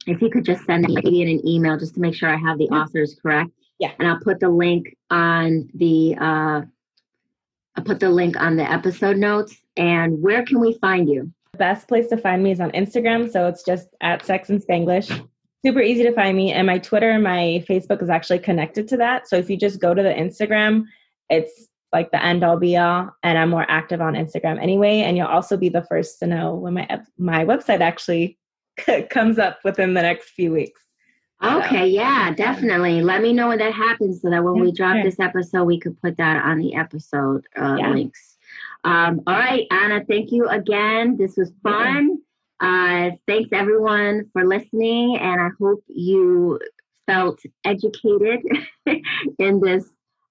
If 0.06 0.20
you 0.20 0.28
could 0.28 0.44
just 0.44 0.64
send 0.66 0.86
me 0.86 1.22
in 1.22 1.28
an 1.28 1.46
email 1.48 1.78
just 1.78 1.94
to 1.94 2.00
make 2.00 2.14
sure 2.14 2.28
I 2.28 2.36
have 2.36 2.58
the 2.58 2.68
authors 2.68 3.16
correct. 3.20 3.50
Yeah. 3.78 3.92
And 3.98 4.06
I'll 4.06 4.20
put 4.20 4.40
the 4.40 4.50
link 4.50 4.94
on 5.10 5.70
the 5.74 6.16
uh, 6.20 6.62
I'll 7.76 7.84
put 7.84 8.00
the 8.00 8.10
link 8.10 8.38
on 8.38 8.56
the 8.56 8.70
episode 8.70 9.16
notes. 9.16 9.56
And 9.76 10.20
where 10.20 10.44
can 10.44 10.60
we 10.60 10.74
find 10.74 11.08
you? 11.08 11.32
Best 11.58 11.88
place 11.88 12.08
to 12.08 12.16
find 12.16 12.42
me 12.42 12.52
is 12.52 12.60
on 12.60 12.70
Instagram. 12.72 13.30
So 13.30 13.46
it's 13.46 13.62
just 13.62 13.88
at 14.00 14.24
Sex 14.24 14.50
in 14.50 14.60
Spanglish. 14.60 15.08
Super 15.64 15.80
easy 15.80 16.02
to 16.02 16.12
find 16.12 16.36
me. 16.36 16.52
And 16.52 16.66
my 16.66 16.78
Twitter 16.78 17.10
and 17.10 17.22
my 17.22 17.64
Facebook 17.68 18.02
is 18.02 18.10
actually 18.10 18.40
connected 18.40 18.86
to 18.88 18.96
that. 18.98 19.28
So 19.28 19.36
if 19.36 19.48
you 19.48 19.56
just 19.56 19.80
go 19.80 19.94
to 19.94 20.02
the 20.02 20.12
Instagram, 20.12 20.84
it's 21.30 21.68
like 21.92 22.10
the 22.10 22.22
end 22.22 22.44
all 22.44 22.58
be 22.58 22.76
all. 22.76 23.10
And 23.22 23.38
I'm 23.38 23.50
more 23.50 23.66
active 23.68 24.00
on 24.00 24.14
Instagram 24.14 24.60
anyway. 24.62 25.00
And 25.00 25.16
you'll 25.16 25.26
also 25.26 25.56
be 25.56 25.68
the 25.68 25.86
first 25.88 26.18
to 26.18 26.26
know 26.26 26.54
when 26.54 26.74
my 26.74 27.00
my 27.18 27.44
website 27.44 27.80
actually 27.80 28.38
comes 29.10 29.38
up 29.38 29.58
within 29.64 29.94
the 29.94 30.02
next 30.02 30.30
few 30.30 30.52
weeks. 30.52 30.80
Okay, 31.42 31.80
so, 31.80 31.84
yeah, 31.84 32.32
definitely. 32.32 33.02
Let 33.02 33.20
me 33.20 33.32
know 33.32 33.48
when 33.48 33.58
that 33.58 33.74
happens 33.74 34.22
so 34.22 34.30
that 34.30 34.42
when 34.42 34.60
we 34.60 34.72
drop 34.72 34.94
sure. 34.94 35.04
this 35.04 35.20
episode, 35.20 35.64
we 35.64 35.78
could 35.78 36.00
put 36.00 36.16
that 36.16 36.42
on 36.44 36.58
the 36.58 36.74
episode 36.74 37.46
uh, 37.56 37.76
yeah. 37.78 37.90
links. 37.90 38.33
Um, 38.84 39.22
all 39.26 39.34
right, 39.34 39.66
Anna, 39.70 40.04
thank 40.08 40.30
you 40.30 40.46
again. 40.48 41.16
This 41.16 41.36
was 41.36 41.52
fun. 41.62 42.18
Uh, 42.60 43.10
thanks 43.26 43.50
everyone 43.52 44.30
for 44.32 44.46
listening, 44.46 45.18
and 45.18 45.40
I 45.40 45.48
hope 45.58 45.82
you 45.88 46.60
felt 47.06 47.40
educated 47.64 48.40
in 49.38 49.60
this 49.60 49.86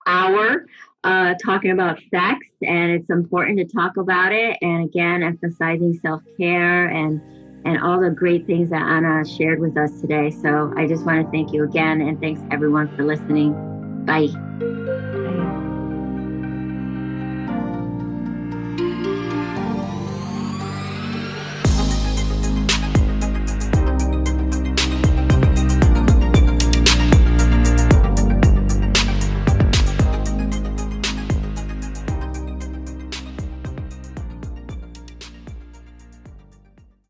hour 0.07 0.65
uh, 1.03 1.33
talking 1.43 1.71
about 1.71 1.99
sex. 2.11 2.39
And 2.61 2.91
it's 2.91 3.09
important 3.09 3.57
to 3.59 3.65
talk 3.65 3.97
about 3.97 4.31
it. 4.31 4.57
And 4.61 4.85
again, 4.85 5.23
emphasizing 5.23 5.93
self 5.99 6.21
care 6.37 6.87
and 6.87 7.21
and 7.65 7.81
all 7.81 7.99
the 7.99 8.09
great 8.09 8.45
things 8.45 8.69
that 8.71 8.81
Anna 8.81 9.25
shared 9.25 9.59
with 9.59 9.77
us 9.77 10.01
today. 10.01 10.29
So 10.29 10.73
I 10.75 10.85
just 10.85 11.05
want 11.05 11.25
to 11.25 11.31
thank 11.31 11.53
you 11.53 11.63
again, 11.63 12.01
and 12.01 12.19
thanks 12.19 12.41
everyone 12.51 12.93
for 12.95 13.03
listening. 13.03 13.53
Bye. 14.05 14.92